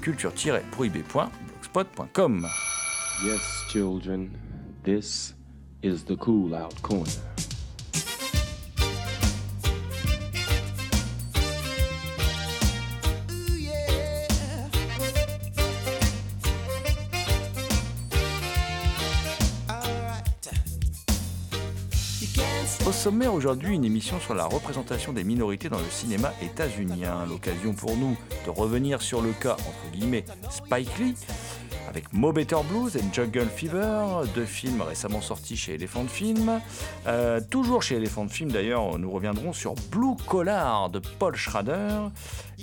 culture-prohibée.blogspot.com. 0.00 2.46
Yes, 3.24 3.64
children, 3.68 4.38
this 4.82 5.34
is 5.82 6.04
the 6.04 6.16
cool 6.16 6.54
out 6.54 6.80
corner. 6.82 7.10
Sommaire 23.00 23.32
aujourd'hui, 23.32 23.76
une 23.76 23.86
émission 23.86 24.20
sur 24.20 24.34
la 24.34 24.44
représentation 24.44 25.14
des 25.14 25.24
minorités 25.24 25.70
dans 25.70 25.78
le 25.78 25.88
cinéma 25.88 26.34
états-unien. 26.42 27.24
L'occasion 27.26 27.72
pour 27.72 27.96
nous 27.96 28.14
de 28.44 28.50
revenir 28.50 29.00
sur 29.00 29.22
le 29.22 29.32
cas, 29.32 29.54
entre 29.54 29.90
guillemets, 29.90 30.26
Spike 30.50 30.98
Lee, 30.98 31.14
avec 31.88 32.12
Mo 32.12 32.30
Better 32.30 32.58
Blues 32.68 32.94
et 32.96 33.02
Jungle 33.10 33.46
Fever, 33.48 34.04
deux 34.34 34.44
films 34.44 34.82
récemment 34.82 35.22
sortis 35.22 35.56
chez 35.56 35.76
Elephant 35.76 36.04
Film. 36.08 36.60
Euh, 37.06 37.40
toujours 37.48 37.82
chez 37.82 37.96
Elephant 37.96 38.28
Film 38.28 38.52
d'ailleurs, 38.52 38.98
nous 38.98 39.10
reviendrons 39.10 39.54
sur 39.54 39.74
Blue 39.90 40.16
Collar 40.28 40.90
de 40.90 40.98
Paul 41.18 41.34
Schrader 41.36 42.10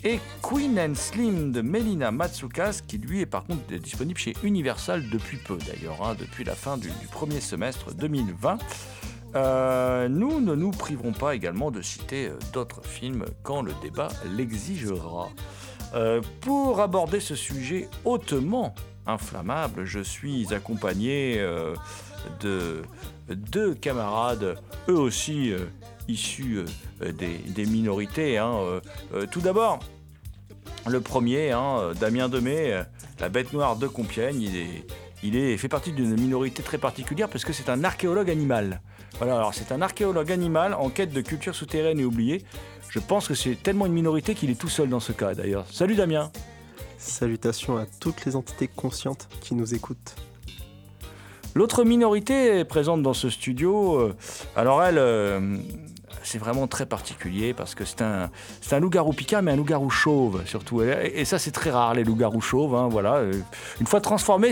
et 0.03 0.19
Queen 0.43 0.80
and 0.80 0.93
Slim 0.93 1.52
de 1.52 1.61
Melina 1.61 2.11
Matsoukas, 2.11 2.81
qui 2.88 2.99
lui 2.99 3.21
est 3.21 3.25
par 3.25 3.43
contre 3.43 3.73
disponible 3.73 4.19
chez 4.19 4.35
Universal 4.43 5.09
depuis 5.09 5.38
peu 5.38 5.58
d'ailleurs, 5.58 6.05
hein, 6.05 6.15
depuis 6.19 6.43
la 6.43 6.53
fin 6.53 6.77
du, 6.77 6.89
du 6.89 7.08
premier 7.08 7.41
semestre 7.41 7.95
2020. 7.95 8.59
Euh, 9.36 10.08
nous 10.08 10.39
ne 10.39 10.56
nous 10.56 10.72
priverons 10.72 11.11
pas 11.11 11.36
également 11.36 11.70
de 11.70 11.81
citer 11.81 12.28
euh, 12.28 12.39
d'autres 12.53 12.83
films 12.83 13.25
quand 13.44 13.61
le 13.61 13.73
débat 13.81 14.09
l'exigera. 14.36 15.30
Euh, 15.93 16.21
pour 16.42 16.80
aborder 16.80 17.20
ce 17.20 17.36
sujet 17.36 17.89
hautement 18.05 18.73
inflammable, 19.05 19.86
je 19.86 19.99
suis 19.99 20.54
accompagné 20.54 21.42
de 22.42 22.82
deux 23.30 23.73
camarades, 23.73 24.58
eux 24.89 24.98
aussi 24.98 25.54
issus 26.10 26.66
des, 26.99 27.66
minorités. 27.66 28.37
hein. 28.37 28.82
Tout 29.32 29.39
d'abord, 29.39 29.80
le 30.89 31.02
premier, 31.02 31.52
hein, 31.52 31.92
Damien 31.99 32.30
Demey, 32.30 32.71
euh, 32.71 32.83
la 33.20 33.30
bête 33.30 33.52
noire 33.54 33.76
de 33.76 33.87
Compiègne, 33.87 34.49
il 35.27 35.36
est, 35.36 35.58
fait 35.58 35.67
partie 35.67 35.92
d'une 35.92 36.15
minorité 36.20 36.64
très 36.64 36.77
particulière 36.77 37.30
parce 37.30 37.43
que 37.45 37.54
c'est 37.54 37.70
un 37.70 37.83
archéologue 37.83 38.30
animal. 38.30 38.82
Voilà, 39.17 39.36
alors 39.36 39.54
c'est 39.54 39.71
un 39.71 39.82
archéologue 39.82 40.32
animal 40.32 40.73
en 40.73 40.89
quête 40.89 41.11
de 41.11 41.21
culture 41.21 41.55
souterraine 41.55 41.99
et 41.99 42.05
oubliée. 42.05 42.43
Je 42.89 42.99
pense 42.99 43.27
que 43.27 43.33
c'est 43.33 43.55
tellement 43.61 43.86
une 43.86 43.93
minorité 43.93 44.36
qu'il 44.36 44.49
est 44.49 44.60
tout 44.60 44.70
seul 44.70 44.89
dans 44.89 44.99
ce 44.99 45.11
cas 45.11 45.33
d'ailleurs. 45.33 45.66
Salut 45.71 45.95
Damien 45.95 46.32
Salutations 46.98 47.77
à 47.77 47.86
toutes 47.99 48.26
les 48.26 48.36
entités 48.36 48.67
conscientes 48.67 49.27
qui 49.42 49.54
nous 49.55 49.73
écoutent. 49.76 50.16
L'autre 51.55 51.83
minorité 51.83 52.60
est 52.60 52.66
présente 52.66 53.02
dans 53.02 53.14
ce 53.14 53.30
studio. 53.30 53.95
euh, 53.99 54.16
Alors 54.55 54.83
elle, 54.83 54.98
euh, 54.98 55.58
c'est 56.23 56.37
vraiment 56.37 56.67
très 56.67 56.86
particulier 56.86 57.54
parce 57.54 57.73
que 57.76 57.86
c'est 57.86 58.02
un, 58.02 58.30
c'est 58.61 58.76
un 58.76 58.80
loup-garou 58.80 59.14
picard, 59.14 59.42
mais 59.42 59.52
un 59.52 59.55
loup-garou 59.55 59.89
chauve 59.89 60.43
surtout. 60.45 60.82
Et, 60.83 61.14
et 61.16 61.26
ça, 61.26 61.39
c'est 61.39 61.52
très 61.52 61.71
rare 61.71 61.93
les 61.95 62.04
loups-garous 62.04 62.42
chauves. 62.42 62.76
hein, 62.76 62.87
voilà. 62.89 63.16
Euh, 63.16 63.33
Une 63.80 63.87
fois 63.87 64.02
transformé, 64.02 64.52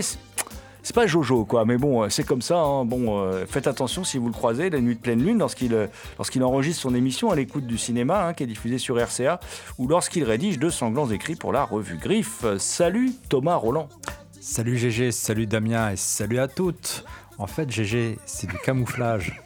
c'est- 0.86 0.92
pas 0.94 1.06
Jojo 1.06 1.44
quoi, 1.44 1.64
mais 1.64 1.76
bon, 1.76 2.02
euh, 2.04 2.08
c'est 2.08 2.24
comme 2.24 2.42
ça. 2.42 2.58
hein. 2.58 2.84
Bon, 2.84 3.18
euh, 3.20 3.44
faites 3.46 3.66
attention 3.66 4.04
si 4.04 4.18
vous 4.18 4.26
le 4.28 4.32
croisez 4.32 4.70
la 4.70 4.80
nuit 4.80 4.94
de 4.94 5.00
pleine 5.00 5.22
lune 5.22 5.38
lorsqu'il 5.38 5.74
euh, 5.74 5.86
lorsqu'il 6.18 6.42
enregistre 6.44 6.82
son 6.82 6.94
émission 6.94 7.30
à 7.30 7.36
l'écoute 7.36 7.66
du 7.66 7.76
cinéma, 7.78 8.26
hein, 8.26 8.34
qui 8.34 8.42
est 8.44 8.46
diffusée 8.46 8.78
sur 8.78 8.96
RCA, 8.98 9.40
ou 9.78 9.88
lorsqu'il 9.88 10.24
rédige 10.24 10.58
de 10.58 10.70
sanglants 10.70 11.10
écrits 11.10 11.36
pour 11.36 11.52
la 11.52 11.64
revue 11.64 11.96
Griffe. 11.96 12.44
Salut 12.58 13.12
Thomas 13.28 13.56
Roland. 13.56 13.88
Salut 14.40 14.76
GG, 14.78 15.10
salut 15.12 15.46
Damien 15.46 15.90
et 15.90 15.96
salut 15.96 16.38
à 16.38 16.46
toutes. 16.48 17.04
En 17.38 17.46
fait, 17.48 17.70
GG, 17.70 18.16
c'est 18.26 18.46
du 18.48 18.56
camouflage 18.58 19.42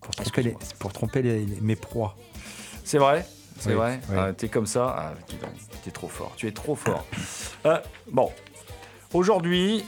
pour 0.00 0.14
tromper, 0.14 0.42
les, 0.42 0.56
pour 0.78 0.92
tromper 0.92 1.22
les- 1.22 1.44
les- 1.46 1.60
mes 1.60 1.76
proies. 1.76 2.16
C'est 2.84 2.98
vrai 2.98 3.26
C'est 3.58 3.70
Oui, 3.70 3.74
vrai 3.76 4.00
oui. 4.10 4.16
Ah, 4.18 4.32
T'es 4.32 4.48
comme 4.48 4.66
ça 4.66 4.94
ah, 4.98 5.12
dis 5.28 5.36
donc, 5.36 5.50
T'es 5.84 5.90
trop 5.90 6.08
fort. 6.08 6.32
Tu 6.36 6.46
es 6.46 6.52
trop 6.52 6.74
fort. 6.74 7.04
Euh, 7.66 7.78
bon, 8.10 8.30
aujourd'hui, 9.12 9.84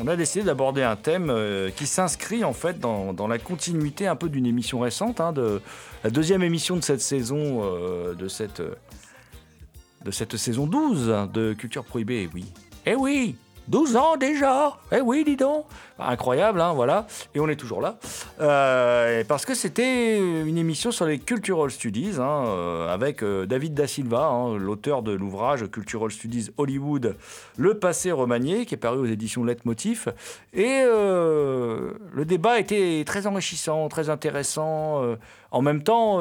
on 0.00 0.06
a 0.06 0.16
décidé 0.16 0.44
d'aborder 0.44 0.82
un 0.82 0.96
thème 0.96 1.28
euh, 1.30 1.70
qui 1.70 1.86
s'inscrit 1.86 2.42
en 2.42 2.52
fait 2.52 2.80
dans, 2.80 3.28
la 3.28 3.38
continuité 3.38 4.06
un 4.06 4.16
peu 4.16 4.28
d'une 4.28 4.46
émission 4.46 4.80
récente, 4.80 5.20
hein, 5.20 5.32
de 5.32 5.60
la 6.02 6.10
deuxième 6.10 6.42
émission 6.42 6.76
de 6.76 6.80
cette 6.80 7.02
saison, 7.02 7.62
euh, 7.62 8.14
de 8.14 8.26
cette 8.26 8.60
euh, 8.60 8.74
de 10.04 10.10
cette 10.10 10.36
saison 10.38 10.66
12 10.66 11.10
hein, 11.10 11.30
de 11.32 11.52
Culture 11.52 11.84
Prohibée. 11.84 12.30
Oui. 12.34 12.46
Eh 12.86 12.94
oui 12.94 13.36
12 13.70 13.96
ans 13.96 14.16
déjà 14.16 14.76
Eh 14.90 15.00
oui, 15.00 15.22
dis 15.24 15.36
donc 15.36 15.64
Incroyable, 16.00 16.60
hein, 16.60 16.72
voilà. 16.72 17.06
Et 17.36 17.40
on 17.40 17.48
est 17.48 17.56
toujours 17.56 17.80
là. 17.80 17.98
Euh, 18.40 19.22
parce 19.28 19.44
que 19.44 19.54
c'était 19.54 20.18
une 20.18 20.58
émission 20.58 20.90
sur 20.90 21.06
les 21.06 21.20
Cultural 21.20 21.70
Studies, 21.70 22.14
hein, 22.18 22.46
euh, 22.46 22.92
avec 22.92 23.22
euh, 23.22 23.46
David 23.46 23.74
Da 23.74 23.86
Silva, 23.86 24.26
hein, 24.26 24.56
l'auteur 24.56 25.02
de 25.02 25.12
l'ouvrage 25.12 25.70
Cultural 25.70 26.10
Studies 26.10 26.50
Hollywood, 26.56 27.16
Le 27.58 27.78
passé 27.78 28.10
remanié, 28.10 28.66
qui 28.66 28.74
est 28.74 28.78
paru 28.78 28.98
aux 28.98 29.06
éditions 29.06 29.44
Leitmotiv. 29.44 30.12
Et 30.52 30.82
le 30.82 32.24
débat 32.24 32.58
était 32.58 33.04
très 33.06 33.28
enrichissant, 33.28 33.88
très 33.88 34.10
intéressant. 34.10 35.02
en 35.52 35.62
même 35.62 35.82
temps, 35.82 36.18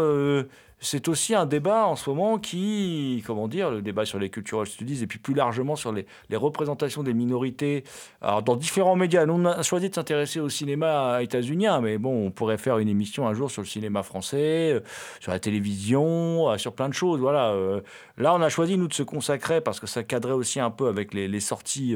c'est 0.82 1.08
aussi 1.08 1.36
un 1.36 1.46
débat 1.46 1.86
en 1.86 1.96
ce 1.96 2.10
moment 2.10 2.38
qui, 2.38 3.24
comment 3.28 3.48
dire, 3.48 3.70
le 3.70 3.82
débat 3.82 4.06
sur 4.06 4.18
les 4.18 4.30
cultural 4.30 4.66
studies 4.66 5.04
et 5.04 5.08
puis 5.08 5.20
plus 5.20 5.34
largement 5.34 5.76
sur 5.76 5.92
les, 5.92 6.06
représentations 6.34 7.04
des 7.04 7.14
minorités 7.14 7.84
alors, 8.22 8.44
dans 8.44 8.56
différents 8.56 8.96
médias. 8.96 9.26
Nous, 9.26 9.34
on 9.34 9.46
a 9.46 9.62
choisi 9.62 9.90
de 9.90 9.96
s'intéresser 9.96 10.40
au 10.40 10.48
cinéma 10.48 11.22
états-unien, 11.22 11.82
mais 11.82 11.98
bon, 11.98 12.28
on 12.28 12.32
pourrait 12.32 12.58
faire 12.58 12.78
une 12.78 12.88
émission 12.88 13.28
un 13.28 13.34
jour 13.34 13.52
sur 13.52 13.62
le 13.62 13.68
cinéma 13.68 14.04
français, 14.04 14.72
euh, 14.74 14.80
sur 15.20 15.32
la 15.32 15.40
télévision, 15.40 16.50
euh, 16.50 16.58
sur 16.58 16.74
plein 16.74 16.88
de 16.88 16.94
choses. 16.94 17.20
Voilà. 17.20 17.52
euh. 17.52 17.82
Là, 18.18 18.34
on 18.34 18.42
a 18.42 18.50
choisi, 18.50 18.78
nous, 18.78 18.88
de 18.88 18.94
se 18.94 19.04
consacrer 19.04 19.62
parce 19.62 19.80
que 19.80 19.88
ça 19.88 20.04
cadrait 20.04 20.34
aussi 20.34 20.60
un 20.60 20.72
peu 20.72 20.88
avec 20.88 21.14
les, 21.14 21.40
sorties, 21.40 21.96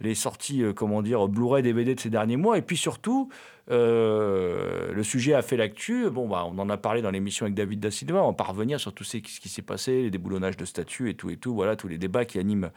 les 0.00 0.14
sorties 0.14 0.64
comment 0.74 1.02
dire, 1.02 1.28
Blu-ray, 1.28 1.62
DVD 1.62 1.94
de 1.94 2.00
ces 2.00 2.10
derniers 2.10 2.36
mois. 2.36 2.58
Et 2.58 2.62
puis 2.62 2.76
surtout, 2.76 3.28
euh, 3.70 4.92
le 4.92 5.02
sujet 5.02 5.34
a 5.34 5.42
fait 5.42 5.56
l'actu. 5.56 6.10
Bon, 6.10 6.28
bah, 6.28 6.46
on 6.46 6.58
en 6.58 6.68
a 6.68 6.76
parlé 6.76 7.02
dans 7.02 7.10
l'émission 7.10 7.44
avec 7.46 7.54
David 7.54 7.80
Da 7.80 7.90
Silva. 7.90 8.22
On 8.22 8.32
va 8.32 8.44
revenir 8.44 8.78
sur 8.78 8.92
tout 8.92 9.04
ce 9.04 9.18
qui 9.18 9.48
s'est 9.48 9.62
passé, 9.62 10.02
les 10.02 10.10
déboulonnages 10.10 10.56
de 10.56 10.64
statuts 10.64 11.10
et 11.10 11.14
tout 11.14 11.30
et 11.30 11.36
tout. 11.36 11.54
Voilà, 11.54 11.76
tous 11.76 11.88
les 11.88 11.98
débats 11.98 12.24
qui 12.24 12.38
animent 12.38 12.70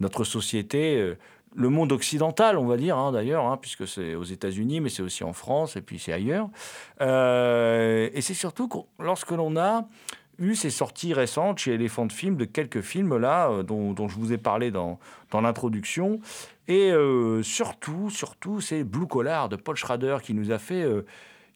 notre 0.00 0.24
société, 0.24 0.98
euh, 0.98 1.16
le 1.56 1.68
monde 1.68 1.92
occidental, 1.92 2.58
on 2.58 2.66
va 2.66 2.76
dire 2.76 2.98
hein, 2.98 3.12
d'ailleurs, 3.12 3.46
hein, 3.46 3.56
puisque 3.56 3.86
c'est 3.86 4.16
aux 4.16 4.24
États-Unis, 4.24 4.80
mais 4.80 4.88
c'est 4.88 5.02
aussi 5.02 5.24
en 5.24 5.32
France 5.32 5.76
et 5.76 5.82
puis 5.82 5.98
c'est 5.98 6.12
ailleurs. 6.12 6.48
Euh, 7.00 8.10
et 8.12 8.20
c'est 8.20 8.34
surtout 8.34 8.68
lorsque 8.98 9.30
l'on 9.30 9.56
a 9.56 9.86
eu 10.38 10.56
ces 10.56 10.70
sorties 10.70 11.14
récentes 11.14 11.58
chez 11.58 11.74
Elephant 11.74 12.08
Film 12.08 12.36
de 12.36 12.44
quelques 12.44 12.80
films 12.80 13.16
là 13.16 13.62
dont, 13.62 14.08
je 14.08 14.16
vous 14.16 14.32
ai 14.32 14.38
parlé 14.38 14.72
dans 14.72 14.98
l'introduction 15.32 16.18
et 16.68 16.90
euh, 16.90 17.42
surtout 17.42 18.10
surtout 18.10 18.60
c'est 18.60 18.84
Blue 18.84 19.06
Collar 19.06 19.48
de 19.48 19.56
Paul 19.56 19.76
Schrader 19.76 20.18
qui 20.22 20.34
nous 20.34 20.50
a 20.50 20.58
fait 20.58 20.82
euh, 20.82 21.04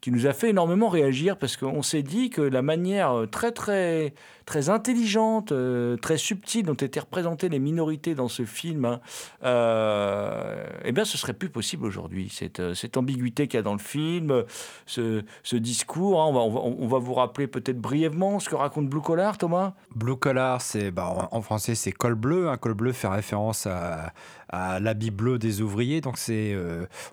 qui 0.01 0.13
nous 0.13 0.27
a 0.27 0.33
fait 0.33 0.51
énormément 0.51 0.89
réagir 0.89 1.37
parce 1.37 1.57
qu'on 1.57 1.83
s'est 1.83 2.03
dit 2.03 2.31
que 2.31 2.41
la 2.41 2.63
manière 2.63 3.13
euh, 3.13 3.27
très 3.27 3.53
très 3.53 4.15
très 4.49 4.71
intelligente, 4.71 5.53
euh, 5.53 5.99
très 5.99 6.17
subtile 6.17 6.65
dont 6.65 6.73
étaient 6.73 7.01
représentées 7.01 7.51
les 7.51 7.59
minorités 7.59 8.15
dans 8.15 8.29
ce 8.29 8.47
film, 8.47 8.87
hein, 8.87 9.01
euh, 9.45 10.65
eh 10.85 10.93
bien, 10.93 11.05
ce 11.05 11.19
serait 11.19 11.35
plus 11.35 11.51
possible 11.51 11.85
aujourd'hui. 11.85 12.31
Cette, 12.33 12.61
euh, 12.61 12.73
cette 12.73 12.97
ambiguïté 12.97 13.47
qu'il 13.47 13.59
y 13.59 13.61
a 13.61 13.63
dans 13.63 13.75
le 13.75 13.79
film, 13.79 14.45
ce, 14.87 15.23
discours, 15.53 16.23
hein, 16.23 16.27
on, 16.29 16.33
va, 16.33 16.41
on, 16.41 16.51
va, 16.51 16.61
on, 16.61 16.89
va, 16.89 16.99
vous 16.99 17.13
rappeler 17.13 17.47
peut-être 17.47 17.79
brièvement 17.79 18.41
ce 18.41 18.49
que 18.49 18.55
raconte 18.55 18.89
Blue 18.89 19.03
Collar, 19.03 19.37
Thomas? 19.37 19.75
Blue 19.95 20.17
Collar, 20.17 20.63
c'est 20.63 20.93
bah, 20.93 21.29
en, 21.31 21.43
français 21.43 21.75
c'est 21.75 21.93
col 21.93 22.15
bleu. 22.15 22.49
Hein. 22.49 22.57
Col 22.57 22.73
bleu 22.73 22.93
fait 22.93 23.09
référence 23.09 23.67
à, 23.67 24.15
à 24.49 24.81
l'habit 24.81 25.11
bleu 25.11 25.39
des 25.39 25.61
ouvriers. 25.61 26.01
Donc 26.01 26.17
c'est, 26.17 26.57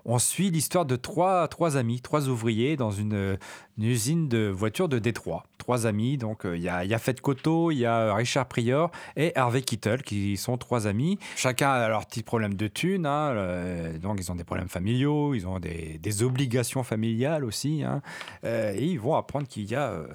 on 0.06 0.18
suit 0.18 0.50
l'histoire 0.50 0.86
de 0.86 0.96
trois, 0.96 1.48
trois 1.48 1.76
amis, 1.76 2.00
trois 2.00 2.28
ouvriers 2.28 2.75
dans 2.76 2.90
une, 2.90 3.38
usine 3.78 4.28
de 4.28 4.48
voitures 4.48 4.88
de 4.88 4.98
Détroit. 4.98 5.44
Trois 5.58 5.86
amis, 5.86 6.16
donc 6.16 6.42
il 6.44 6.60
y 6.60 6.68
a 6.68 6.84
Yafet 6.84 7.14
Koto, 7.14 7.70
il 7.70 7.78
y 7.78 7.86
a 7.86 8.14
Richard 8.14 8.46
Prior 8.46 8.90
et 9.16 9.32
Harvey 9.36 9.62
Kittle 9.62 10.02
qui 10.02 10.36
sont 10.36 10.56
trois 10.56 10.86
amis. 10.86 11.18
Chacun 11.36 11.70
a 11.70 11.88
leur 11.88 12.06
petit 12.06 12.22
problème 12.22 12.54
de 12.54 12.68
thunes, 12.68 13.06
hein, 13.06 13.30
euh, 13.30 13.98
donc 13.98 14.18
ils 14.20 14.30
ont 14.30 14.34
des 14.34 14.44
problèmes 14.44 14.68
familiaux, 14.68 15.34
ils 15.34 15.46
ont 15.46 15.58
des, 15.58 15.98
des 15.98 16.22
obligations 16.22 16.82
familiales 16.82 17.44
aussi, 17.44 17.82
hein, 17.82 18.02
euh, 18.44 18.72
et 18.74 18.84
ils 18.84 19.00
vont 19.00 19.14
apprendre 19.14 19.46
qu'il 19.46 19.64
y 19.64 19.74
a 19.74 19.90
euh, 19.90 20.06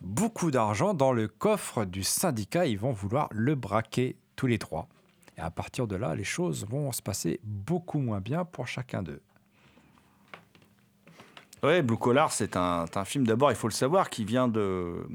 beaucoup 0.00 0.50
d'argent 0.50 0.94
dans 0.94 1.12
le 1.12 1.28
coffre 1.28 1.84
du 1.84 2.02
syndicat. 2.02 2.66
Ils 2.66 2.78
vont 2.78 2.92
vouloir 2.92 3.28
le 3.30 3.54
braquer 3.54 4.16
tous 4.36 4.46
les 4.46 4.58
trois. 4.58 4.88
Et 5.36 5.40
à 5.40 5.50
partir 5.50 5.86
de 5.86 5.96
là, 5.96 6.14
les 6.14 6.24
choses 6.24 6.66
vont 6.66 6.92
se 6.92 7.02
passer 7.02 7.40
beaucoup 7.42 7.98
moins 7.98 8.20
bien 8.20 8.44
pour 8.44 8.68
chacun 8.68 9.02
d'eux. 9.02 9.20
Ouais, 11.62 11.82
Blue 11.82 11.96
Collar, 11.96 12.30
c'est 12.30 12.56
un, 12.56 12.86
film 13.04 13.26
d'abord, 13.26 13.50
il 13.50 13.56
faut 13.56 13.68
le 13.68 13.72
savoir, 13.72 14.10
qui 14.10 14.24
vient 14.24 14.48
de, 14.48 15.06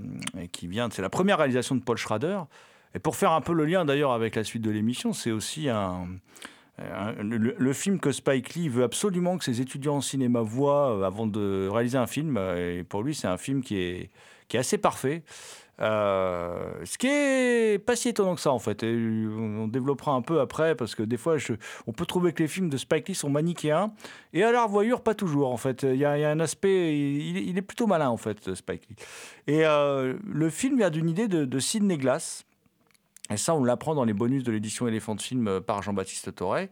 qui 0.52 0.68
vient, 0.68 0.90
c'est 0.92 1.02
la 1.02 1.10
première 1.10 1.38
réalisation 1.38 1.76
de 1.76 1.82
Paul 1.82 1.98
Schrader. 1.98 2.40
Et 2.96 3.00
pour 3.00 3.16
faire 3.16 3.34
un 3.34 3.42
peu 3.42 3.54
le 3.54 3.66
lien 3.66 3.86
d'ailleurs 3.86 4.14
avec 4.14 4.36
la 4.36 4.44
suite 4.44 4.64
de 4.64 4.72
l'émission, 4.72 5.14
c'est 5.14 5.32
aussi 5.32 5.70
un, 5.70 6.08
le, 7.20 7.56
le, 7.56 7.74
film 7.74 8.00
que 8.00 8.12
Spike 8.12 8.56
Lee 8.56 8.70
veut 8.70 8.84
absolument 8.84 9.38
que 9.38 9.44
ses 9.44 9.62
étudiants 9.62 9.98
en 9.98 10.02
cinéma 10.02 10.42
voient 10.42 11.06
avant 11.06 11.28
de 11.28 11.68
réaliser 11.68 11.98
un 11.98 12.08
film. 12.08 12.38
Et 12.38 12.84
pour 12.84 13.04
lui, 13.04 13.14
c'est 13.14 13.28
un 13.28 13.38
film 13.38 13.62
qui 13.62 13.78
est, 13.78 14.10
qui 14.48 14.58
est 14.58 14.60
assez 14.60 14.78
parfait. 14.78 15.24
Euh, 15.82 16.72
ce 16.84 16.98
qui 16.98 17.08
est 17.08 17.80
pas 17.84 17.96
si 17.96 18.10
étonnant 18.10 18.36
que 18.36 18.42
ça 18.42 18.52
en 18.52 18.60
fait. 18.60 18.84
Et 18.84 18.94
on 18.94 19.68
développera 19.68 20.12
un 20.12 20.22
peu 20.22 20.40
après 20.40 20.76
parce 20.76 20.96
que 20.96 21.04
des 21.04 21.18
fois 21.18 21.38
je, 21.38 21.54
on 21.88 21.94
peut 21.94 22.06
trouver 22.06 22.34
que 22.34 22.44
les 22.44 22.50
films 22.50 22.70
de 22.70 22.78
Spike 22.78 23.08
Lee 23.08 23.16
sont 23.16 23.30
manichéens 23.30 23.94
et 24.34 24.44
à 24.44 24.52
la 24.52 24.64
revoyure 24.64 25.02
pas 25.02 25.16
toujours 25.16 25.52
en 25.52 25.58
fait. 25.58 25.84
Il 25.84 25.96
y 25.98 26.06
a, 26.06 26.12
un 26.12 26.40
aspect, 26.40 26.98
il, 26.98 27.58
est 27.58 27.62
plutôt 27.62 27.88
malin 27.88 28.10
en 28.10 28.18
fait 28.18 28.54
Spike 28.54 28.90
Lee. 28.90 28.96
Et 29.48 29.66
euh, 29.66 30.18
le 30.26 30.50
film 30.50 30.78
vient 30.78 30.90
d'une 30.90 31.10
idée 31.10 31.28
de, 31.28 31.46
de 31.46 31.60
Sidney 31.60 31.98
Glass. 31.98 32.46
Et 33.32 33.38
ça, 33.38 33.54
on 33.54 33.64
l'apprend 33.64 33.94
dans 33.94 34.06
les 34.06 34.14
bonus 34.14 34.44
de 34.44 34.52
l'édition 34.52 34.88
Éléphant 34.88 35.14
de 35.14 35.22
film 35.22 35.62
par 35.62 35.84
Jean-Baptiste 35.84 36.34
Toré, 36.34 36.72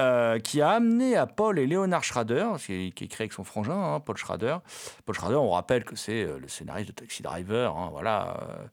euh, 0.00 0.38
qui 0.38 0.62
a 0.62 0.70
amené 0.70 1.14
à 1.14 1.26
Paul 1.26 1.58
et 1.58 1.66
Léonard 1.66 2.04
Schrader, 2.04 2.46
qui, 2.58 2.92
qui 2.92 3.04
est 3.04 3.08
créé 3.08 3.24
avec 3.24 3.34
son 3.34 3.44
frangin, 3.44 3.76
hein, 3.76 4.00
Paul 4.00 4.16
Schrader. 4.16 4.56
Paul 5.04 5.14
Schrader, 5.14 5.36
on 5.36 5.50
rappelle 5.50 5.84
que 5.84 5.94
c'est 5.94 6.24
le 6.24 6.48
scénariste 6.48 6.88
de 6.88 6.94
Taxi 6.94 7.22
Driver, 7.22 7.76
hein, 7.76 7.90
voilà, 7.92 8.38
euh, 8.40 8.64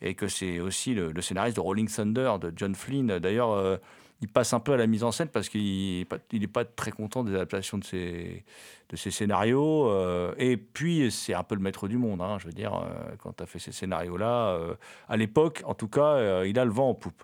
et 0.00 0.14
que 0.14 0.26
c'est 0.26 0.58
aussi 0.58 0.94
le, 0.94 1.20
scénariste 1.20 1.56
de 1.56 1.60
Rolling 1.60 1.88
Thunder 1.88 2.32
de 2.40 2.52
John 2.56 2.74
Flynn. 2.74 3.18
D'ailleurs, 3.20 3.52
euh, 3.52 3.76
il 4.22 4.28
passe 4.28 4.52
un 4.54 4.60
peu 4.60 4.72
à 4.72 4.76
la 4.76 4.88
mise 4.88 5.04
en 5.04 5.12
scène 5.12 5.28
parce 5.28 5.48
qu'il 5.48 6.06
n'est 6.32 6.46
pas 6.48 6.64
très 6.64 6.90
content 6.90 7.22
des 7.22 7.34
adaptations 7.34 7.78
de 7.78 7.84
ses, 7.84 8.44
de 8.92 8.96
ses 8.96 9.10
scénarios. 9.10 9.88
Euh, 9.88 10.34
et 10.38 10.56
puis, 10.56 11.10
c'est 11.10 11.34
un 11.34 11.42
peu 11.42 11.54
le 11.54 11.60
maître 11.60 11.88
du 11.88 11.96
monde. 11.96 12.20
Hein, 12.20 12.36
je 12.38 12.46
veux 12.46 12.52
dire, 12.52 12.74
euh, 12.74 13.16
quand 13.18 13.32
tu 13.36 13.42
as 13.42 13.46
fait 13.46 13.58
ces 13.58 13.72
scénarios-là, 13.72 14.50
euh, 14.50 14.74
à 15.08 15.16
l'époque, 15.16 15.62
en 15.64 15.74
tout 15.74 15.88
cas, 15.88 16.42
il 16.44 16.58
a 16.58 16.64
le 16.64 16.70
vent 16.70 16.90
en 16.90 16.94
poupe. 16.94 17.22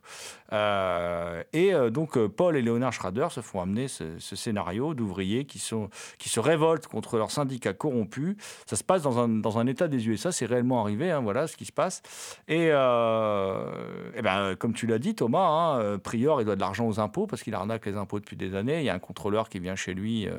Et 1.52 1.72
donc, 1.92 2.18
Paul 2.26 2.56
et 2.56 2.62
Léonard 2.62 2.92
Schrader 2.92 3.28
se 3.30 3.40
font 3.40 3.60
amener 3.60 3.86
ce, 3.86 4.18
scénario 4.18 4.94
d'ouvriers 4.94 5.44
qui, 5.44 5.58
sont, 5.58 5.90
qui 6.18 6.28
se 6.28 6.40
révoltent 6.40 6.86
contre 6.86 7.18
leur 7.18 7.30
syndicat 7.30 7.74
corrompu. 7.74 8.36
Ça 8.66 8.76
se 8.76 8.84
passe 8.84 9.02
dans 9.02 9.18
un, 9.18 9.28
dans 9.28 9.58
un 9.58 9.66
état 9.66 9.88
des 9.88 10.08
USA, 10.08 10.32
c'est 10.32 10.46
réellement 10.46 10.80
arrivé. 10.80 11.10
Hein, 11.10 11.20
voilà 11.20 11.46
ce 11.46 11.56
qui 11.56 11.66
se 11.66 11.72
passe. 11.72 12.02
Et, 12.48 12.68
et 12.68 14.22
ben, 14.22 14.56
comme 14.58 14.72
tu 14.72 14.86
l'as 14.86 14.98
dit, 14.98 15.14
Thomas, 15.14 15.46
hein, 15.46 15.98
Prior, 15.98 16.40
il 16.40 16.44
doit 16.44 16.56
de 16.56 16.60
l'argent 16.60 16.88
aux 16.88 16.98
impôts 16.98 17.26
parce 17.26 17.42
qu'il 17.42 17.54
arnaque 17.54 17.84
les 17.84 17.96
impôts 17.96 18.18
depuis 18.18 18.36
des 18.36 18.54
années. 18.54 18.80
Il 18.80 18.84
y 18.84 18.90
a 18.90 18.94
un 18.94 18.98
contrôleur 18.98 19.48
qui 19.48 19.58
vient 19.58 19.76
chez 19.76 19.94
lui. 19.94 20.26
Euh, 20.26 20.32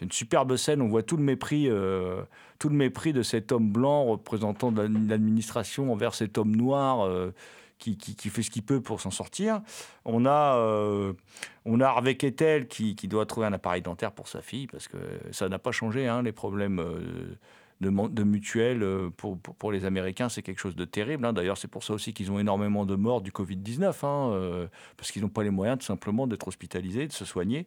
une 0.00 0.10
superbe 0.10 0.56
scène, 0.56 0.73
on 0.80 0.88
voit 0.88 1.02
tout 1.02 1.16
le 1.16 1.22
mépris, 1.22 1.68
euh, 1.68 2.22
tout 2.58 2.68
le 2.68 2.76
mépris 2.76 3.12
de 3.12 3.22
cet 3.22 3.52
homme 3.52 3.70
blanc 3.70 4.04
représentant 4.04 4.72
l'administration 4.72 5.92
envers 5.92 6.14
cet 6.14 6.38
homme 6.38 6.54
noir 6.54 7.06
euh, 7.06 7.32
qui, 7.78 7.96
fait 8.30 8.42
ce 8.42 8.50
qu'il 8.50 8.62
peut 8.62 8.80
pour 8.80 9.00
s'en 9.00 9.10
sortir. 9.10 9.60
On 10.04 10.24
a, 10.24 10.56
euh, 10.56 11.12
on 11.64 11.80
a 11.80 11.86
Harvey 11.86 12.16
Kettel 12.16 12.66
qui, 12.66 12.94
qui, 12.96 13.08
doit 13.08 13.26
trouver 13.26 13.46
un 13.46 13.52
appareil 13.52 13.82
dentaire 13.82 14.12
pour 14.12 14.28
sa 14.28 14.40
fille 14.40 14.66
parce 14.66 14.88
que 14.88 14.96
ça 15.32 15.48
n'a 15.48 15.58
pas 15.58 15.72
changé, 15.72 16.08
hein, 16.08 16.22
les 16.22 16.32
problèmes. 16.32 16.82
Euh, 17.82 17.90
de, 17.90 18.08
de 18.08 18.22
mutuelles 18.22 18.86
pour, 19.16 19.38
pour, 19.38 19.54
pour, 19.54 19.72
les 19.72 19.84
Américains, 19.84 20.28
c'est 20.28 20.42
quelque 20.42 20.60
chose 20.60 20.76
de 20.76 20.84
terrible. 20.84 21.24
Hein. 21.24 21.32
D'ailleurs, 21.32 21.58
c'est 21.58 21.68
pour 21.68 21.84
ça 21.84 21.92
aussi 21.92 22.12
qu'ils 22.12 22.30
ont 22.30 22.38
énormément 22.38 22.86
de 22.86 22.94
morts 22.94 23.20
du 23.20 23.30
Covid-19, 23.30 23.92
hein, 24.04 24.32
euh, 24.32 24.66
parce 24.96 25.10
qu'ils 25.10 25.22
n'ont 25.22 25.28
pas 25.28 25.42
les 25.42 25.50
moyens 25.50 25.78
tout 25.78 25.86
simplement 25.86 26.26
d'être 26.26 26.48
hospitalisés, 26.48 27.06
de 27.06 27.12
se 27.12 27.24
soigner. 27.24 27.66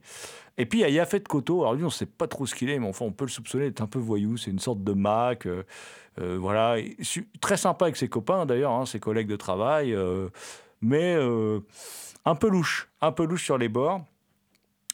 Et 0.57 0.65
puis, 0.65 0.79
il 0.79 0.81
y 0.81 0.85
a 0.85 0.89
Yafet 0.89 1.21
Koto. 1.21 1.61
Alors 1.61 1.73
lui, 1.73 1.83
on 1.83 1.87
ne 1.87 1.91
sait 1.91 2.05
pas 2.05 2.27
trop 2.27 2.45
ce 2.45 2.55
qu'il 2.55 2.69
est, 2.69 2.79
mais 2.79 2.87
enfin, 2.87 3.05
on 3.05 3.11
peut 3.11 3.25
le 3.25 3.31
soupçonner 3.31 3.65
d'être 3.65 3.81
un 3.81 3.87
peu 3.87 3.99
voyou. 3.99 4.37
C'est 4.37 4.51
une 4.51 4.59
sorte 4.59 4.83
de 4.83 4.93
Mac. 4.93 5.45
Euh, 5.45 5.63
euh, 6.19 6.37
voilà. 6.39 6.77
Très 7.41 7.57
sympa 7.57 7.85
avec 7.85 7.95
ses 7.95 8.07
copains, 8.07 8.45
d'ailleurs, 8.45 8.71
hein, 8.71 8.85
ses 8.85 8.99
collègues 8.99 9.27
de 9.27 9.35
travail, 9.35 9.93
euh, 9.93 10.29
mais 10.81 11.15
euh, 11.15 11.59
un 12.25 12.35
peu 12.35 12.49
louche. 12.49 12.89
Un 13.01 13.11
peu 13.11 13.25
louche 13.25 13.43
sur 13.43 13.57
les 13.57 13.69
bords. 13.69 14.01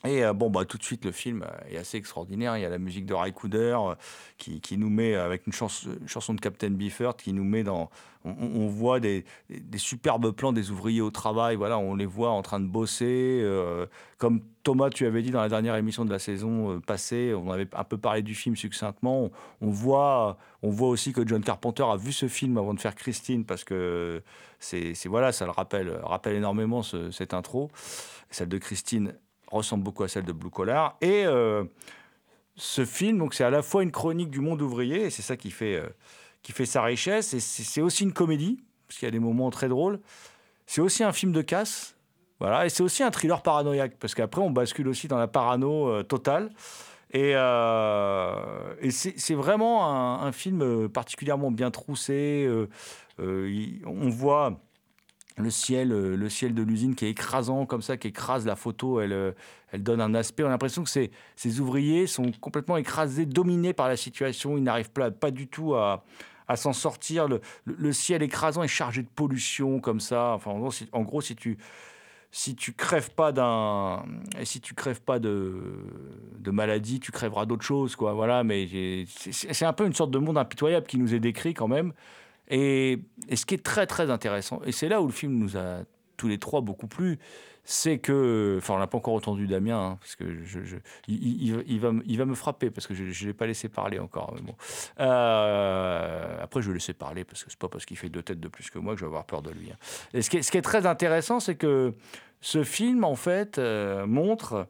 Et 0.06 0.24
euh, 0.24 0.34
bon, 0.34 0.50
bah, 0.50 0.66
tout 0.66 0.78
de 0.78 0.84
suite, 0.84 1.06
le 1.06 1.14
film 1.14 1.46
est 1.70 1.78
assez 1.78 1.98
extraordinaire. 1.98 2.58
Il 2.58 2.62
y 2.62 2.66
a 2.66 2.70
la 2.70 2.78
musique 2.78 3.06
de 3.06 3.14
Ray 3.14 3.32
Cooder 3.32 3.78
euh, 3.80 3.96
qui, 4.38 4.78
nous 4.78 4.90
met, 4.90 5.16
avec 5.16 5.48
une, 5.48 5.54
chans 5.54 5.70
une, 5.86 6.10
chanson 6.10 6.34
de 6.34 6.42
Captain 6.42 6.72
Beefheart, 6.72 7.22
qui 7.22 7.32
nous 7.32 7.46
met 7.46 7.64
dans. 7.64 7.90
On, 8.26 8.68
voit 8.68 9.02
des, 9.02 9.26
superbes 9.76 10.32
plans 10.32 10.54
des 10.54 10.72
ouvriers 10.72 11.02
au 11.02 11.12
travail. 11.12 11.58
Voilà, 11.58 11.78
on 11.78 11.94
les 11.94 12.06
voit 12.06 12.30
en 12.32 12.42
train 12.42 12.62
de 12.62 12.68
bosser. 12.68 13.42
Euh, 13.44 13.86
comme 14.18 14.42
Thomas, 14.64 14.90
tu 14.90 15.06
avais 15.06 15.22
dit 15.22 15.32
dans 15.32 15.42
la 15.42 15.50
dernière 15.50 15.76
émission 15.76 16.06
de 16.06 16.10
la 16.10 16.20
saison 16.20 16.80
passée, 16.80 17.34
on 17.34 17.52
avait 17.52 17.68
un 17.74 17.84
peu 17.84 17.98
parlé 17.98 18.22
du 18.22 18.34
film 18.34 18.56
succinctement. 18.56 19.30
On, 19.60 19.70
voit, 19.72 20.38
on 20.62 20.70
voit 20.70 20.88
aussi 20.88 21.12
que 21.12 21.28
John 21.28 21.44
Carpenter 21.44 21.84
a 21.84 21.98
vu 21.98 22.14
ce 22.14 22.30
film 22.30 22.58
avant 22.58 22.74
de 22.74 22.80
faire 22.80 22.96
Christine, 22.96 23.44
parce 23.44 23.66
que 23.66 24.24
c'est 24.58 24.96
voilà, 25.08 25.34
ça 25.34 25.44
le 25.44 25.52
rappelle, 25.52 25.92
rappelle 26.04 26.38
énormément 26.38 26.82
ce, 26.82 27.12
cette 27.12 27.34
intro. 27.34 27.72
Celle 28.30 28.48
de 28.48 28.58
Christine 28.58 29.14
ressemble 29.54 29.84
beaucoup 29.84 30.04
à 30.04 30.08
celle 30.08 30.26
de 30.26 30.32
Blue 30.32 30.50
Collar. 30.50 30.98
Et 31.02 31.26
euh, 31.26 31.64
ce 32.56 32.86
film, 32.86 33.18
donc 33.18 33.34
c'est 33.34 33.44
à 33.44 33.50
la 33.50 33.62
fois 33.62 33.84
une 33.84 33.92
chronique 33.92 34.30
du 34.30 34.40
monde 34.40 34.62
ouvrier, 34.62 35.06
et 35.06 35.10
c'est 35.10 35.22
ça 35.22 35.38
qui 35.38 35.52
fait, 35.52 35.76
euh, 35.76 35.88
qui 36.42 36.52
fait 36.52 36.66
sa 36.66 36.82
richesse, 36.82 37.34
et 37.34 37.40
c'est 37.40 37.82
aussi 37.82 38.04
une 38.04 38.14
comédie, 38.14 38.60
parce 38.88 39.00
qu'il 39.00 39.08
y 39.08 39.10
a 39.10 39.12
des 39.12 39.20
moments 39.20 39.50
très 39.50 39.70
drôles. 39.70 40.00
C'est 40.66 40.82
aussi 40.82 41.04
un 41.04 41.14
film 41.14 41.32
de 41.32 41.42
casse, 41.42 41.96
voilà, 42.40 42.66
et 42.66 42.70
c'est 42.70 42.84
aussi 42.84 43.04
un 43.04 43.12
thriller 43.12 43.42
paranoïaque, 43.42 43.98
parce 44.00 44.16
qu'après 44.16 44.42
on 44.42 44.52
bascule 44.52 44.88
aussi 44.88 45.08
dans 45.08 45.18
la 45.18 45.28
parano 45.28 45.90
euh, 45.90 46.04
totale. 46.04 46.52
Et, 47.16 47.34
c'est 48.90 49.36
vraiment 49.36 49.86
un, 49.86 50.26
un, 50.26 50.32
film 50.32 50.90
particulièrement 50.90 51.52
bien 51.52 51.70
troussé. 51.70 52.50
On 53.20 54.10
voit 54.10 54.60
le 55.38 55.50
ciel, 55.50 55.90
le 55.90 56.30
ciel 56.30 56.54
de 56.54 56.62
l'usine 56.62 56.96
qui 56.96 57.06
est 57.06 57.10
écrasant 57.10 57.66
comme 57.66 57.82
ça, 57.82 57.98
qui 57.98 58.10
écrase 58.10 58.46
la 58.46 58.56
photo, 58.56 59.02
elle, 59.02 59.34
elle 59.72 59.84
donne 59.84 60.02
un 60.02 60.14
aspect. 60.14 60.44
On 60.44 60.48
a 60.48 60.50
l'impression 60.50 60.84
que 60.84 60.90
ces, 60.90 61.12
ces, 61.36 61.60
ouvriers 61.60 62.06
sont 62.06 62.32
complètement 62.40 62.78
écrasés, 62.78 63.26
dominés 63.26 63.74
par 63.74 63.88
la 63.88 63.98
situation. 63.98 64.58
Ils 64.58 64.64
n'arrivent 64.64 64.92
pas, 64.92 65.10
pas 65.10 65.32
du 65.32 65.48
tout 65.48 65.74
à, 65.74 66.04
à 66.48 66.56
s'en 66.56 66.74
sortir. 66.74 67.28
Le, 67.28 67.42
le, 67.66 67.94
ciel 67.94 68.22
écrasant 68.22 68.64
est 68.64 68.68
chargé 68.68 69.02
de 69.02 69.08
pollution 69.08 69.80
comme 69.80 70.00
ça. 70.00 70.34
Enfin, 70.34 70.52
en 70.52 71.02
gros, 71.02 71.22
si, 71.22 71.36
tu 71.36 71.58
si 72.32 72.56
tu 72.56 72.74
crèves 72.74 73.12
pas 73.12 73.32
d'un 73.32 74.06
si 74.44 74.62
tu 74.62 74.74
crèves 74.74 75.02
pas 75.02 75.20
de, 75.20 75.56
de 76.40 76.52
maladie, 76.52 77.00
tu 77.00 77.12
crèveras 77.12 77.46
d'autres 77.46 77.66
choses, 77.66 77.96
quoi. 77.96 78.14
Voilà, 78.14 78.44
mais 78.44 79.06
c'est 79.08 79.66
un 79.66 79.74
peu 79.74 79.86
une 79.86 79.94
sorte 79.94 80.12
de 80.12 80.20
monde 80.20 80.38
impitoyable 80.38 80.86
qui 80.86 80.98
nous 80.98 81.14
est 81.14 81.20
décrit 81.20 81.54
quand 81.54 81.68
même. 81.68 81.94
Et, 82.50 83.00
ce 83.34 83.46
qui 83.46 83.56
est 83.56 83.64
très 83.64 83.88
très 83.88 84.10
intéressant, 84.10 84.62
et 84.66 84.72
c'est 84.72 84.90
là 84.90 85.02
où 85.02 85.08
le 85.08 85.14
film 85.14 85.34
nous 85.34 85.58
a 85.58 85.82
tous 86.18 86.28
les 86.28 86.38
trois 86.38 86.62
beaucoup 86.62 86.88
plu, 86.88 87.20
c'est 87.66 87.98
que, 87.98 88.56
enfin 88.58 88.74
on 88.74 88.80
n'a 88.80 88.88
pas 88.88 88.98
encore 88.98 89.14
entendu 89.14 89.48
Damien, 89.48 89.80
hein, 89.80 89.98
parce 90.02 90.16
que 90.16 90.26
il, 91.08 91.80
va, 91.80 92.26
me 92.26 92.36
frapper, 92.36 92.70
parce 92.70 92.88
que 92.88 92.94
je 92.94 93.04
ne 93.04 93.28
l'ai 93.28 93.34
pas 93.34 93.48
laissé 93.48 93.70
parler 93.70 94.00
encore. 94.00 94.36
Euh, 95.00 96.38
après 96.42 96.62
je 96.62 96.68
vais 96.68 96.74
laisser 96.74 96.94
parler, 96.94 97.24
parce 97.24 97.44
que 97.44 97.50
c'est 97.50 97.60
pas 97.60 97.70
parce 97.70 97.86
qu'il 97.86 97.98
fait 97.98 98.10
deux 98.10 98.22
têtes 98.22 98.42
de 98.42 98.50
plus 98.50 98.70
que 98.70 98.80
moi 98.80 98.94
que 98.94 99.00
je 99.00 99.06
vais 99.06 99.10
avoir 99.10 99.26
peur 99.26 99.42
de 99.42 99.52
lui. 99.52 99.72
Hein. 99.72 99.78
Et 100.14 100.22
ce 100.22 100.30
qui, 100.30 100.38
est, 100.38 100.62
très 100.62 100.86
intéressant, 100.86 101.40
c'est 101.40 101.56
que 101.56 101.94
ce 102.42 102.64
film, 102.64 103.06
en 103.06 103.16
fait, 103.16 103.58
euh, 103.58 104.06
montre 104.06 104.68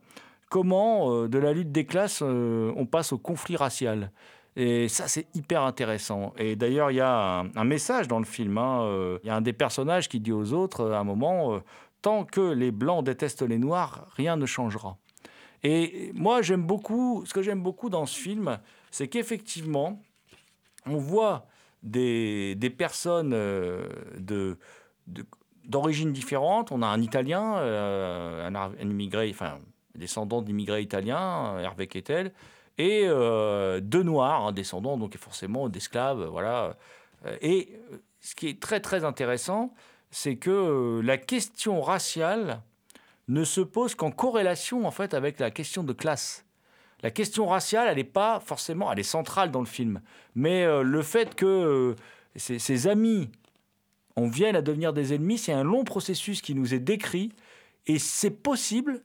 comment 0.50 1.12
euh, 1.12 1.28
de 1.28 1.40
la 1.40 1.52
lutte 1.52 1.72
des 1.72 1.86
classes, 1.86 2.22
on 2.22 2.86
passe 2.86 3.12
au 3.12 3.18
conflit 3.18 3.56
racial. 3.56 4.12
Et 4.56 4.88
ça, 4.88 5.08
c'est 5.08 5.28
hyper 5.34 5.64
intéressant. 5.64 6.34
Et 6.38 6.56
d'ailleurs, 6.56 6.92
il 6.92 6.96
y 6.96 7.02
a 7.02 7.44
un, 7.56 7.64
message 7.64 8.08
dans 8.08 8.20
le 8.20 8.26
film. 8.26 8.58
hein. 8.58 8.84
Euh, 8.84 9.18
Il 9.24 9.28
y 9.28 9.30
a 9.30 9.36
un 9.36 9.42
des 9.42 9.54
personnages 9.54 10.08
qui 10.08 10.20
dit 10.20 10.32
aux 10.32 10.54
autres, 10.54 10.82
euh, 10.82 10.94
à 10.94 11.00
un 11.00 11.04
moment, 11.04 11.56
euh, 11.56 11.60
tant 12.02 12.24
que 12.24 12.42
les 12.42 12.72
Blancs 12.72 13.04
détestent 13.04 13.42
les 13.42 13.58
Noirs, 13.58 14.08
rien 14.16 14.36
ne 14.36 14.46
changera. 14.46 14.98
Et 15.64 16.12
moi, 16.14 16.42
j'aime 16.42 16.64
beaucoup, 16.64 17.24
ce 17.26 17.34
que 17.34 17.42
j'aime 17.42 17.64
beaucoup 17.64 17.90
dans 17.90 18.06
ce 18.06 18.20
film, 18.20 18.60
c'est 18.92 19.08
qu'effectivement, 19.08 20.02
on 20.86 20.98
voit 20.98 21.48
des, 21.82 22.56
personnes 22.78 23.30
de, 23.32 24.58
d'origines 25.66 26.12
différentes. 26.12 26.72
On 26.72 26.82
a 26.82 26.88
un 26.88 27.02
Italien, 27.02 27.56
un, 27.56 28.54
un 28.54 28.72
immigré, 28.82 29.30
enfin, 29.30 29.60
descendant 29.96 30.42
d'immigrés 30.42 30.82
italiens, 30.82 31.58
Hervé 31.60 31.88
Kettel, 31.88 32.34
et 32.78 33.04
euh, 33.06 33.80
deux 33.80 34.04
Noirs, 34.04 34.48
hein, 34.48 34.52
descendants 34.52 34.98
donc 34.98 35.18
forcément 35.18 35.70
d'esclaves, 35.70 36.26
voilà. 36.26 36.76
Euh, 37.26 37.38
Et 37.42 37.80
euh, 37.92 37.98
ce 38.22 38.36
qui 38.36 38.48
est 38.48 38.62
très 38.62 38.80
très 38.80 39.04
intéressant, 39.04 39.74
c'est 40.12 40.36
que 40.36 40.50
euh, 40.50 41.02
la 41.02 41.18
question 41.18 41.82
raciale 41.82 42.62
ne 43.28 43.44
se 43.44 43.62
pose 43.62 43.96
qu'en 43.96 44.12
corrélation 44.12 44.86
en 44.86 44.92
fait 44.92 45.14
avec 45.14 45.40
la 45.40 45.52
question 45.52 45.84
de 45.84 45.94
classe. 45.94 46.46
La 47.02 47.12
question 47.12 47.48
raciale, 47.48 47.88
elle 47.90 47.98
n'est 47.98 48.04
pas 48.04 48.40
forcément, 48.40 48.92
elle 48.92 49.00
est 49.00 49.04
centrale 49.04 49.52
dans 49.52 49.60
le 49.60 49.66
film, 49.66 50.02
mais 50.36 50.64
euh, 50.64 50.84
le 50.84 51.02
fait 51.02 51.36
que 51.36 51.46
euh, 51.46 51.96
ses, 52.36 52.60
ses 52.60 52.88
amis 52.88 53.30
en 54.16 54.28
viennent 54.28 54.56
à 54.56 54.62
devenir 54.62 54.94
des 54.94 55.14
ennemis, 55.14 55.38
c'est 55.38 55.54
un 55.54 55.64
long 55.64 55.84
processus 55.84 56.42
qui 56.42 56.56
nous 56.56 56.74
est 56.74 56.80
décrit, 56.80 57.34
et 57.88 58.00
c'est 58.00 58.30
possible 58.30 59.02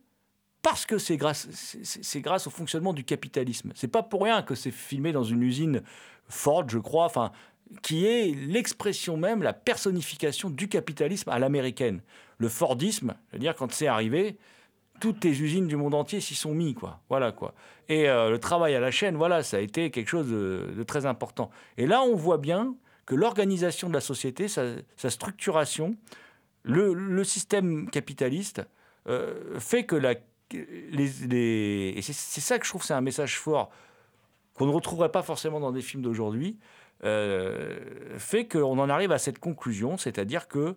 parce 0.68 0.84
que 0.84 0.98
c'est 0.98 1.16
grâce, 1.16 1.48
c'est- 1.82 2.20
grâce 2.20 2.46
au 2.46 2.50
fonctionnement 2.50 2.92
du 2.92 3.02
capitalisme. 3.02 3.72
C'est 3.75 3.88
pas 3.88 4.02
pour 4.02 4.22
rien 4.25 4.42
que 4.42 4.54
c'est 4.54 4.70
filmé 4.70 5.12
dans 5.12 5.25
une 5.25 5.42
usine 5.42 5.80
Ford, 6.28 6.68
je 6.68 6.78
crois, 6.78 7.06
enfin, 7.06 7.32
qui 7.80 8.04
est 8.04 8.34
l'expression 8.34 9.16
même, 9.16 9.42
la 9.42 9.54
personnification 9.54 10.50
du 10.50 10.68
capitalisme 10.68 11.30
à 11.30 11.38
l'américaine. 11.38 12.02
Le 12.37 12.50
Fordisme, 12.50 13.14
je 13.30 13.37
veux 13.37 13.40
dire, 13.40 13.54
quand 13.56 13.72
c'est 13.72 13.87
arrivé, 13.87 14.37
toutes 15.00 15.25
les 15.25 15.40
usines 15.40 15.68
du 15.68 15.76
monde 15.76 15.94
entier 15.94 16.20
s'y 16.20 16.34
sont 16.34 16.52
mis, 16.52 16.75
quoi. 16.75 17.00
Voilà, 17.08 17.32
quoi. 17.32 17.54
Et 17.88 18.06
euh, 18.06 18.28
le 18.28 18.38
travail 18.38 18.75
à 18.75 18.80
la 18.80 18.90
chaîne, 18.90 19.16
voilà, 19.16 19.42
ça 19.42 19.56
a 19.56 19.60
été 19.60 19.90
quelque 19.90 20.08
chose 20.08 20.28
de, 20.28 20.82
très 20.87 21.06
important. 21.06 21.48
Et 21.78 21.87
là, 21.87 22.02
on 22.02 22.14
voit 22.14 22.37
bien 22.37 22.75
que 23.06 23.14
l'organisation 23.14 23.88
de 23.88 23.94
la 23.94 24.02
société, 24.02 24.48
sa, 24.48 24.66
structuration, 25.08 25.96
le, 26.62 26.92
le 26.92 27.25
système 27.25 27.88
capitaliste 27.88 28.60
euh, 29.08 29.58
fait 29.58 29.84
que 29.84 29.96
la, 29.96 30.14
et 30.55 32.02
c'est 32.02 32.12
c'est 32.12 32.40
ça 32.40 32.59
que 32.59 32.64
je 32.64 32.71
trouve 32.71 32.83
c'est 32.83 32.95
un 32.95 33.00
message 33.00 33.38
fort 33.38 33.71
qu'on 34.59 34.67
ne 34.67 34.73
retrouverait 34.73 35.11
pas 35.11 35.23
forcément 35.23 35.61
dans 35.61 35.73
des 35.73 35.81
films 35.81 36.02
d'aujourd'hui, 36.02 36.59
euh, 37.05 37.78
fait 38.19 38.47
qu'on 38.47 38.78
en 38.78 38.90
arrive 38.90 39.12
à 39.12 39.19
cette 39.19 39.38
conclusion, 39.38 39.97
c'est-à-dire 39.97 40.49
que 40.49 40.75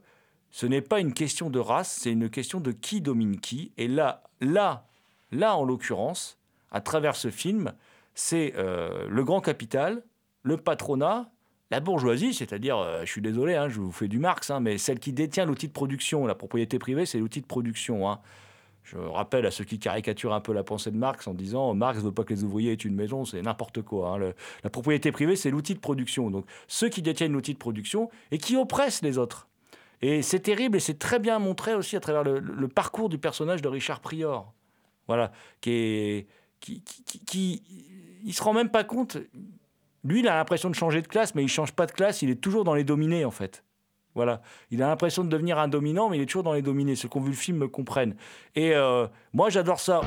ce 0.51 0.65
n'est 0.65 0.81
pas 0.81 0.99
une 0.99 1.13
question 1.13 1.49
de 1.49 1.59
race, 1.59 1.97
c'est 2.01 2.11
une 2.11 2.29
question 2.29 2.59
de 2.59 2.71
qui 2.71 3.01
domine 3.01 3.39
qui. 3.39 3.71
Et 3.77 3.87
là, 3.87 4.23
là, 4.39 4.85
là, 5.31 5.55
en 5.55 5.65
l'occurrence, 5.65 6.37
à 6.71 6.79
travers 6.79 7.15
ce 7.15 7.31
film, 7.31 7.73
c'est 8.13 8.53
euh, 8.55 9.07
le 9.09 9.23
grand 9.23 9.41
capital, 9.41 10.03
le 10.43 10.57
patronat, 10.57 11.31
la 11.71 11.79
bourgeoisie, 11.79 12.33
c'est-à-dire, 12.33 12.77
euh, 12.77 13.01
je 13.05 13.11
suis 13.11 13.21
désolé, 13.21 13.55
hein, 13.55 13.69
je 13.69 13.79
vous 13.79 13.91
fais 13.91 14.07
du 14.07 14.19
Marx, 14.19 14.51
hein, 14.51 14.59
mais 14.59 14.77
celle 14.77 14.99
qui 14.99 15.13
détient 15.13 15.45
l'outil 15.45 15.69
de 15.69 15.73
production, 15.73 16.27
la 16.27 16.35
propriété 16.35 16.77
privée, 16.77 17.05
c'est 17.05 17.17
l'outil 17.17 17.41
de 17.41 17.47
production. 17.47 18.09
hein. 18.09 18.19
Je 18.83 18.97
rappelle 18.97 19.45
à 19.45 19.51
ceux 19.51 19.63
qui 19.63 19.79
caricaturent 19.79 20.33
un 20.33 20.41
peu 20.41 20.53
la 20.53 20.63
pensée 20.63 20.91
de 20.91 20.97
Marx 20.97 21.27
en 21.27 21.33
disant 21.33 21.73
Marx 21.73 21.99
ne 21.99 22.03
veut 22.05 22.11
pas 22.11 22.23
que 22.23 22.33
les 22.33 22.43
ouvriers 22.43 22.71
aient 22.71 22.75
une 22.75 22.95
maison, 22.95 23.25
c'est 23.25 23.41
n'importe 23.41 23.81
quoi. 23.81 24.17
hein. 24.19 24.33
La 24.63 24.69
propriété 24.69 25.11
privée, 25.11 25.35
c'est 25.35 25.51
l'outil 25.51 25.75
de 25.75 25.79
production. 25.79 26.29
Donc 26.31 26.45
ceux 26.67 26.89
qui 26.89 27.01
détiennent 27.01 27.33
l'outil 27.33 27.53
de 27.53 27.59
production 27.59 28.09
et 28.31 28.37
qui 28.37 28.57
oppressent 28.57 29.01
les 29.03 29.17
autres. 29.17 29.47
Et 30.01 30.23
c'est 30.23 30.39
terrible 30.39 30.77
et 30.77 30.79
c'est 30.79 30.97
très 30.97 31.19
bien 31.19 31.37
montré 31.37 31.75
aussi 31.75 31.95
à 31.95 31.99
travers 31.99 32.23
le, 32.23 32.67
parcours 32.67 33.07
du 33.07 33.17
personnage 33.19 33.61
de 33.61 33.67
Richard 33.67 33.99
Prior. 33.99 34.51
Voilà, 35.07 35.31
qui 35.61 35.71
est. 35.71 36.27
Qui- 36.59 37.63
il 38.23 38.33
se 38.33 38.43
rend 38.43 38.53
même 38.53 38.69
pas 38.69 38.83
compte. 38.83 39.17
Lui, 40.03 40.19
il 40.19 40.27
a 40.27 40.35
l'impression 40.35 40.69
de 40.69 40.75
changer 40.75 41.01
de 41.01 41.07
classe, 41.07 41.33
mais 41.35 41.43
il 41.43 41.47
change 41.47 41.71
pas 41.73 41.85
de 41.85 41.91
classe, 41.91 42.21
il 42.21 42.29
est 42.29 42.35
toujours 42.41 42.63
dans 42.63 42.73
les 42.73 42.83
dominés 42.83 43.25
en 43.25 43.31
fait. 43.31 43.63
Voilà. 44.15 44.41
Il 44.71 44.83
a 44.83 44.87
l'impression 44.87 45.23
de 45.23 45.29
devenir 45.29 45.57
un 45.59 45.67
dominant, 45.67 46.09
mais 46.09 46.17
il 46.17 46.21
est 46.21 46.25
toujours 46.25 46.43
dans 46.43 46.53
les 46.53 46.61
dominés. 46.61 46.95
Ceux 46.95 47.07
qui 47.07 47.17
ont 47.17 47.21
vu 47.21 47.31
le 47.31 47.35
film 47.35 47.57
me 47.57 47.67
comprennent. 47.67 48.15
Et 48.55 48.73
euh, 48.75 49.07
moi, 49.33 49.49
j'adore 49.49 49.79
ça. 49.79 50.01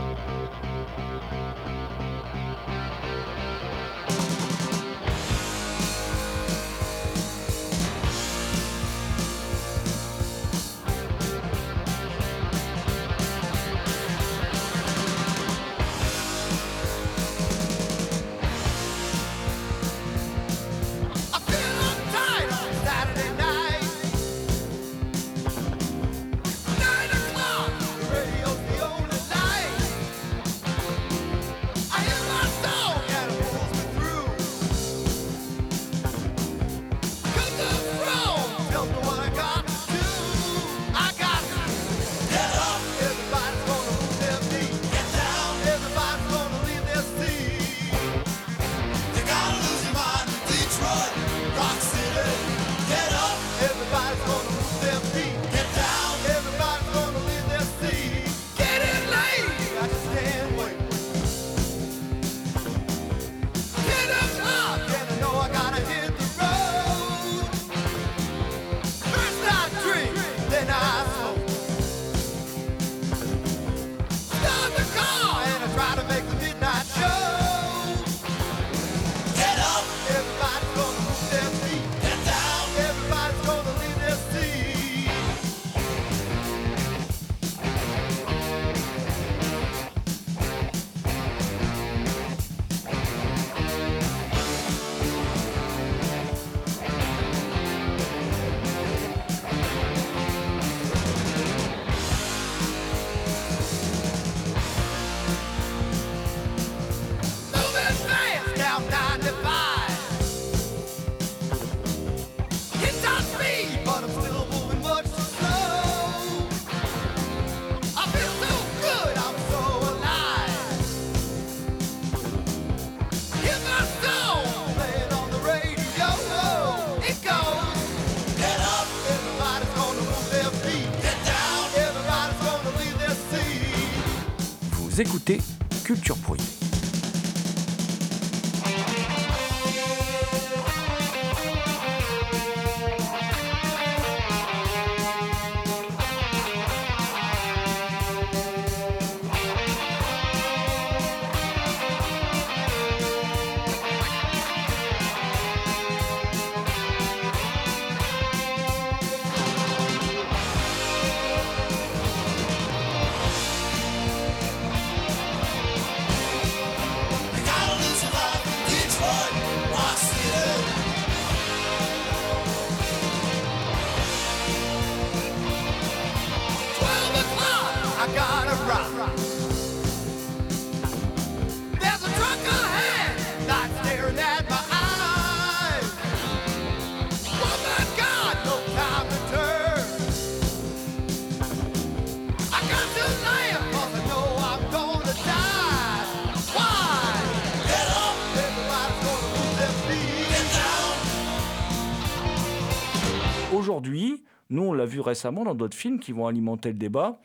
Vu 204.86 205.00
récemment 205.00 205.44
dans 205.44 205.54
d'autres 205.54 205.76
films 205.76 205.98
qui 206.00 206.12
vont 206.12 206.26
alimenter 206.26 206.70
le 206.70 206.78
débat, 206.78 207.20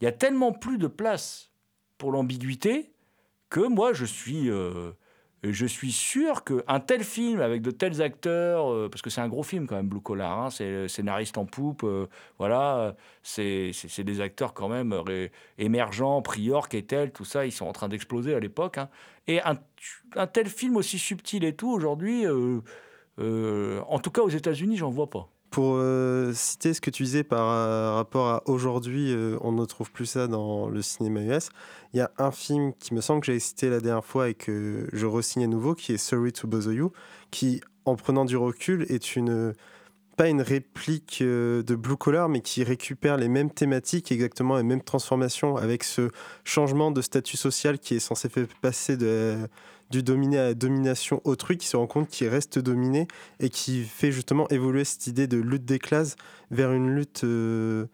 il 0.00 0.04
y 0.04 0.08
a 0.08 0.12
tellement 0.12 0.52
plus 0.52 0.78
de 0.78 0.88
place 0.88 1.50
pour 1.98 2.12
l'ambiguïté 2.12 2.92
que 3.50 3.60
moi 3.60 3.92
je 3.92 4.04
suis, 4.04 4.50
euh, 4.50 4.92
je 5.44 5.66
suis 5.66 5.92
sûr 5.92 6.42
qu'un 6.42 6.80
tel 6.80 7.04
film 7.04 7.40
avec 7.40 7.62
de 7.62 7.70
tels 7.70 8.00
acteurs, 8.02 8.72
euh, 8.72 8.88
parce 8.88 9.02
que 9.02 9.10
c'est 9.10 9.20
un 9.20 9.28
gros 9.28 9.42
film 9.42 9.66
quand 9.66 9.76
même, 9.76 9.88
Blue 9.88 10.00
Collar, 10.00 10.40
hein, 10.40 10.50
c'est 10.50 10.88
scénariste 10.88 11.38
en 11.38 11.44
poupe, 11.46 11.84
euh, 11.84 12.06
voilà, 12.38 12.96
c'est 13.22 13.72
des 13.98 14.20
acteurs 14.20 14.54
quand 14.54 14.68
même 14.68 14.94
émergents, 15.58 16.22
Prior, 16.22 16.68
Kettel, 16.68 17.12
tout 17.12 17.24
ça, 17.24 17.46
ils 17.46 17.52
sont 17.52 17.66
en 17.66 17.72
train 17.72 17.88
d'exploser 17.88 18.34
à 18.34 18.40
l'époque. 18.40 18.78
hein. 18.78 18.88
Et 19.26 19.40
un, 19.42 19.56
un 20.16 20.26
tel 20.26 20.48
film 20.48 20.76
aussi 20.76 20.98
subtil 20.98 21.44
et 21.44 21.54
tout, 21.54 21.70
aujourd'hui, 21.70 22.26
en 22.26 23.98
tout 24.00 24.10
cas 24.10 24.22
aux 24.22 24.28
États-Unis, 24.30 24.76
j'en 24.78 24.90
vois 24.90 25.10
pas. 25.10 25.31
Pour 25.52 25.74
euh, 25.76 26.32
citer 26.32 26.72
ce 26.72 26.80
que 26.80 26.88
tu 26.88 27.02
disais 27.02 27.24
par 27.24 27.46
euh, 27.50 27.92
rapport 27.94 28.28
à 28.30 28.42
aujourd'hui, 28.48 29.12
euh, 29.12 29.36
on 29.42 29.52
ne 29.52 29.66
trouve 29.66 29.92
plus 29.92 30.06
ça 30.06 30.26
dans 30.26 30.66
le 30.66 30.80
cinéma 30.80 31.20
US. 31.20 31.50
Il 31.92 31.98
y 31.98 32.00
a 32.00 32.10
un 32.16 32.30
film 32.30 32.72
qui 32.78 32.94
me 32.94 33.02
semble 33.02 33.20
que 33.20 33.26
j'avais 33.26 33.38
cité 33.38 33.68
la 33.68 33.80
dernière 33.80 34.02
fois 34.02 34.30
et 34.30 34.34
que 34.34 34.88
je 34.94 35.04
resigne 35.04 35.44
à 35.44 35.46
nouveau, 35.46 35.74
qui 35.74 35.92
est 35.92 35.98
Sorry 35.98 36.32
to 36.32 36.48
Bother 36.48 36.72
You, 36.72 36.92
qui, 37.30 37.60
en 37.84 37.96
prenant 37.96 38.24
du 38.24 38.38
recul, 38.38 38.86
est 38.88 39.14
une 39.14 39.52
pas 40.16 40.28
une 40.28 40.40
réplique 40.40 41.22
de 41.22 41.74
Blue 41.74 41.96
Collar, 41.96 42.30
mais 42.30 42.40
qui 42.40 42.64
récupère 42.64 43.18
les 43.18 43.28
mêmes 43.28 43.50
thématiques, 43.50 44.10
exactement 44.10 44.56
les 44.56 44.62
mêmes 44.62 44.82
transformations, 44.82 45.56
avec 45.56 45.84
ce 45.84 46.10
changement 46.44 46.90
de 46.90 47.02
statut 47.02 47.36
social 47.36 47.78
qui 47.78 47.96
est 47.96 48.00
censé 48.00 48.30
faire 48.30 48.46
passer 48.62 48.96
de, 48.96 49.36
du 49.92 50.02
dominé 50.02 50.38
à 50.38 50.44
la 50.44 50.54
domination 50.54 51.20
autrui, 51.24 51.58
qui 51.58 51.68
se 51.68 51.76
rend 51.76 51.86
compte 51.86 52.08
qu'il 52.08 52.26
reste 52.28 52.58
dominé 52.58 53.06
et 53.38 53.50
qui 53.50 53.84
fait 53.84 54.10
justement 54.10 54.48
évoluer 54.48 54.84
cette 54.84 55.06
idée 55.06 55.26
de 55.26 55.36
lutte 55.36 55.66
des 55.66 55.78
classes 55.78 56.16
vers 56.50 56.72
une 56.72 56.96
lutte 56.96 57.24
euh, 57.24 57.86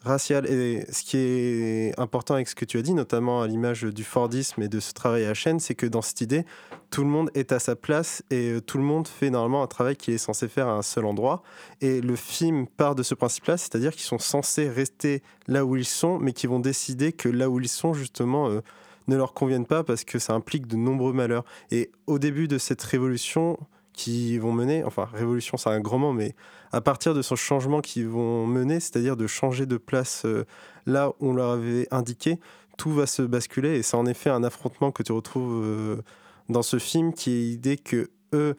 raciale. 0.00 0.50
Et 0.50 0.86
ce 0.90 1.02
qui 1.02 1.18
est 1.18 2.00
important 2.00 2.34
avec 2.34 2.48
ce 2.48 2.54
que 2.54 2.64
tu 2.64 2.78
as 2.78 2.82
dit, 2.82 2.94
notamment 2.94 3.42
à 3.42 3.46
l'image 3.46 3.82
du 3.82 4.02
Fordisme 4.02 4.62
et 4.62 4.68
de 4.68 4.80
ce 4.80 4.94
travail 4.94 5.26
à 5.26 5.34
chaîne, 5.34 5.60
c'est 5.60 5.74
que 5.74 5.86
dans 5.86 6.00
cette 6.00 6.22
idée, 6.22 6.46
tout 6.88 7.02
le 7.02 7.10
monde 7.10 7.30
est 7.34 7.52
à 7.52 7.58
sa 7.58 7.76
place 7.76 8.22
et 8.30 8.52
euh, 8.52 8.60
tout 8.62 8.78
le 8.78 8.84
monde 8.84 9.06
fait 9.06 9.28
normalement 9.28 9.62
un 9.62 9.66
travail 9.66 9.96
qu'il 9.96 10.14
est 10.14 10.18
censé 10.18 10.48
faire 10.48 10.68
à 10.68 10.72
un 10.72 10.82
seul 10.82 11.04
endroit. 11.04 11.42
Et 11.82 12.00
le 12.00 12.16
film 12.16 12.66
part 12.66 12.94
de 12.94 13.02
ce 13.02 13.14
principe-là, 13.14 13.58
c'est-à-dire 13.58 13.92
qu'ils 13.92 14.02
sont 14.02 14.18
censés 14.18 14.70
rester 14.70 15.22
là 15.48 15.66
où 15.66 15.76
ils 15.76 15.84
sont, 15.84 16.18
mais 16.18 16.32
qui 16.32 16.46
vont 16.46 16.60
décider 16.60 17.12
que 17.12 17.28
là 17.28 17.50
où 17.50 17.60
ils 17.60 17.68
sont, 17.68 17.92
justement, 17.92 18.48
euh, 18.48 18.62
ne 19.08 19.16
leur 19.16 19.34
conviennent 19.34 19.66
pas 19.66 19.84
parce 19.84 20.04
que 20.04 20.18
ça 20.18 20.34
implique 20.34 20.66
de 20.66 20.76
nombreux 20.76 21.12
malheurs. 21.12 21.44
Et 21.70 21.90
au 22.06 22.18
début 22.18 22.48
de 22.48 22.58
cette 22.58 22.82
révolution 22.82 23.58
qui 23.92 24.38
vont 24.38 24.52
mener, 24.52 24.84
enfin 24.84 25.08
révolution 25.12 25.56
c'est 25.56 25.70
un 25.70 25.80
grand 25.80 25.98
mot, 25.98 26.12
mais 26.12 26.34
à 26.72 26.80
partir 26.80 27.14
de 27.14 27.22
ce 27.22 27.34
changement 27.34 27.80
qu'ils 27.80 28.08
vont 28.08 28.46
mener, 28.46 28.80
c'est-à-dire 28.80 29.16
de 29.16 29.26
changer 29.26 29.66
de 29.66 29.76
place 29.76 30.22
euh, 30.24 30.46
là 30.86 31.10
où 31.20 31.30
on 31.30 31.34
leur 31.34 31.50
avait 31.50 31.86
indiqué, 31.90 32.38
tout 32.78 32.92
va 32.92 33.06
se 33.06 33.22
basculer 33.22 33.76
et 33.76 33.82
c'est 33.82 33.96
en 33.96 34.06
effet 34.06 34.30
un 34.30 34.44
affrontement 34.44 34.92
que 34.92 35.02
tu 35.02 35.12
retrouves 35.12 35.62
euh, 35.62 36.02
dans 36.48 36.62
ce 36.62 36.78
film 36.78 37.12
qui 37.12 37.30
est 37.30 37.40
l'idée 37.40 37.76
que 37.76 38.10
eux, 38.32 38.56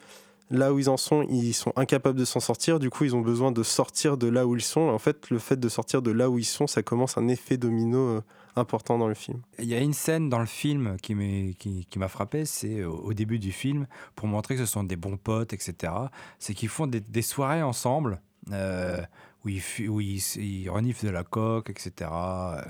là 0.51 0.71
où 0.71 0.79
ils 0.79 0.89
en 0.89 0.97
sont, 0.97 1.23
ils 1.23 1.53
sont 1.53 1.73
incapables 1.75 2.17
de 2.17 2.25
s'en 2.25 2.39
sortir, 2.39 2.79
du 2.79 2.89
coup 2.89 3.06
ils 3.06 3.15
ont 3.15 3.21
besoin 3.21 3.51
de 3.51 3.63
sortir 3.63 4.17
de 4.17 4.27
là 4.27 4.45
où 4.45 4.56
ils 4.56 4.62
sont. 4.62 4.82
En 4.82 4.99
fait, 4.99 5.29
le 5.29 5.39
fait 5.39 5.60
de 5.60 5.69
sortir 5.69 6.01
de 6.01 6.12
là 6.12 6.29
où 6.29 6.38
ils 6.38 6.45
sont, 6.45 6.67
ça 6.67 6.84
commence 6.84 7.17
un 7.17 7.27
effet 7.27 7.58
domino 7.58 7.97
euh, 7.97 8.21
important 8.55 8.97
dans 8.97 9.07
le 9.07 9.13
film. 9.13 9.41
Il 9.59 9.65
y 9.65 9.73
a 9.73 9.79
une 9.79 9.93
scène 9.93 10.29
dans 10.29 10.39
le 10.39 10.45
film 10.45 10.97
qui 10.97 11.15
m'a 11.15 12.07
frappé, 12.07 12.45
c'est 12.45 12.79
euh, 12.79 12.89
au 12.89 13.13
début 13.13 13.39
du 13.39 13.51
film, 13.51 13.87
pour 14.15 14.27
montrer 14.27 14.55
que 14.55 14.65
ce 14.65 14.71
sont 14.71 14.83
des 14.83 14.95
bons 14.95 15.17
potes, 15.17 15.53
etc. 15.53 15.93
C'est 16.39 16.53
qu'ils 16.53 16.69
font 16.69 16.87
des, 16.87 17.21
soirées 17.21 17.63
ensemble, 17.63 18.21
euh, 18.51 19.01
où, 19.43 19.49
ils, 19.49 19.89
où 19.89 20.73
reniflent 20.73 21.05
de 21.05 21.11
la 21.11 21.23
coque, 21.23 21.69
etc. 21.69 22.11
Euh, 22.13 22.61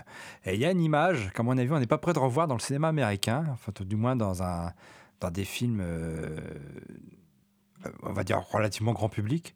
Et 0.45 0.53
il 0.55 0.59
y 0.59 0.65
a 0.65 0.71
une 0.71 0.81
image 0.81 1.31
qu'à 1.33 1.43
mon 1.43 1.57
avis, 1.57 1.71
on 1.71 1.79
n'est 1.79 1.87
pas 1.87 1.97
prêt 1.97 2.13
de 2.13 2.19
revoir 2.19 2.47
dans 2.47 2.55
le 2.55 2.61
cinéma 2.61 2.89
américain, 2.89 3.45
enfin 3.51 3.71
du 3.81 3.95
moins 3.95 4.15
dans, 4.15 4.33
des 5.31 5.45
films, 5.45 5.83
on 8.03 8.13
va 8.13 8.23
dire, 8.23 8.39
relativement 8.39 8.93
grand 8.93 9.09
public. 9.09 9.55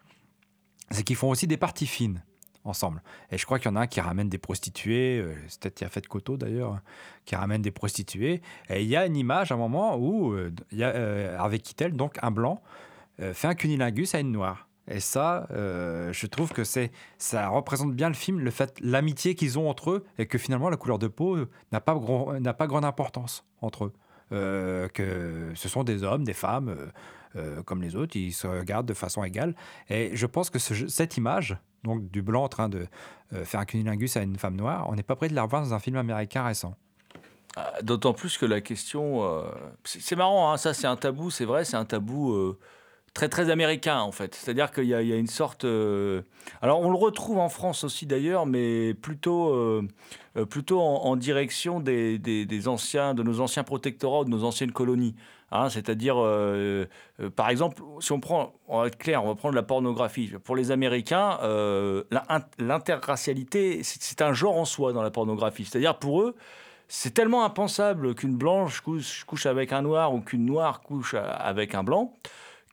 C'est 0.91 1.03
qu'ils 1.03 1.17
font 1.17 1.29
aussi 1.29 1.47
des 1.47 1.57
parties 1.57 1.87
fines 1.87 2.23
ensemble. 2.67 3.01
Et 3.31 3.37
je 3.37 3.45
crois 3.45 3.59
qu'il 3.59 3.71
y 3.71 3.73
en 3.73 3.75
a 3.75 3.81
un 3.81 3.87
qui 3.87 4.01
ramène 4.01 4.29
des 4.29 4.37
prostituées, 4.37 5.19
euh, 5.19 5.35
c'est 5.47 5.61
peut-être 5.61 5.81
Yafet 5.81 6.01
Koto 6.01 6.37
d'ailleurs, 6.37 6.79
qui 7.27 7.35
ramène 7.35 7.61
des 7.61 7.71
prostituées. 7.71 8.41
Et 8.69 8.81
il 8.81 8.87
y 8.87 8.95
a 8.95 9.05
une 9.05 9.15
image 9.15 9.51
à 9.51 9.55
un 9.55 9.57
moment 9.57 9.97
où 9.97 10.31
euh, 10.31 10.51
il 10.71 10.79
y 10.79 10.83
a 10.83 10.95
euh, 10.95 11.57
Keitel, 11.57 11.95
donc 11.95 12.17
un 12.23 12.31
blanc, 12.31 12.63
euh, 13.21 13.33
fait 13.33 13.47
un 13.47 13.53
cunilingus 13.53 14.15
à 14.15 14.19
une 14.19 14.31
noire. 14.31 14.67
Et 14.89 15.01
ça, 15.01 15.47
je 15.51 16.27
trouve 16.27 16.53
que 16.53 16.63
c'est, 16.63 16.93
ça 17.17 17.49
représente 17.49 17.93
bien 17.93 18.07
le 18.07 18.15
film, 18.15 18.39
le 18.39 18.51
fait, 18.51 18.73
l'amitié 18.79 19.35
qu'ils 19.35 19.59
ont 19.59 19.69
entre 19.69 19.91
eux, 19.91 20.05
et 20.17 20.27
que 20.27 20.37
finalement 20.37 20.69
la 20.69 20.77
couleur 20.77 20.97
de 20.97 21.09
peau 21.09 21.37
n'a 21.73 21.81
pas, 21.81 21.99
n'a 22.39 22.53
pas 22.53 22.67
grande 22.67 22.85
importance 22.85 23.43
entre 23.59 23.83
eux. 23.83 23.93
Que 24.29 25.51
ce 25.55 25.67
sont 25.67 25.83
des 25.83 26.03
hommes, 26.03 26.23
des 26.23 26.31
femmes, 26.31 26.73
euh, 27.35 27.61
comme 27.63 27.81
les 27.81 27.95
autres, 27.95 28.15
ils 28.15 28.31
se 28.33 28.47
regardent 28.47 28.87
de 28.87 28.93
façon 28.93 29.23
égale. 29.23 29.55
Et 29.89 30.15
je 30.15 30.25
pense 30.25 30.49
que 30.49 30.59
ce- 30.59 30.87
cette 30.87 31.17
image, 31.17 31.57
donc 31.83 32.09
du 32.09 32.21
blanc 32.21 32.43
en 32.43 32.49
train 32.49 32.69
de 32.69 32.87
euh, 33.33 33.43
faire 33.43 33.59
un 33.59 33.65
cunilingus 33.65 34.15
à 34.17 34.21
une 34.21 34.37
femme 34.37 34.55
noire, 34.55 34.87
on 34.89 34.95
n'est 34.95 35.03
pas 35.03 35.15
prêt 35.15 35.27
de 35.29 35.35
la 35.35 35.43
revoir 35.43 35.61
dans 35.61 35.73
un 35.73 35.79
film 35.79 35.97
américain 35.97 36.43
récent. 36.43 36.75
Ah, 37.55 37.73
D'autant 37.81 38.13
plus 38.13 38.37
que 38.37 38.45
la 38.45 38.61
question. 38.61 39.23
euh, 39.23 39.49
c'est 39.83 40.15
marrant, 40.15 40.51
hein, 40.53 40.57
ça 40.57 40.73
c'est 40.73 40.87
un 40.87 40.95
tabou, 40.95 41.29
c'est 41.31 41.45
vrai, 41.45 41.65
c'est 41.65 41.75
un 41.77 41.85
tabou 41.85 42.33
très 43.17 43.29
très 43.29 43.49
américain 43.49 43.99
en 43.99 44.11
fait. 44.11 44.35
C'est-à-dire 44.35 44.69
qu'il 44.71 44.83
y, 44.83 44.93
a- 44.93 45.01
une 45.01 45.25
sorte. 45.25 45.65
euh, 45.65 46.21
alors 46.61 46.81
on 46.81 46.91
le 46.91 46.97
retrouve 46.97 47.39
en 47.39 47.49
France 47.49 47.83
aussi 47.83 48.05
d'ailleurs, 48.05 48.45
mais 48.45 48.93
plutôt, 48.93 49.55
euh, 49.55 49.87
euh, 50.37 50.45
plutôt 50.45 50.79
en, 50.81 51.15
direction 51.15 51.79
des, 51.79 52.19
des- 52.19 52.67
anciens, 52.67 53.15
de 53.15 53.23
nos 53.23 53.39
anciens 53.39 53.63
protectorats 53.63 54.23
de 54.23 54.29
nos 54.29 54.43
anciennes 54.43 54.71
colonies. 54.71 55.15
Hein, 55.51 55.69
C'est-à-dire, 55.69 56.17
par 57.35 57.49
exemple, 57.49 57.81
si 58.01 58.11
on 58.11 58.19
prend, 58.19 58.53
on 58.67 58.81
va 58.81 58.87
être 58.87 58.97
clair, 58.97 59.23
on 59.23 59.29
va 59.29 59.35
prendre 59.35 59.55
la 59.55 59.63
pornographie. 59.63 60.33
Pour 60.43 60.55
les 60.55 60.69
Américains, 60.71 61.39
l'interracialité, 62.59 63.81
c'est 63.83 64.21
un 64.21 64.33
genre 64.33 64.57
en 64.57 64.65
soi 64.65 64.93
dans 64.93 65.01
la 65.01 65.09
pornographie. 65.09 65.65
C'est-à-dire 65.65 65.97
pour 65.97 66.21
eux, 66.21 66.35
c'est 66.87 67.13
tellement 67.13 67.45
impensable 67.45 68.13
qu'une 68.13 68.35
blanche 68.35 68.81
couche, 68.81 69.23
couche 69.23 69.45
avec 69.47 69.71
un 69.73 69.81
noir 69.81 70.13
ou 70.13 70.19
qu'une 70.21 70.45
noire 70.45 70.81
couche 70.81 71.15
avec 71.15 71.73
un 71.73 71.83
blanc 71.83 72.13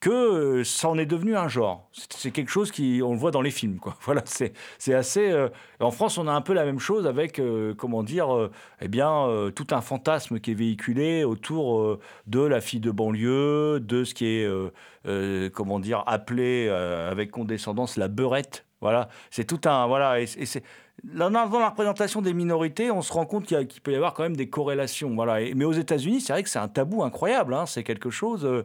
que 0.04 0.10
euh, 0.10 0.64
ça 0.64 0.90
en 0.90 0.98
est 0.98 1.06
devenu 1.06 1.34
un 1.34 1.48
genre. 1.48 1.88
C'est 2.10 2.30
quelque 2.30 2.50
chose 2.50 2.70
qui, 2.70 3.00
on 3.02 3.12
le 3.14 3.18
voit 3.18 3.30
dans 3.30 3.40
les 3.40 3.50
films, 3.50 3.78
quoi. 3.78 3.96
Voilà, 4.02 4.22
c'est 4.26 4.94
assez. 4.94 5.30
euh, 5.30 5.48
En 5.80 5.90
France, 5.90 6.18
on 6.18 6.28
a 6.28 6.32
un 6.32 6.42
peu 6.42 6.52
la 6.52 6.66
même 6.66 6.78
chose 6.78 7.06
avec, 7.06 7.38
euh, 7.38 7.72
comment 7.72 8.02
dire, 8.02 8.50
eh 8.82 8.88
bien, 8.88 9.26
tout 9.56 9.66
un 9.70 9.80
fantasme 9.80 10.40
qui 10.40 10.50
est 10.50 10.54
véhiculé 10.54 11.24
autour 11.24 11.98
de 12.26 12.40
la 12.40 12.60
fille 12.60 12.80
de 12.80 12.90
banlieue, 12.90 13.80
de 13.80 14.04
ce 14.04 14.12
qui 14.12 14.26
est, 14.26 15.50
comment 15.52 15.80
dire, 15.80 16.04
appelé 16.06 16.68
avec 16.68 17.30
condescendance 17.30 17.96
la 17.96 18.08
beurette. 18.08 18.66
Voilà, 18.82 19.08
c'est 19.30 19.46
tout 19.46 19.66
un. 19.66 19.86
Voilà, 19.86 20.20
et, 20.20 20.24
et 20.24 20.44
dans 21.02 21.28
la 21.28 21.68
représentation 21.68 22.22
des 22.22 22.32
minorités, 22.32 22.90
on 22.90 23.02
se 23.02 23.12
rend 23.12 23.26
compte 23.26 23.46
qu'il 23.46 23.80
peut 23.82 23.92
y 23.92 23.96
avoir 23.96 24.14
quand 24.14 24.22
même 24.22 24.36
des 24.36 24.48
corrélations. 24.48 25.14
Voilà. 25.14 25.40
Mais 25.54 25.64
aux 25.64 25.72
États-Unis, 25.72 26.20
c'est 26.20 26.32
vrai 26.32 26.42
que 26.42 26.48
c'est 26.48 26.58
un 26.58 26.68
tabou 26.68 27.02
incroyable. 27.02 27.52
hein, 27.54 27.66
c'est 27.66 27.82
quelque 27.82 28.10
chose. 28.10 28.44
euh, 28.44 28.64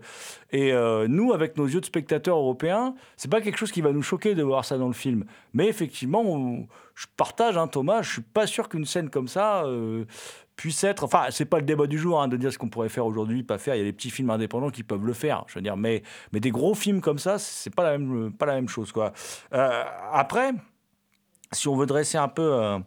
et 0.51 0.71
euh, 0.71 1.07
nous, 1.07 1.33
avec 1.33 1.57
nos 1.57 1.65
yeux 1.65 1.81
de 1.81 1.85
spectateurs 1.85 2.37
européens, 2.37 2.95
c'est 3.17 3.29
pas 3.31 3.41
quelque 3.41 3.57
chose 3.57 3.71
qui 3.71 3.81
va 3.81 3.91
nous 3.91 4.03
choquer 4.03 4.35
de 4.35 4.43
voir 4.43 4.63
ça 4.63 4.77
dans 4.77 4.87
le 4.87 4.93
film. 4.93 5.25
Mais 5.53 5.67
effectivement, 5.67 6.23
je 6.95 7.07
partage, 7.17 7.57
hein, 7.57 7.67
Thomas. 7.67 8.03
Je 8.03 8.11
suis 8.13 8.21
pas 8.21 8.47
sûr 8.47 8.69
qu'une 8.69 8.85
scène 8.85 9.09
comme 9.09 9.27
ça 9.27 9.65
euh, 9.65 10.05
puisse 10.55 10.83
être. 10.83 11.03
Enfin, 11.03 11.25
c'est 11.31 11.45
pas 11.45 11.57
le 11.57 11.65
débat 11.65 11.87
du 11.87 11.97
jour 11.97 12.21
hein, 12.21 12.27
de 12.27 12.37
dire 12.37 12.53
ce 12.53 12.57
qu'on 12.57 12.69
pourrait 12.69 12.89
faire 12.89 13.05
aujourd'hui, 13.05 13.43
pas 13.43 13.57
faire. 13.57 13.75
Il 13.75 13.79
y 13.79 13.81
a 13.81 13.85
des 13.85 13.93
petits 13.93 14.11
films 14.11 14.29
indépendants 14.29 14.69
qui 14.69 14.83
peuvent 14.83 15.05
le 15.05 15.13
faire. 15.13 15.43
Je 15.47 15.55
veux 15.55 15.61
dire, 15.61 15.75
mais 15.75 16.03
mais 16.31 16.39
des 16.39 16.51
gros 16.51 16.75
films 16.75 17.01
comme 17.01 17.19
ça, 17.19 17.37
c'est 17.37 17.73
pas 17.75 17.83
la 17.83 17.97
même 17.97 18.31
pas 18.31 18.45
la 18.45 18.55
même 18.55 18.69
chose, 18.69 18.91
quoi. 18.91 19.13
Après 19.51 20.53
si 21.51 21.67
on 21.67 21.75
veut 21.75 21.85
dresser 21.85 22.17
un 22.17 22.27
peu 22.27 22.53
euh, 22.53 22.79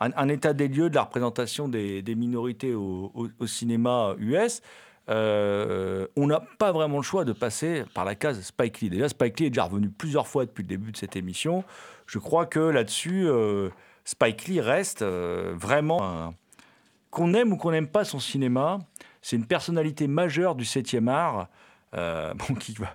un, 0.00 0.28
état 0.28 0.52
des 0.52 0.68
lieux 0.68 0.90
de 0.90 0.94
la 0.94 1.02
représentation 1.02 1.68
des, 1.68 2.02
minorités 2.16 2.74
au, 2.74 3.30
cinéma 3.46 4.14
US, 4.18 4.62
euh, 5.08 6.06
on 6.16 6.26
n'a 6.26 6.40
pas 6.58 6.72
vraiment 6.72 6.98
le 6.98 7.02
choix 7.02 7.24
de 7.24 7.32
passer 7.32 7.84
par 7.94 8.04
la 8.04 8.14
case 8.14 8.40
Spike 8.40 8.80
Lee. 8.80 8.90
Déjà, 8.90 9.08
Spike 9.08 9.40
Lee 9.40 9.46
est 9.46 9.50
déjà 9.50 9.64
revenu 9.64 9.88
plusieurs 9.88 10.26
fois 10.26 10.46
depuis 10.46 10.62
le 10.62 10.68
début 10.68 10.92
de 10.92 10.96
cette 10.96 11.16
émission. 11.16 11.64
Je 12.06 12.18
crois 12.18 12.46
que 12.46 12.60
là-dessus, 12.60 13.26
euh, 13.26 13.70
Spike 14.04 14.46
Lee 14.46 14.60
reste 14.60 15.02
vraiment 15.02 16.34
qu'on 17.10 17.34
aime 17.34 17.52
ou 17.52 17.56
qu'on 17.56 17.72
n'aime 17.72 17.88
pas 17.88 18.04
son 18.04 18.18
cinéma. 18.18 18.78
C'est 19.22 19.36
une 19.36 19.46
personnalité 19.46 20.06
majeure 20.06 20.54
du 20.54 20.64
7e 20.64 21.08
art. 21.08 21.48
bon, 21.92 22.54
qui 22.54 22.72
va, 22.74 22.94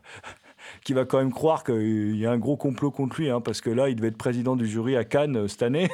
qui 0.84 0.94
va 0.94 1.06
quand 1.06 1.18
même 1.18 1.34
croire 1.34 1.64
qu'il 1.64 2.16
y 2.16 2.26
a 2.26 2.32
un 2.32 2.38
gros 2.38 2.58
complot 2.58 2.92
contre 2.92 3.20
lui, 3.20 3.30
hein, 3.30 3.42
parce 3.42 3.62
que 3.62 3.70
là, 3.70 3.90
il 3.90 3.96
devait 3.96 4.10
être 4.10 4.18
président 4.18 4.56
du 4.56 4.68
jury 4.68 4.96
à 4.96 5.04
Cannes 5.04 5.38
euh, 5.38 5.48
cette 5.48 5.64
année. 5.64 5.90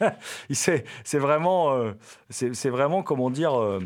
C'est 0.50 0.84
vraiment, 1.14 1.72
euh, 1.72 1.92
c'est 2.28 2.68
vraiment, 2.68 3.02
comment 3.02 3.30
dire, 3.30 3.58
euh, 3.58 3.80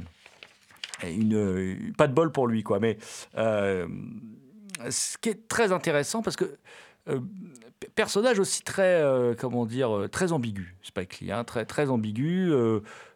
pas 1.97 2.09
de 2.09 2.13
bol 2.13 2.33
pour 2.33 2.49
lui, 2.49 2.63
quoi. 2.65 2.81
Mais 2.81 2.99
ce 3.37 3.87
qui 5.19 5.29
est 5.29 5.47
très 5.47 5.71
intéressant, 5.71 6.21
parce 6.23 6.37
que 6.37 6.57
personnage 7.95 8.39
aussi 8.41 8.63
très, 8.63 9.05
comment 9.39 9.67
dire, 9.67 10.09
très 10.11 10.33
ambigu, 10.33 10.75
Spike 10.83 11.21
Lee, 11.21 11.31
hein, 11.33 11.45
très, 11.45 11.65
très 11.65 11.91
ambigu. 11.91 12.53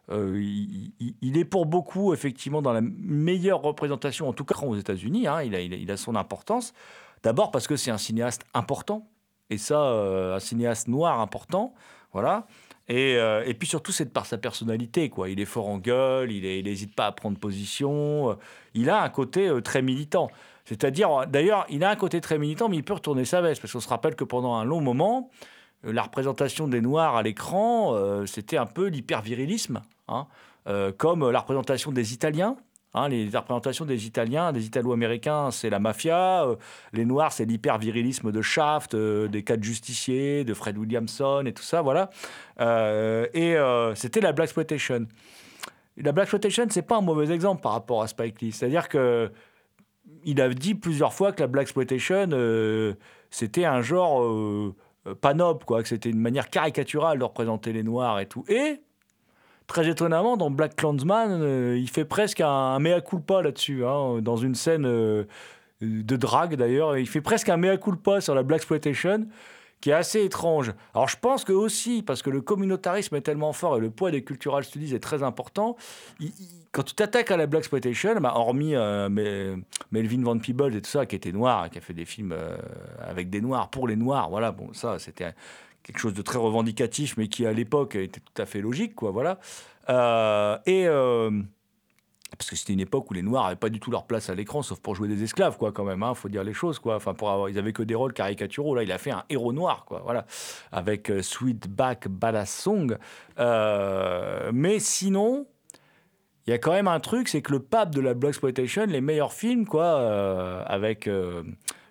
il, 0.09 1.37
est 1.37 1.45
pour 1.45 1.65
beaucoup, 1.65 2.13
effectivement, 2.13 2.61
dans 2.61 2.73
la 2.73 2.81
meilleure 2.81 3.61
représentation, 3.61 4.29
en 4.29 4.33
tout 4.33 4.45
cas 4.45 4.55
aux 4.65 4.77
États-Unis. 4.77 5.27
hein, 5.27 5.41
il 5.43 5.53
a- 5.53 5.61
il 5.61 5.91
a 5.91 5.97
son 5.97 6.15
importance. 6.15 6.73
D'abord 7.25 7.49
parce 7.49 7.65
que 7.65 7.75
c'est 7.75 7.89
un 7.89 7.97
cinéaste 7.97 8.45
important, 8.53 9.09
et 9.49 9.57
ça, 9.57 9.81
euh, 9.81 10.35
un 10.35 10.39
cinéaste 10.39 10.87
noir 10.87 11.19
important, 11.19 11.73
voilà. 12.13 12.45
Et, 12.87 13.15
euh, 13.17 13.43
et 13.47 13.55
puis 13.55 13.67
surtout, 13.67 13.91
c'est 13.91 14.13
par 14.13 14.27
sa 14.27 14.37
personnalité, 14.37 15.09
quoi. 15.09 15.27
Il 15.27 15.39
est 15.39 15.45
fort 15.45 15.67
en 15.67 15.79
gueule, 15.79 16.31
il 16.31 16.63
n'hésite 16.63 16.93
pas 16.93 17.07
à 17.07 17.11
prendre 17.11 17.39
position. 17.39 18.29
euh, 18.29 18.35
Il 18.75 18.91
a 18.91 19.01
un 19.01 19.09
côté 19.09 19.51
très 19.63 19.81
militant. 19.81 20.29
C'est-à-dire, 20.65 21.25
d'ailleurs, 21.25 21.65
il 21.69 21.83
a 21.83 21.89
un 21.89 21.95
côté 21.95 22.21
très 22.21 22.37
militant, 22.37 22.69
mais 22.69 22.77
il 22.77 22.83
peut 22.83 22.93
retourner 22.93 23.25
sa 23.25 23.41
veste, 23.41 23.59
parce 23.59 23.73
qu'on 23.73 23.79
se 23.79 23.89
rappelle 23.89 24.15
que 24.15 24.23
pendant 24.23 24.53
un 24.53 24.63
long 24.63 24.81
moment, 24.81 25.31
la 25.81 26.03
représentation 26.03 26.67
des 26.67 26.81
Noirs 26.81 27.15
à 27.15 27.23
l'écran, 27.23 27.95
c'était 28.27 28.57
un 28.57 28.67
peu 28.67 28.85
l'hypervirilisme, 28.85 29.81
hein, 30.07 30.27
comme 30.97 31.27
la 31.31 31.39
représentation 31.39 31.91
des 31.91 32.13
Italiens. 32.13 32.55
Hein, 32.95 33.09
les 33.09 33.29
représentations 33.33 33.85
des 33.85 34.07
Italiens, 34.07 34.51
des 34.51 34.65
Italo-Américains, 34.65 35.51
c'est 35.51 35.69
la 35.69 35.79
mafia. 35.79 36.45
euh, 36.45 36.55
les 36.93 37.05
Noirs, 37.05 37.31
c'est 37.31 37.45
l'hypervirilisme 37.45 38.31
de 38.31 38.41
Shaft, 38.41 38.95
euh, 38.95 39.27
des 39.27 39.43
quatre 39.43 39.63
justiciers, 39.63 40.43
de 40.43 40.53
Fred 40.53 40.77
Williamson 40.77 41.43
et 41.45 41.53
tout 41.53 41.63
ça, 41.63 41.81
voilà. 41.81 42.09
Euh, 42.59 43.27
et 43.33 43.55
euh, 43.55 43.93
c'était 43.95 44.21
la 44.21 44.31
Black 44.31 44.45
Exploitation. 44.45 45.05
La 45.97 46.11
Black 46.11 46.25
Exploitation, 46.25 46.65
c'est 46.69 46.81
pas 46.81 46.97
un 46.97 47.01
mauvais 47.01 47.31
exemple 47.33 47.61
par 47.61 47.73
rapport 47.73 48.01
à 48.01 48.07
Spike 48.07 48.41
Lee. 48.41 48.51
C'est-à-dire 48.51 48.89
que 48.89 49.31
il 50.23 50.41
a 50.41 50.49
dit 50.49 50.75
plusieurs 50.75 51.13
fois 51.13 51.31
que 51.31 51.41
la 51.41 51.47
Black 51.47 51.63
Exploitation, 51.63 52.29
c'était 53.29 53.65
un 53.65 53.81
genre 53.81 54.73
pas 55.21 55.33
noble, 55.33 55.63
quoi, 55.65 55.81
que 55.83 55.87
c'était 55.87 56.09
une 56.09 56.19
manière 56.19 56.49
caricaturale 56.49 57.19
de 57.19 57.23
représenter 57.23 57.73
les 57.73 57.83
Noirs 57.83 58.19
et 58.19 58.27
tout. 58.27 58.43
Et 58.47 58.81
très 59.67 59.87
étonnamment, 59.87 60.37
dans 60.37 60.49
Black 60.49 60.75
Clansman, 60.75 61.41
euh, 61.41 61.77
il 61.77 61.89
fait 61.89 62.05
presque 62.05 62.41
un, 62.41 62.79
mea 62.79 63.01
culpa 63.01 63.41
là-dessus, 63.41 63.85
hein, 63.85 64.19
dans 64.21 64.37
une 64.37 64.55
scène 64.55 64.85
euh, 64.85 65.23
de 65.81 66.15
drague 66.15 66.55
d'ailleurs. 66.55 66.97
Il 66.97 67.07
fait 67.07 67.21
presque 67.21 67.49
un 67.49 67.57
mea 67.57 67.77
culpa 67.77 68.21
sur 68.21 68.35
la 68.35 68.43
Black 68.43 68.59
Exploitation 68.59 69.27
qui 69.81 69.89
est 69.89 69.93
assez 69.93 70.23
étrange. 70.23 70.73
Alors 70.93 71.07
je 71.07 71.17
pense 71.17 71.43
que 71.43 71.51
aussi, 71.51 72.01
parce 72.01 72.21
que 72.21 72.29
le 72.29 72.41
communautarisme 72.41 73.15
est 73.15 73.21
tellement 73.21 73.53
fort 73.53 73.77
et 73.77 73.79
le 73.79 73.91
poids 73.91 74.09
des 74.09 74.23
cultural 74.23 74.63
studies 74.63 74.95
est 74.95 74.99
très 74.99 75.21
important, 75.21 75.75
quand 76.71 76.83
tu 76.83 76.95
t'attaques 76.95 77.29
à 77.29 77.37
la 77.37 77.45
Black 77.45 77.59
Exploitation, 77.59 78.15
bah, 78.19 78.33
hormis 78.35 78.73
euh, 78.73 79.09
Mel- 79.09 79.61
Melvin 79.91 80.23
Van 80.23 80.39
Peebles 80.39 80.75
et 80.75 80.81
tout 80.81 80.89
ça, 80.89 81.05
qui 81.05 81.15
était 81.15 81.33
noir, 81.33 81.69
qui 81.69 81.77
a 81.77 81.81
fait 81.81 81.93
des 81.93 82.05
films 82.05 82.33
avec 82.99 83.29
des 83.29 83.41
noirs, 83.41 83.69
pour 83.69 83.87
les 83.87 83.95
noirs, 83.95 84.29
voilà, 84.29 84.51
bon, 84.51 84.73
ça 84.73 84.97
c'était 84.97 85.33
quelque 85.85 85.99
chose 85.99 86.13
de 86.13 86.21
très 86.21 86.39
revendicatif, 86.39 87.15
mais 87.15 87.29
qui 87.29 87.45
à 87.45 87.53
l'époque 87.53 87.95
était 87.95 88.19
tout 88.19 88.41
à 88.41 88.45
fait 88.45 88.59
logique, 88.59 88.95
quoi, 88.95 89.11
voilà. 89.11 89.39
Euh, 89.89 90.57
et... 90.65 90.87
euh, 90.87 91.31
parce 92.37 92.49
que 92.49 92.57
c'était 92.57 92.73
une 92.73 92.81
époque 92.81 93.09
où 93.11 93.13
les 93.13 93.21
Noirs 93.21 93.45
n'avaient 93.45 93.55
pas 93.55 93.69
du 93.69 93.79
tout 93.79 93.91
leur 93.91 94.05
place 94.05 94.29
à 94.29 94.35
l'écran, 94.35 94.61
sauf 94.61 94.79
pour 94.81 94.93
jouer 94.93 95.07
des 95.07 95.23
esclaves, 95.23 95.57
quoi, 95.57 95.71
quand 95.71 95.85
même. 95.85 96.03
Il 96.05 96.15
faut 96.15 96.27
dire 96.27 96.43
les 96.43 96.53
choses, 96.53 96.79
quoi. 96.79 96.95
Enfin, 96.95 97.13
pour 97.13 97.29
avoir, 97.29 97.47
ils 97.49 97.57
avaient 97.57 97.71
que 97.71 97.83
des 97.83 97.95
rôles 97.95 98.11
caricaturaux. 98.11 98.75
Là, 98.75 98.83
il 98.83 98.91
a 98.91 98.97
fait 98.97 99.11
un 99.11 99.23
héros 99.29 99.53
noir, 99.53 99.85
quoi. 99.85 100.01
Voilà, 100.03 100.25
avec 100.73 101.09
euh, 101.09 101.21
Sweet 101.21 101.69
Back 101.69 102.09
Badass 102.09 102.51
Song. 102.51 102.97
Euh, 103.39 104.51
mais 104.53 104.79
sinon, 104.79 105.47
il 106.45 106.49
y 106.49 106.53
a 106.53 106.57
quand 106.57 106.73
même 106.73 106.89
un 106.89 106.99
truc, 106.99 107.29
c'est 107.29 107.41
que 107.41 107.53
le 107.53 107.59
pape 107.59 107.95
de 107.95 108.01
la 108.01 108.15
Black 108.15 108.31
Exploitation, 108.31 108.85
les 108.85 109.01
meilleurs 109.01 109.31
films, 109.31 109.65
quoi, 109.65 109.93
avec 110.65 111.09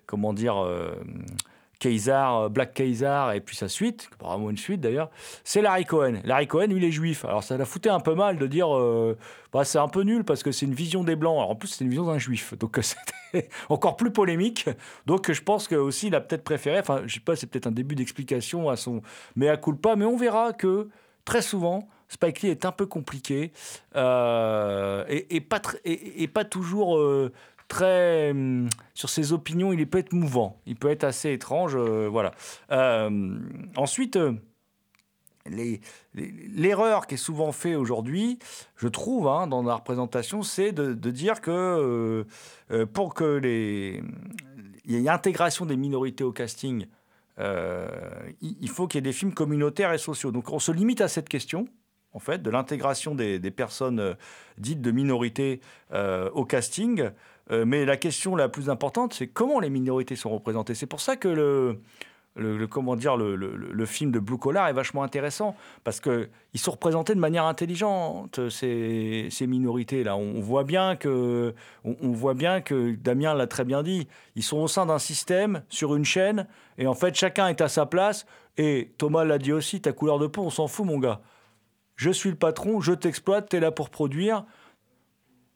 comment 0.05 0.33
dire. 0.33 0.63
Kaiser, 1.85 2.11
euh, 2.13 2.49
Black 2.49 2.73
Kaiser 2.73 3.27
et 3.35 3.41
puis 3.41 3.55
sa 3.55 3.69
suite, 3.69 4.09
apparemment 4.15 4.49
une 4.49 4.57
suite 4.57 4.81
d'ailleurs, 4.81 5.11
c'est 5.43 5.61
Larry 5.61 5.85
Cohen. 5.85 6.15
Larry 6.23 6.47
Cohen, 6.47 6.65
lui, 6.65 6.77
il 6.77 6.83
est 6.83 6.91
juif. 6.91 7.25
Alors 7.25 7.43
ça 7.43 7.57
l'a 7.57 7.65
fouté 7.65 7.89
un 7.89 7.99
peu 7.99 8.15
mal 8.15 8.39
de 8.39 8.47
dire, 8.47 8.75
euh, 8.75 9.15
bah, 9.53 9.63
c'est 9.63 9.77
un 9.77 9.87
peu 9.87 10.01
nul 10.01 10.23
parce 10.23 10.41
que 10.41 10.51
c'est 10.51 10.65
une 10.65 10.73
vision 10.73 11.03
des 11.03 11.15
blancs. 11.15 11.37
Alors 11.37 11.51
en 11.51 11.55
plus, 11.55 11.67
c'est 11.67 11.83
une 11.83 11.91
vision 11.91 12.05
d'un 12.05 12.17
juif, 12.17 12.55
donc 12.59 12.79
euh, 12.79 12.81
c'était 12.81 13.49
encore 13.69 13.97
plus 13.97 14.09
polémique. 14.09 14.67
Donc 15.05 15.31
je 15.31 15.41
pense 15.43 15.67
que 15.67 15.75
aussi 15.75 16.07
il 16.07 16.15
a 16.15 16.21
peut-être 16.21 16.43
préféré, 16.43 16.79
enfin 16.79 17.03
je 17.05 17.13
sais 17.13 17.19
pas, 17.19 17.35
c'est 17.35 17.45
peut-être 17.45 17.67
un 17.67 17.71
début 17.71 17.93
d'explication 17.93 18.67
à 18.71 18.77
son 18.77 19.03
mea 19.35 19.55
culpa, 19.57 19.95
mais 19.95 20.05
on 20.05 20.17
verra 20.17 20.53
que 20.53 20.89
très 21.23 21.43
souvent. 21.43 21.87
Spike 22.07 22.41
Lee 22.41 22.49
est 22.49 22.65
un 22.65 22.71
peu 22.71 22.85
compliqué 22.85 23.51
et, 23.95 25.41
pas 25.41 26.43
toujours 26.43 26.99
très 27.67 28.31
hum, 28.31 28.69
sur 28.93 29.09
ses 29.09 29.33
opinions. 29.33 29.73
Il 29.73 29.87
peut 29.87 29.99
être 29.99 30.13
mouvant, 30.13 30.59
il 30.65 30.75
peut 30.75 30.89
être 30.89 31.03
assez 31.03 31.31
étrange, 31.31 31.75
euh, 31.75 32.07
voilà. 32.09 32.31
Euh, 32.71 33.39
ensuite, 33.75 34.15
euh, 34.15 34.33
l'erreur 36.13 37.07
qui 37.07 37.15
est 37.15 37.19
souvent 37.19 37.51
faite 37.51 37.75
aujourd'hui, 37.75 38.39
je 38.77 38.87
trouve, 38.87 39.27
hein, 39.27 39.47
dans 39.47 39.61
la 39.61 39.75
représentation, 39.75 40.41
c'est 40.41 40.71
de, 40.71 41.11
dire 41.11 41.39
que 41.39 42.25
pour 42.93 43.13
que 43.13 43.37
les 43.37 44.01
il 44.85 44.99
y 44.99 45.05
ait 45.05 45.09
intégration 45.09 45.67
des 45.67 45.77
minorités 45.77 46.23
au 46.23 46.31
casting, 46.31 46.87
il 47.37 48.69
faut 48.69 48.87
qu'il 48.87 48.97
y 48.97 48.99
ait 48.99 49.01
des 49.01 49.13
films 49.13 49.35
communautaires 49.35 49.93
et 49.93 49.99
sociaux. 49.99 50.31
Donc 50.31 50.51
on 50.51 50.57
se 50.57 50.71
limite 50.71 51.01
à 51.01 51.07
cette 51.07 51.29
question, 51.29 51.67
en 52.13 52.19
fait, 52.19 52.41
de 52.41 52.49
l'intégration 52.49 53.13
des, 53.13 53.39
personnes 53.51 54.15
dites 54.57 54.81
de 54.81 54.89
minorité 54.89 55.61
au 55.93 56.45
casting. 56.45 57.11
Euh, 57.51 57.65
mais 57.65 57.85
la 57.85 57.97
question 57.97 58.35
la 58.35 58.49
plus 58.49 58.69
importante, 58.69 59.13
c'est 59.13 59.27
comment 59.27 59.59
les 59.59 59.69
minorités 59.69 60.15
sont 60.15 60.31
représentées. 60.31 60.75
C'est 60.75 60.87
pour 60.87 61.01
ça 61.01 61.15
que 61.15 61.27
le, 61.27 62.67
comment 62.67 62.95
dire, 62.95 63.17
le, 63.17 63.85
film 63.85 64.11
de 64.11 64.19
Blue 64.19 64.37
Collar 64.37 64.67
est 64.67 64.73
vachement 64.73 65.03
intéressant 65.03 65.55
parce 65.83 65.99
que 65.99 66.29
ils 66.53 66.59
sont 66.59 66.71
représentés 66.71 67.13
de 67.13 67.19
manière 67.19 67.45
intelligente 67.45 68.49
ces, 68.49 69.29
minorités 69.41 70.03
là. 70.03 70.17
On, 70.17 70.41
voit 70.41 70.63
bien 70.63 70.95
que, 70.95 71.53
on 71.83 72.11
voit 72.11 72.33
bien 72.33 72.61
que 72.61 72.95
Damien 72.95 73.35
l'a 73.35 73.47
très 73.47 73.63
bien 73.63 73.83
dit. 73.83 74.07
Ils 74.35 74.43
sont 74.43 74.57
au 74.57 74.67
sein 74.67 74.87
d'un 74.87 74.99
système 74.99 75.61
sur 75.69 75.95
une 75.95 76.05
chaîne 76.05 76.47
et 76.77 76.87
en 76.87 76.95
fait 76.95 77.15
chacun 77.15 77.47
est 77.47 77.61
à 77.61 77.67
sa 77.67 77.85
place. 77.85 78.25
Et 78.57 78.93
Thomas 78.97 79.25
l'a 79.25 79.37
dit 79.37 79.51
aussi, 79.51 79.81
ta 79.81 79.91
couleur 79.91 80.17
de 80.17 80.27
peau, 80.27 80.43
on 80.43 80.49
s'en 80.49 80.67
fout 80.67 80.85
mon 80.85 80.97
gars. 80.97 81.21
Je 81.95 82.09
suis 82.09 82.29
le 82.29 82.35
patron, 82.35 82.81
je 82.81 82.93
t'exploite, 82.93 83.49
t'es 83.49 83.59
là 83.59 83.71
pour 83.71 83.89
produire. 83.89 84.45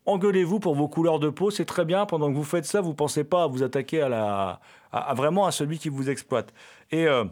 Engueulez-vous 0.10 0.60
pour 0.60 0.74
vos 0.74 0.88
couleurs 0.88 1.20
de 1.20 1.30
peau, 1.30 1.52
c'est 1.52 1.66
très 1.66 1.86
bien. 1.86 2.08
Pendant 2.08 2.32
que 2.32 2.36
vous 2.36 2.44
faites 2.44 2.66
ça, 2.66 2.82
vous 2.82 2.96
pensez 2.96 3.24
pas 3.24 3.44
à 3.44 3.48
vous 3.48 3.62
attaquer 3.62 4.02
à 4.02 4.10
la, 4.10 4.60
à, 4.92 5.14
vraiment 5.14 5.46
à 5.46 5.52
celui 5.52 5.78
qui 5.78 5.90
vous 5.90 6.10
exploite. 6.10 6.52
Et, 6.90 7.06
euh, 7.06 7.26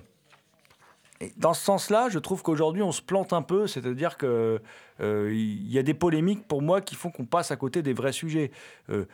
et 1.19 1.33
dans 1.37 1.55
ce 1.55 1.65
sens-là, 1.65 2.09
je 2.09 2.19
trouve 2.19 2.43
qu'aujourd'hui, 2.43 2.83
on 2.83 2.91
se 2.91 3.01
plante 3.01 3.33
un 3.33 3.41
peu. 3.41 3.65
C'est-à-dire 3.65 4.15
que 4.15 4.61
euh, 4.99 5.31
il 5.33 5.71
y 5.71 5.79
a 5.79 5.81
des 5.81 5.95
polémiques 5.95 6.47
pour 6.47 6.61
moi 6.61 6.81
qui 6.81 6.93
font 6.93 7.09
qu'on 7.09 7.25
passe 7.25 7.49
à 7.49 7.55
côté 7.55 7.81
des 7.81 7.93
vrais 7.93 8.11
sujets. 8.11 8.51
Euh, 8.91 9.05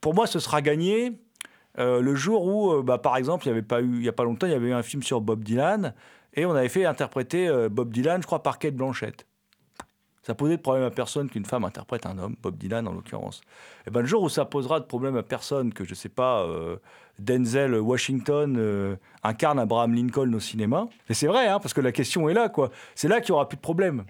pour 0.00 0.12
moi, 0.12 0.26
ce 0.26 0.40
sera 0.40 0.60
gagné. 0.60 1.12
le 1.78 2.14
jour 2.16 2.44
où, 2.44 2.82
bah, 2.82 2.98
par 2.98 3.16
exemple, 3.16 3.44
il 3.44 3.50
y 3.50 3.52
avait 3.52 3.62
pas 3.62 3.82
eu, 3.82 3.98
il 3.98 4.04
y 4.04 4.08
a 4.08 4.12
pas 4.12 4.24
longtemps, 4.24 4.48
il 4.48 4.52
y 4.52 4.56
avait 4.56 4.70
eu 4.70 4.72
un 4.72 4.82
film 4.82 5.04
sur 5.04 5.20
Bob 5.20 5.44
Dylan 5.44 5.94
et 6.34 6.44
on 6.44 6.56
avait 6.56 6.68
fait 6.68 6.86
interpréter 6.86 7.68
Bob 7.70 7.92
Dylan, 7.92 8.20
je 8.20 8.26
crois, 8.26 8.42
par 8.42 8.58
Kate 8.58 8.74
Blanchett. 8.74 9.29
Ça 10.30 10.36
posait 10.36 10.58
de 10.58 10.62
problème 10.62 10.84
à 10.84 10.92
personne 10.92 11.28
qu'une 11.28 11.44
femme 11.44 11.64
interprète 11.64 12.06
un 12.06 12.16
homme, 12.16 12.36
Bob 12.40 12.56
Dylan 12.56 12.86
en 12.86 12.92
l'occurrence. 12.92 13.40
Et 13.84 13.90
ben 13.90 14.00
le 14.02 14.06
jour 14.06 14.22
où 14.22 14.28
ça 14.28 14.44
posera 14.44 14.78
de 14.78 14.84
problème 14.84 15.16
à 15.16 15.24
personne 15.24 15.72
que 15.72 15.84
je 15.84 15.92
sais 15.92 16.08
pas 16.08 16.44
euh, 16.44 16.76
Denzel 17.18 17.74
Washington 17.74 18.54
euh, 18.56 18.94
incarne 19.24 19.58
Abraham 19.58 19.92
Lincoln 19.92 20.32
au 20.32 20.38
cinéma, 20.38 20.86
et 21.08 21.14
c'est 21.14 21.26
vrai 21.26 21.48
hein, 21.48 21.58
parce 21.58 21.74
que 21.74 21.80
la 21.80 21.90
question 21.90 22.28
est 22.28 22.34
là 22.34 22.48
quoi. 22.48 22.70
C'est 22.94 23.08
là 23.08 23.20
qu'il 23.20 23.30
y 23.30 23.32
aura 23.32 23.48
plus 23.48 23.56
de 23.56 23.60
problème. 23.60 24.04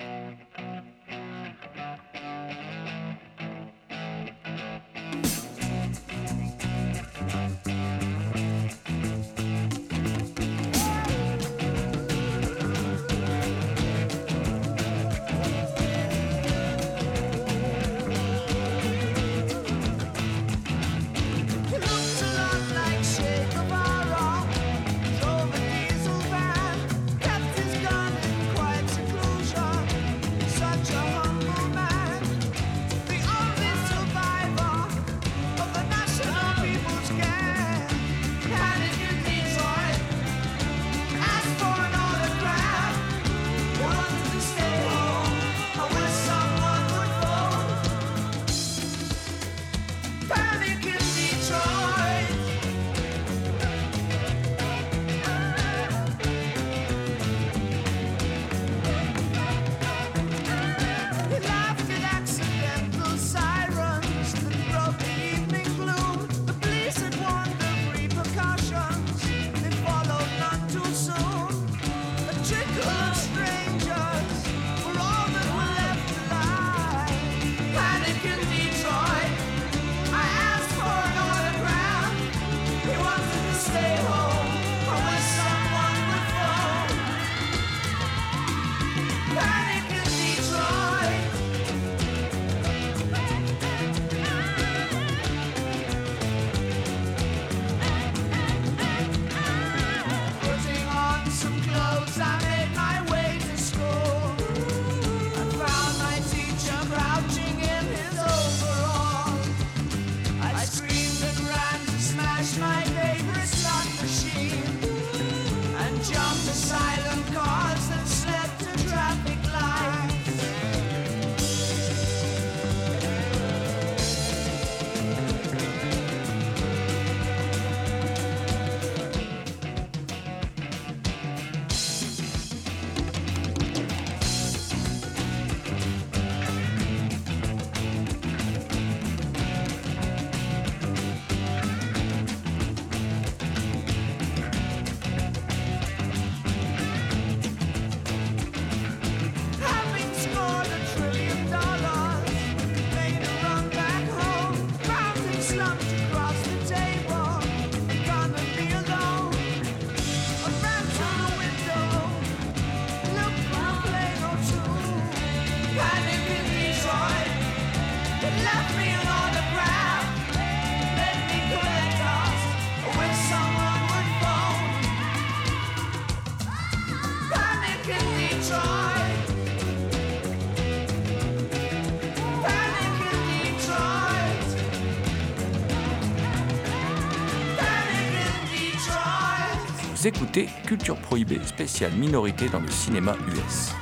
Écoutez 190.06 190.48
Culture 190.66 190.96
Prohibée 190.96 191.40
spéciale 191.44 191.92
minorité 191.92 192.48
dans 192.48 192.60
le 192.60 192.70
cinéma 192.70 193.16
US. 193.28 193.72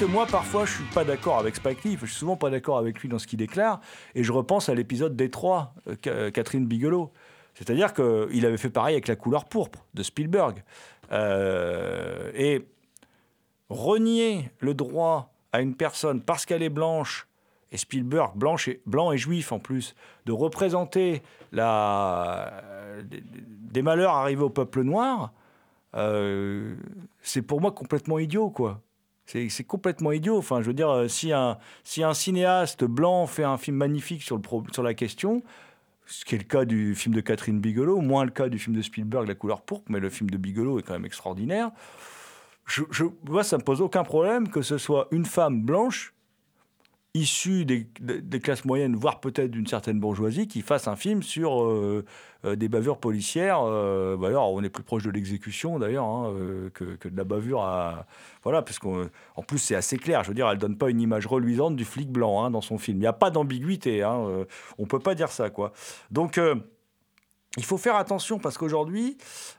Que 0.00 0.04
moi, 0.06 0.24
parfois, 0.24 0.64
je 0.64 0.76
suis 0.76 0.84
pas 0.94 1.04
d'accord 1.04 1.38
avec 1.38 1.56
Spike 1.56 1.84
Lee. 1.84 1.98
Je 2.00 2.06
suis 2.06 2.16
souvent 2.16 2.36
pas 2.36 2.48
d'accord 2.48 2.78
avec 2.78 3.00
lui 3.00 3.08
dans 3.10 3.18
ce 3.18 3.26
qu'il 3.26 3.38
déclare. 3.38 3.80
Et 4.14 4.24
je 4.24 4.32
repense 4.32 4.70
à 4.70 4.74
l'épisode 4.74 5.14
Détroit, 5.14 5.74
euh, 5.88 5.94
Ca- 6.02 6.30
Catherine 6.30 6.64
Bigelow. 6.64 7.12
C'est-à-dire 7.52 7.92
qu'il 7.92 8.46
avait 8.46 8.56
fait 8.56 8.70
pareil 8.70 8.94
avec 8.94 9.08
La 9.08 9.16
couleur 9.16 9.44
pourpre 9.44 9.84
de 9.92 10.02
Spielberg. 10.02 10.64
Euh, 11.12 12.30
et 12.34 12.66
renier 13.68 14.50
le 14.60 14.72
droit 14.72 15.34
à 15.52 15.60
une 15.60 15.74
personne 15.74 16.22
parce 16.22 16.46
qu'elle 16.46 16.62
est 16.62 16.70
blanche, 16.70 17.28
et 17.70 17.76
Spielberg, 17.76 18.34
blanche 18.36 18.68
et, 18.68 18.80
blanc 18.86 19.12
et 19.12 19.18
juif 19.18 19.52
en 19.52 19.58
plus, 19.58 19.94
de 20.24 20.32
représenter 20.32 21.22
euh, 21.58 23.02
des, 23.02 23.22
des 23.26 23.82
malheurs 23.82 24.14
arrivés 24.14 24.44
au 24.44 24.50
peuple 24.50 24.82
noir, 24.82 25.32
euh, 25.94 26.74
c'est 27.20 27.42
pour 27.42 27.60
moi 27.60 27.72
complètement 27.72 28.18
idiot, 28.18 28.48
quoi. 28.48 28.80
C'est 29.30 29.64
complètement 29.64 30.12
idiot. 30.12 30.36
Enfin, 30.36 30.60
je 30.60 30.66
veux 30.66 30.74
dire, 30.74 30.90
euh, 30.90 31.08
si 31.08 31.32
un, 31.32 31.58
cinéaste 31.84 32.84
blanc 32.84 33.26
fait 33.26 33.44
un 33.44 33.58
film 33.58 33.76
magnifique 33.76 34.22
sur, 34.22 34.36
le 34.36 34.42
sur 34.72 34.82
la 34.82 34.94
question, 34.94 35.42
ce 36.06 36.24
qui 36.24 36.34
est 36.34 36.38
le 36.38 36.44
cas 36.44 36.64
du 36.64 36.94
film 36.94 37.14
de 37.14 37.20
Catherine 37.20 37.60
Bigelow, 37.60 38.00
moins 38.00 38.24
le 38.24 38.30
cas 38.30 38.48
du 38.48 38.58
film 38.58 38.74
de 38.74 38.82
Spielberg, 38.82 39.28
La 39.28 39.34
couleur 39.34 39.62
pourpre, 39.62 39.86
mais 39.88 40.00
le 40.00 40.10
film 40.10 40.30
de 40.30 40.36
Bigelow 40.36 40.80
est 40.80 40.82
quand 40.82 40.94
même 40.94 41.06
extraordinaire. 41.06 41.70
Je, 42.66 42.82
je, 42.90 43.04
ça 43.42 43.58
me 43.58 43.62
pose 43.62 43.80
aucun 43.80 44.04
problème 44.04 44.48
que 44.48 44.62
ce 44.62 44.78
soit 44.78 45.08
une 45.10 45.24
femme 45.24 45.62
blanche 45.62 46.14
issue 47.14 47.64
des, 47.64 47.86
classes 48.40 48.64
moyennes, 48.64 48.94
voire 48.94 49.20
peut-être 49.20 49.50
d'une 49.50 49.66
certaine 49.66 49.98
bourgeoisie, 49.98 50.46
qui 50.46 50.62
fasse 50.62 50.86
un 50.86 50.94
film 50.94 51.22
sur 51.22 51.62
euh, 51.62 52.04
euh, 52.44 52.54
des 52.54 52.68
bavures 52.68 52.98
policières. 52.98 53.60
euh, 53.62 54.16
bah 54.16 54.28
alors, 54.28 54.52
on 54.52 54.62
est 54.62 54.70
plus 54.70 54.84
proche 54.84 55.02
de 55.02 55.10
l'exécution 55.10 55.78
d'ailleurs 55.78 56.04
hein, 56.04 56.32
euh, 56.32 56.70
que, 56.70 57.08
de 57.08 57.16
la 57.16 57.24
bavure 57.24 57.62
à 57.62 58.06
voilà, 58.44 58.62
parce 58.62 58.78
qu'en 58.78 59.06
en 59.36 59.42
plus 59.42 59.58
c'est 59.58 59.74
assez 59.74 59.98
clair. 59.98 60.22
Je 60.22 60.28
veux 60.28 60.34
dire, 60.34 60.48
elle 60.48 60.58
donne 60.58 60.78
pas 60.78 60.88
une 60.88 61.00
image 61.00 61.26
reluisante 61.26 61.76
du 61.76 61.84
flic 61.84 62.10
blanc 62.10 62.44
hein, 62.44 62.50
dans 62.50 62.60
son 62.60 62.78
film. 62.78 62.98
Il 62.98 63.00
n'y 63.00 63.06
a 63.06 63.12
pas 63.12 63.30
d'ambiguïté. 63.30 64.02
Hein, 64.02 64.20
euh, 64.26 64.44
on 64.78 64.86
peut 64.86 65.00
pas 65.00 65.14
dire 65.14 65.30
ça, 65.30 65.50
quoi. 65.50 65.72
Donc 66.10 66.40
il 67.56 67.64
faut 67.64 67.78
faire 67.78 67.96
attention 67.96 68.38
parce 68.38 68.56
qu'aujourd'hui, 68.56 69.18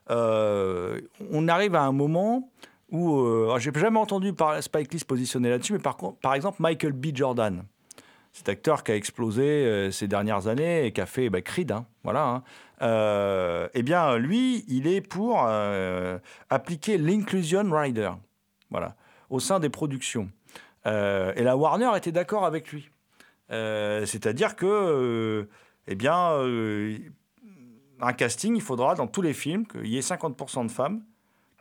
on 0.10 1.48
arrive 1.48 1.76
à 1.76 1.84
un 1.84 1.92
moment 1.92 2.50
où 2.92 3.20
euh, 3.22 3.58
j'ai 3.60 3.72
jamais 3.74 4.00
entendu 4.00 4.34
par 4.34 4.62
Spike 4.62 4.94
Lee 4.94 5.00
se 5.00 5.06
positionner 5.06 5.50
là-dessus, 5.50 5.74
mais 5.74 5.80
par 5.80 5.98
par 6.22 6.34
exemple 6.34 6.62
Michael 6.62 6.92
B. 6.92 7.08
Jordan, 7.14 7.64
cet 8.34 8.50
acteur 8.50 8.84
qui 8.84 8.92
a 8.92 8.96
explosé 8.96 9.44
euh, 9.44 9.92
ces 9.92 10.08
dernières 10.08 10.48
années 10.48 10.86
et 10.86 10.92
qui 10.92 11.02
a 11.02 11.06
fait 11.06 11.30
bah, 11.30 11.42
Creed, 11.42 11.72
hein, 11.72 11.86
voilà. 12.04 12.28
hein. 12.28 12.44
Euh, 12.82 13.68
eh 13.74 13.84
bien, 13.84 14.18
lui, 14.18 14.66
il 14.68 14.88
est 14.88 15.02
pour 15.02 15.46
euh, 15.46 16.18
appliquer 16.50 16.98
l'inclusion 16.98 17.64
rider, 17.72 18.12
voilà, 18.72 18.96
au 19.30 19.40
sein 19.40 19.60
des 19.60 19.70
productions. 19.70 20.30
Et 20.86 21.44
la 21.44 21.56
Warner 21.56 21.92
était 21.96 22.12
d'accord 22.12 22.44
avec 22.44 22.72
lui. 22.72 22.90
C'est-à-dire 23.50 24.56
que, 24.56 25.48
eh 25.86 25.94
bien, 25.94 26.40
un 28.02 28.14
casting, 28.14 28.56
il 28.56 28.64
faudra 28.64 28.96
dans 28.96 29.06
tous 29.06 29.22
les 29.22 29.34
films 29.34 29.68
qu'il 29.68 29.86
y 29.86 29.98
ait 29.98 30.02
50% 30.02 30.66
de 30.66 30.72
femmes, 30.72 31.04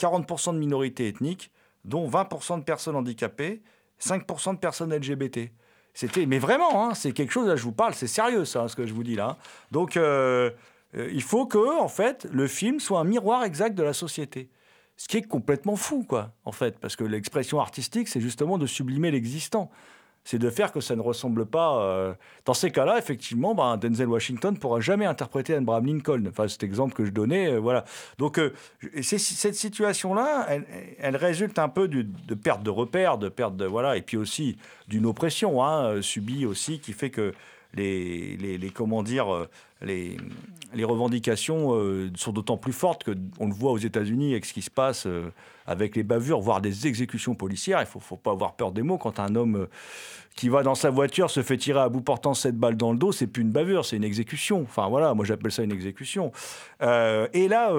40% 0.00 0.54
de 0.54 0.58
minorités 0.58 1.08
ethniques, 1.08 1.50
dont 1.84 2.08
20% 2.08 2.58
de 2.60 2.64
personnes 2.64 2.96
handicapées, 2.96 3.62
5% 4.00 4.54
de 4.54 4.58
personnes 4.58 4.94
LGBT. 4.94 5.50
C'était, 5.92 6.26
mais 6.26 6.38
vraiment, 6.38 6.86
hein, 6.86 6.94
c'est 6.94 7.12
quelque 7.12 7.32
chose, 7.32 7.48
là 7.48 7.56
je 7.56 7.62
vous 7.62 7.72
parle, 7.72 7.94
c'est 7.94 8.06
sérieux 8.06 8.44
ça, 8.44 8.68
ce 8.68 8.76
que 8.76 8.86
je 8.86 8.94
vous 8.94 9.02
dis 9.02 9.16
là. 9.16 9.30
hein. 9.30 9.36
Donc, 9.70 9.96
euh, 9.96 10.50
euh, 10.96 11.10
il 11.12 11.22
faut 11.22 11.46
que, 11.46 11.80
en 11.80 11.88
fait, 11.88 12.26
le 12.32 12.46
film 12.46 12.80
soit 12.80 13.00
un 13.00 13.04
miroir 13.04 13.44
exact 13.44 13.74
de 13.74 13.82
la 13.82 13.92
société. 13.92 14.50
Ce 14.96 15.08
qui 15.08 15.16
est 15.16 15.22
complètement 15.22 15.76
fou, 15.76 16.04
quoi, 16.06 16.32
en 16.44 16.52
fait, 16.52 16.78
parce 16.78 16.94
que 16.94 17.04
l'expression 17.04 17.60
artistique, 17.60 18.08
c'est 18.08 18.20
justement 18.20 18.58
de 18.58 18.66
sublimer 18.66 19.10
l'existant. 19.10 19.70
C'est 20.24 20.38
de 20.38 20.50
faire 20.50 20.70
que 20.70 20.80
ça 20.80 20.94
ne 20.96 21.00
ressemble 21.00 21.46
pas. 21.46 21.82
euh, 21.82 22.14
Dans 22.44 22.54
ces 22.54 22.70
cas-là, 22.70 22.98
effectivement, 22.98 23.54
ben, 23.54 23.76
Denzel 23.78 24.08
Washington 24.08 24.54
ne 24.54 24.58
pourra 24.58 24.80
jamais 24.80 25.06
interpréter 25.06 25.54
Abraham 25.54 25.86
Lincoln. 25.86 26.24
Enfin, 26.28 26.46
cet 26.46 26.62
exemple 26.62 26.92
que 26.94 27.04
je 27.04 27.10
donnais, 27.10 27.52
euh, 27.52 27.58
voilà. 27.58 27.84
Donc, 28.18 28.38
euh, 28.38 28.52
cette 29.02 29.54
situation-là, 29.54 30.46
elle, 30.98 31.16
résulte 31.16 31.58
un 31.58 31.68
peu 31.68 31.88
de 31.88 32.34
perte 32.34 32.62
de 32.62 32.70
repères, 32.70 33.18
de 33.18 33.28
perte 33.28 33.56
de 33.56 33.64
voilà, 33.64 33.96
et 33.96 34.02
puis 34.02 34.16
aussi 34.16 34.58
d'une 34.88 35.06
oppression 35.06 35.64
hein, 35.64 36.02
subie 36.02 36.46
aussi, 36.46 36.80
qui 36.80 36.92
fait 36.92 37.10
que 37.10 37.32
les, 37.74 38.36
les, 38.36 38.58
les- 38.58 38.70
comment 38.70 39.02
dire, 39.02 39.32
euh, 39.32 39.48
les, 39.82 40.16
les 40.74 40.84
revendications 40.84 41.74
euh, 41.74 42.10
sont 42.16 42.32
d'autant 42.32 42.56
plus 42.56 42.72
fortes 42.72 43.04
que 43.04 43.12
on 43.38 43.46
le 43.46 43.54
voit 43.54 43.72
aux 43.72 43.78
États-Unis 43.78 44.32
avec 44.32 44.44
ce 44.44 44.52
qui 44.52 44.62
se 44.62 44.70
passe 44.70 45.06
euh, 45.06 45.30
avec 45.66 45.96
les 45.96 46.02
bavures, 46.02 46.40
voire 46.40 46.60
des 46.60 46.86
exécutions 46.86 47.34
policières. 47.34 47.80
Il 47.80 47.86
faut, 47.86 48.00
faut 48.00 48.16
pas 48.16 48.32
avoir 48.32 48.54
peur 48.54 48.72
des 48.72 48.82
mots 48.82 48.98
quand 48.98 49.20
un 49.20 49.34
homme 49.36 49.68
qui 50.36 50.48
va 50.48 50.62
dans 50.62 50.74
sa 50.74 50.90
voiture 50.90 51.30
se 51.30 51.42
fait 51.42 51.56
tirer 51.56 51.80
à 51.80 51.88
bout 51.88 52.00
portant 52.02 52.34
sept 52.34 52.56
balles 52.56 52.76
dans 52.76 52.92
le 52.92 52.98
dos, 52.98 53.12
c'est 53.12 53.26
plus 53.26 53.42
une 53.42 53.52
bavure, 53.52 53.84
c'est 53.84 53.96
une 53.96 54.04
exécution. 54.04 54.62
Enfin 54.62 54.88
voilà, 54.88 55.14
moi 55.14 55.24
j'appelle 55.24 55.52
ça 55.52 55.62
une 55.62 55.72
exécution. 55.72 56.32
Et 56.80 57.48
là, 57.48 57.72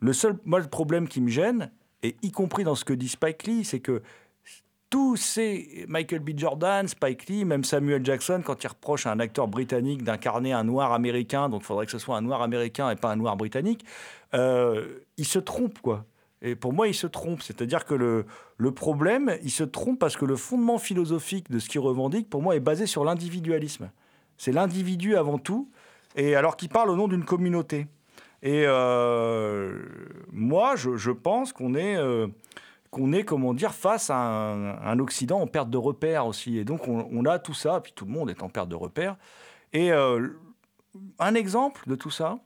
le 0.00 0.12
seul 0.12 0.36
moi, 0.44 0.60
le 0.60 0.66
problème 0.68 1.08
qui 1.08 1.20
me 1.20 1.28
gêne, 1.28 1.70
et 2.02 2.16
y 2.22 2.30
compris 2.30 2.64
dans 2.64 2.74
ce 2.74 2.84
que 2.84 2.92
dit 2.92 3.08
Spike 3.08 3.44
Lee, 3.44 3.64
c'est 3.64 3.80
que 3.80 4.02
tous 4.96 5.16
ces 5.16 5.84
Michael 5.88 6.20
B. 6.20 6.30
Jordan, 6.34 6.88
Spike 6.88 7.26
Lee, 7.26 7.44
même 7.44 7.64
Samuel 7.64 8.02
Jackson, 8.02 8.40
quand 8.42 8.64
il 8.64 8.66
reproche 8.66 9.04
à 9.04 9.12
un 9.12 9.20
acteur 9.20 9.46
britannique 9.46 10.02
d'incarner 10.02 10.54
un 10.54 10.64
noir 10.64 10.94
américain, 10.94 11.50
donc 11.50 11.60
il 11.60 11.64
faudrait 11.66 11.84
que 11.84 11.92
ce 11.92 11.98
soit 11.98 12.16
un 12.16 12.22
noir 12.22 12.40
américain 12.40 12.88
et 12.88 12.96
pas 12.96 13.10
un 13.10 13.16
noir 13.16 13.36
britannique, 13.36 13.84
euh, 14.32 15.00
il 15.18 15.26
se 15.26 15.38
trompe, 15.38 15.80
quoi. 15.80 16.06
Et 16.40 16.56
pour 16.56 16.72
moi, 16.72 16.88
il 16.88 16.94
se 16.94 17.06
trompe. 17.06 17.42
C'est-à-dire 17.42 17.84
que 17.84 17.92
le, 17.92 18.70
problème, 18.70 19.36
il 19.42 19.50
se 19.50 19.64
trompe 19.64 19.98
parce 19.98 20.16
que 20.16 20.24
le 20.24 20.34
fondement 20.34 20.78
philosophique 20.78 21.50
de 21.50 21.58
ce 21.58 21.68
qu'il 21.68 21.82
revendique, 21.82 22.30
pour 22.30 22.40
moi, 22.40 22.56
est 22.56 22.60
basé 22.60 22.86
sur 22.86 23.04
l'individualisme. 23.04 23.90
C'est 24.38 24.52
l'individu 24.52 25.14
avant 25.14 25.36
tout, 25.36 25.68
et 26.14 26.36
alors 26.36 26.56
qu'il 26.56 26.70
parle 26.70 26.88
au 26.88 26.96
nom 26.96 27.06
d'une 27.06 27.26
communauté. 27.26 27.86
Et 28.42 28.64
euh, 28.66 29.78
moi, 30.32 30.74
je, 30.74 30.96
je 30.96 31.10
pense 31.10 31.52
qu'on 31.52 31.74
est, 31.74 31.96
euh, 31.96 32.28
qu'on 32.96 33.12
est, 33.12 33.24
comment 33.24 33.52
dire, 33.52 33.74
face 33.74 34.08
à 34.08 34.16
un, 34.16 34.98
Occident 34.98 35.38
en 35.38 35.46
perte 35.46 35.68
de 35.68 35.76
repères 35.76 36.26
aussi. 36.26 36.56
Et 36.56 36.64
donc, 36.64 36.88
on, 36.88 37.24
a 37.26 37.38
tout 37.38 37.52
ça, 37.52 37.80
puis 37.82 37.92
tout 37.94 38.06
le 38.06 38.10
monde 38.10 38.30
est 38.30 38.42
en 38.42 38.48
perte 38.48 38.70
de 38.70 38.74
repères. 38.74 39.16
Et 39.74 39.92
euh, 39.92 40.28
un 41.18 41.34
exemple 41.34 41.82
de 41.86 41.94
tout 41.94 42.10
ça, 42.10 42.38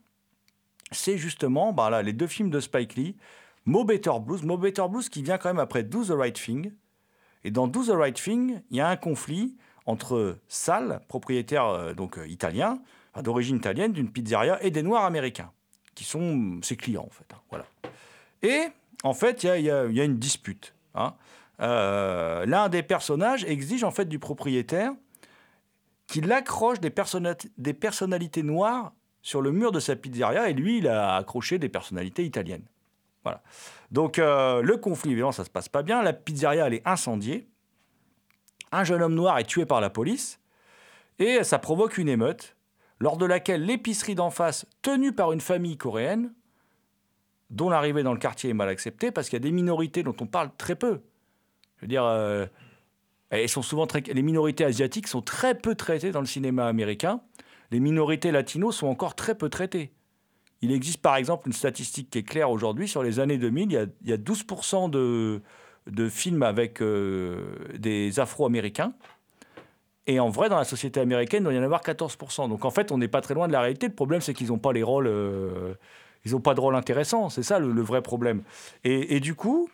c'est 0.91 1.19
justement 1.19 1.73
bah 1.73 1.89
là, 1.89 2.03
les 2.03 2.13
deux 2.13 2.27
films 2.27 2.51
de 2.51 2.59
Spike 2.59 2.97
Lee, 2.97 3.17
Mo 3.65 3.85
Better 3.85 4.11
Blues. 4.21 4.43
Mo 4.43 4.59
Better 4.59 4.87
Blues 4.91 5.09
qui 5.09 5.23
vient 5.23 5.39
quand 5.39 5.51
même 5.51 5.61
après 5.61 5.85
Do 5.85 6.05
the 6.05 6.11
Right 6.11 6.35
Thing. 6.35 6.73
Et 7.45 7.53
dans 7.53 7.69
Do 7.69 7.85
the 7.85 7.97
Right 7.97 8.21
Thing, 8.21 8.61
il 8.71 8.77
y 8.77 8.81
a 8.81 8.89
un 8.89 8.97
conflit 8.97 9.57
entre 9.87 10.37
Sal, 10.49 11.01
propriétaire 11.07 11.67
euh, 11.67 11.95
donc 11.95 12.19
euh, 12.19 12.27
italien, 12.27 12.81
d'origine 13.23 13.57
italienne, 13.57 13.93
d'une 13.93 14.11
pizzeria, 14.11 14.61
et 14.65 14.73
des 14.73 14.83
Noirs 14.83 15.05
américains, 15.05 15.53
qui 15.95 16.03
sont 16.03 16.59
ses 16.63 16.77
clients 16.77 17.07
en 17.07 17.11
fait. 17.11 17.33
hein, 17.33 17.41
voilà. 17.51 17.67
Et 18.43 18.73
en 19.03 19.15
fait, 19.15 19.45
il 19.45 19.63
y 19.63 19.71
a, 19.71 19.85
une 19.85 20.19
dispute. 20.19 20.75
hein. 20.95 21.15
Euh, 21.61 22.47
L'un 22.47 22.69
des 22.69 22.83
personnages 22.83 23.45
exige 23.45 23.85
en 23.85 23.91
fait 23.91 24.07
du 24.07 24.19
propriétaire 24.19 24.93
qu'il 26.07 26.31
accroche 26.33 26.81
des, 26.81 26.91
personna- 26.91 27.37
des 27.59 27.75
personnalités 27.75 28.43
noires 28.43 28.93
sur 29.23 29.43
le 29.43 29.53
mur 29.53 29.71
de 29.71 29.81
sa 29.81 29.95
pizzeria 29.95 30.49
et 30.49 30.55
lui, 30.55 30.79
il 30.79 30.89
a 30.89 31.17
accroché 31.17 31.59
des 31.59 31.69
personnalités 31.69 32.25
italiennes. 32.25 32.65
Voilà. 33.23 33.43
Donc 33.91 34.19
euh, 34.19 34.63
le 34.63 34.77
conflit, 34.79 35.13
évidemment, 35.13 35.33
ça 35.33 35.45
se 35.45 35.51
passe 35.51 35.69
pas 35.69 35.83
bien. 35.83 36.03
La 36.03 36.13
pizzeria, 36.15 36.69
est 36.69 36.83
incendiée. 36.87 37.49
Un 38.73 38.85
jeune 38.85 39.03
homme 39.03 39.15
noir 39.15 39.39
est 39.39 39.45
tué 39.45 39.67
par 39.67 39.81
la 39.81 39.91
police 39.91 40.41
et 41.19 41.45
ça 41.45 41.59
provoque 41.59 41.99
une 41.99 42.09
émeute 42.09 42.57
lors 42.99 43.17
de 43.17 43.27
laquelle 43.27 43.65
l'épicerie 43.65 44.15
d'en 44.15 44.31
face, 44.31 44.67
tenue 44.83 45.13
par 45.13 45.33
une 45.33 45.41
famille 45.41 45.77
coréenne, 45.77 46.33
dont 47.51 47.69
l'arrivée 47.69 48.03
dans 48.03 48.13
le 48.13 48.19
quartier 48.19 48.51
est 48.51 48.55
mal 48.55 48.69
acceptée 48.69 49.11
parce 49.11 49.29
qu'il 49.29 49.37
y 49.37 49.43
a 49.43 49.45
des 49.45 49.53
minorités 49.53 50.03
dont 50.03 50.17
on 50.21 50.27
parle 50.27 50.51
très 50.57 50.77
peu. 50.77 51.01
Je 51.77 51.83
veux 51.83 51.89
dire, 51.89 52.05
euh, 52.05 52.47
elles 53.31 53.49
sont 53.49 53.63
souvent 53.63 53.87
très, 53.87 54.01
les 54.01 54.23
minorités 54.23 54.65
asiatiques 54.65 55.09
sont 55.09 55.23
très 55.23 55.55
peu 55.55 55.75
traitées 55.75 56.13
dans 56.13 56.21
le 56.21 56.27
cinéma 56.27 56.67
américain. 56.67 57.21
Les 57.71 57.81
minorités 57.81 58.33
latinos 58.33 58.77
sont 58.77 58.87
encore 58.87 59.15
très 59.15 59.35
peu 59.35 59.49
traitées. 59.49 59.93
Il 60.63 60.73
existe 60.73 61.01
par 61.01 61.17
exemple 61.17 61.47
une 61.47 61.53
statistique 61.53 62.11
qui 62.11 62.19
est 62.19 62.23
claire 62.23 62.51
aujourd'hui 62.51 62.87
sur 62.87 63.03
les 63.03 63.19
années 63.19 63.39
2000. 63.39 63.71
Il 63.71 63.73
y 63.73 63.77
a, 63.79 63.87
il 64.03 64.11
y 64.11 64.13
a 64.13 64.19
12% 64.19 64.91
de, 64.91 65.41
de 65.87 66.09
films 66.09 66.43
avec 66.43 66.83
euh, 66.83 67.55
des 67.79 68.21
Afro-Américains. 68.21 68.93
Et 70.07 70.21
en 70.21 70.29
vrai, 70.29 70.49
dans 70.49 70.59
la 70.59 70.65
société 70.65 71.01
américaine, 71.01 71.43
il 71.43 71.45
doit 71.45 71.55
y 71.55 71.59
en 71.59 71.63
avoir 71.63 71.83
14%. 71.83 72.49
Donc 72.49 72.65
en 72.65 72.71
fait, 72.71 72.93
on 72.93 72.99
n'est 72.99 73.09
pas 73.09 73.21
très 73.21 73.35
loin 73.35 73.47
de 73.49 73.53
la 73.53 73.61
réalité. 73.61 73.87
Le 73.87 73.95
problème, 73.95 74.21
c'est 74.21 74.35
qu'ils 74.35 74.49
n'ont 74.49 74.59
pas 74.59 74.73
les 74.73 74.83
rôles. 74.83 75.07
euh, 75.07 75.75
ils 76.25 76.33
n'ont 76.33 76.41
pas 76.41 76.55
de 76.55 76.61
rôle 76.61 76.77
intéressant. 76.77 77.29
C'est 77.31 77.43
ça 77.43 77.59
le, 77.59 77.83
vrai 77.83 78.03
problème. 78.03 78.43
Et, 78.85 79.21
du 79.21 79.35
coup, 79.35 79.69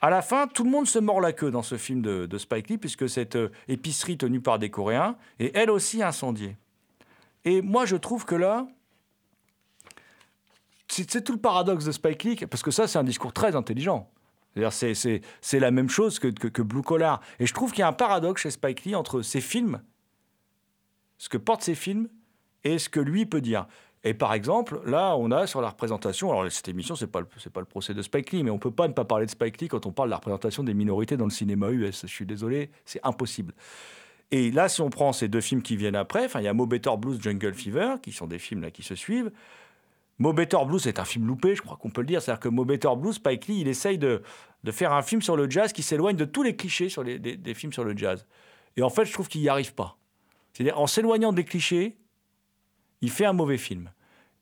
à 0.00 0.10
la 0.10 0.22
fin, 0.22 0.46
tout 0.46 0.64
le 0.64 0.70
monde 0.70 0.86
se 0.86 0.98
mord 0.98 1.20
la 1.20 1.32
queue 1.32 1.50
dans 1.50 1.62
ce 1.62 1.76
film 1.76 2.02
de, 2.02 2.38
Spike 2.38 2.68
Lee, 2.68 2.78
puisque 2.78 3.08
cette 3.08 3.36
euh, 3.36 3.50
épicerie 3.68 4.16
tenue 4.16 4.40
par 4.40 4.58
des 4.58 4.70
Coréens 4.70 5.16
est 5.38 5.54
elle 5.54 5.70
aussi 5.70 6.02
incendiée. 6.02 6.56
Et 7.44 7.60
moi, 7.60 7.86
je 7.86 7.96
trouve 7.96 8.24
que 8.24 8.34
là, 8.34 8.66
c'est 10.88 11.22
tout 11.22 11.32
le 11.32 11.40
paradoxe 11.40 11.84
de 11.84 11.92
Spike 11.92 12.22
Lee, 12.24 12.36
parce 12.50 12.62
que 12.62 12.70
ça, 12.70 12.86
c'est 12.86 12.98
un 12.98 13.04
discours 13.04 13.32
très 13.32 13.56
intelligent. 13.56 14.10
C'est 14.76 15.60
la 15.60 15.70
même 15.70 15.88
chose 15.88 16.18
que, 16.18 16.28
que, 16.28 16.48
que 16.48 16.62
Blue 16.62 16.82
Collar. 16.82 17.20
Et 17.38 17.46
je 17.46 17.54
trouve 17.54 17.70
qu'il 17.70 17.80
y 17.80 17.84
a 17.84 17.88
un 17.88 17.94
paradoxe 17.94 18.42
chez 18.42 18.50
Spike 18.50 18.84
Lee 18.84 18.94
entre 18.94 19.22
ses 19.22 19.40
films, 19.40 19.80
ce 21.16 21.28
que 21.28 21.38
portent 21.38 21.62
ses 21.62 21.74
films, 21.74 22.08
et 22.64 22.78
ce 22.78 22.88
que 22.88 23.00
lui 23.00 23.26
peut 23.26 23.40
dire. 23.40 23.66
Et 24.04 24.14
par 24.14 24.34
exemple, 24.34 24.80
là, 24.84 25.16
on 25.16 25.30
a 25.30 25.46
sur 25.46 25.60
la 25.60 25.68
représentation, 25.68 26.30
alors 26.32 26.50
cette 26.50 26.68
émission, 26.68 26.96
c'est 26.96 27.06
pas 27.06 27.20
le- 27.20 27.26
pas 27.26 27.60
le 27.60 27.66
procès 27.66 27.94
de 27.94 28.02
Spike 28.02 28.32
Lee, 28.32 28.42
mais 28.42 28.50
on 28.50 28.58
peut 28.58 28.72
pas 28.72 28.88
ne 28.88 28.92
pas 28.92 29.04
parler 29.04 29.26
de 29.26 29.30
Spike 29.30 29.60
Lee 29.60 29.68
quand 29.68 29.86
on 29.86 29.92
parle 29.92 30.08
de 30.08 30.10
la 30.10 30.16
représentation 30.16 30.64
des 30.64 30.74
minorités 30.74 31.16
dans 31.16 31.24
le 31.26 31.30
cinéma 31.30 31.70
US. 31.70 32.02
Je 32.02 32.12
suis 32.12 32.26
désolé, 32.26 32.70
c'est 32.84 33.00
impossible. 33.04 33.54
Et 34.32 34.50
là, 34.50 34.68
si 34.68 34.80
on 34.80 34.90
prend 34.90 35.12
ces 35.12 35.28
deux 35.28 35.40
films 35.40 35.62
qui 35.62 35.76
viennent 35.76 35.94
après, 35.94 36.26
il 36.34 36.42
y 36.42 36.48
a 36.48 36.54
Mo 36.54 36.66
Blues, 36.66 37.20
Jungle 37.20 37.54
Fever, 37.54 37.94
qui 38.02 38.12
sont 38.12 38.26
des 38.26 38.38
films 38.38 38.62
là 38.62 38.70
qui 38.70 38.82
se 38.82 38.94
suivent. 38.94 39.30
Mo 40.18 40.32
Blues 40.32 40.86
est 40.86 40.98
un 40.98 41.04
film 41.04 41.26
loupé, 41.26 41.54
je 41.54 41.62
crois 41.62 41.76
qu'on 41.76 41.90
peut 41.90 42.00
le 42.00 42.06
dire. 42.06 42.22
C'est-à-dire 42.22 42.40
que 42.40 42.48
Mo 42.48 42.64
Blues, 42.64 43.14
Spike 43.14 43.46
Lee, 43.46 43.60
il 43.60 43.68
essaye 43.68 43.98
de, 43.98 44.22
de 44.64 44.70
faire 44.72 44.92
un 44.92 45.02
film 45.02 45.22
sur 45.22 45.36
le 45.36 45.48
jazz 45.48 45.72
qui 45.72 45.82
s'éloigne 45.82 46.16
de 46.16 46.24
tous 46.24 46.42
les 46.42 46.56
clichés 46.56 46.88
sur 46.88 47.02
les, 47.04 47.18
des, 47.18 47.36
des 47.36 47.54
films 47.54 47.72
sur 47.72 47.84
le 47.84 47.96
jazz. 47.96 48.26
Et 48.76 48.82
en 48.82 48.90
fait, 48.90 49.04
je 49.04 49.12
trouve 49.12 49.28
qu'il 49.28 49.42
n'y 49.42 49.48
arrive 49.48 49.74
pas. 49.74 49.96
C'est-à-dire, 50.54 50.78
en 50.80 50.86
s'éloignant 50.86 51.32
des 51.32 51.44
clichés, 51.44 51.96
il 53.02 53.10
fait 53.10 53.26
un 53.26 53.32
mauvais 53.32 53.58
film. 53.58 53.90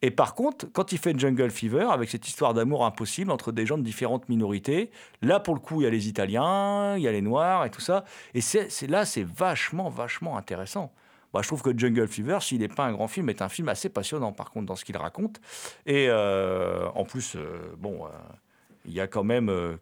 Et 0.02 0.10
par 0.10 0.34
contre, 0.34 0.66
quand 0.72 0.92
il 0.92 0.98
fait 0.98 1.18
Jungle 1.18 1.50
Fever, 1.50 1.88
avec 1.90 2.08
cette 2.08 2.26
histoire 2.26 2.54
d'amour 2.54 2.86
impossible 2.86 3.30
entre 3.30 3.52
des 3.52 3.66
gens 3.66 3.76
de 3.76 3.82
différentes 3.82 4.28
minorités, 4.28 4.90
là, 5.20 5.40
pour 5.40 5.54
le 5.54 5.60
coup, 5.60 5.82
il 5.82 5.84
y 5.84 5.86
a 5.86 5.90
les 5.90 6.08
Italiens, 6.08 6.96
il 6.96 7.02
y 7.02 7.08
a 7.08 7.12
les 7.12 7.20
Noirs 7.20 7.66
et 7.66 7.70
tout 7.70 7.82
ça. 7.82 8.04
Et 8.32 8.40
c'est 8.40 8.86
là, 8.86 9.04
c'est 9.04 9.24
vachement, 9.24 9.90
vachement 9.90 10.38
intéressant. 10.38 10.92
Moi, 11.32 11.42
je 11.42 11.48
trouve 11.48 11.62
que 11.62 11.76
Jungle 11.76 12.08
Fever, 12.08 12.38
s'il 12.40 12.60
n'est 12.60 12.68
pas 12.68 12.84
un 12.84 12.92
grand 12.92 13.08
film, 13.08 13.28
est 13.28 13.42
un 13.42 13.48
film 13.48 13.68
assez 13.68 13.88
passionnant, 13.88 14.32
par 14.32 14.50
contre, 14.50 14.66
dans 14.66 14.76
ce 14.76 14.84
qu'il 14.84 14.96
raconte. 14.96 15.40
Et 15.86 16.06
euh, 16.08 16.88
en 16.94 17.04
plus, 17.04 17.36
euh, 17.36 17.74
bon, 17.78 18.06
euh, 18.06 18.08
il 18.86 18.94
y 18.94 19.00
a 19.00 19.06
quand 19.06 19.24
même 19.24 19.48
euh, 19.48 19.76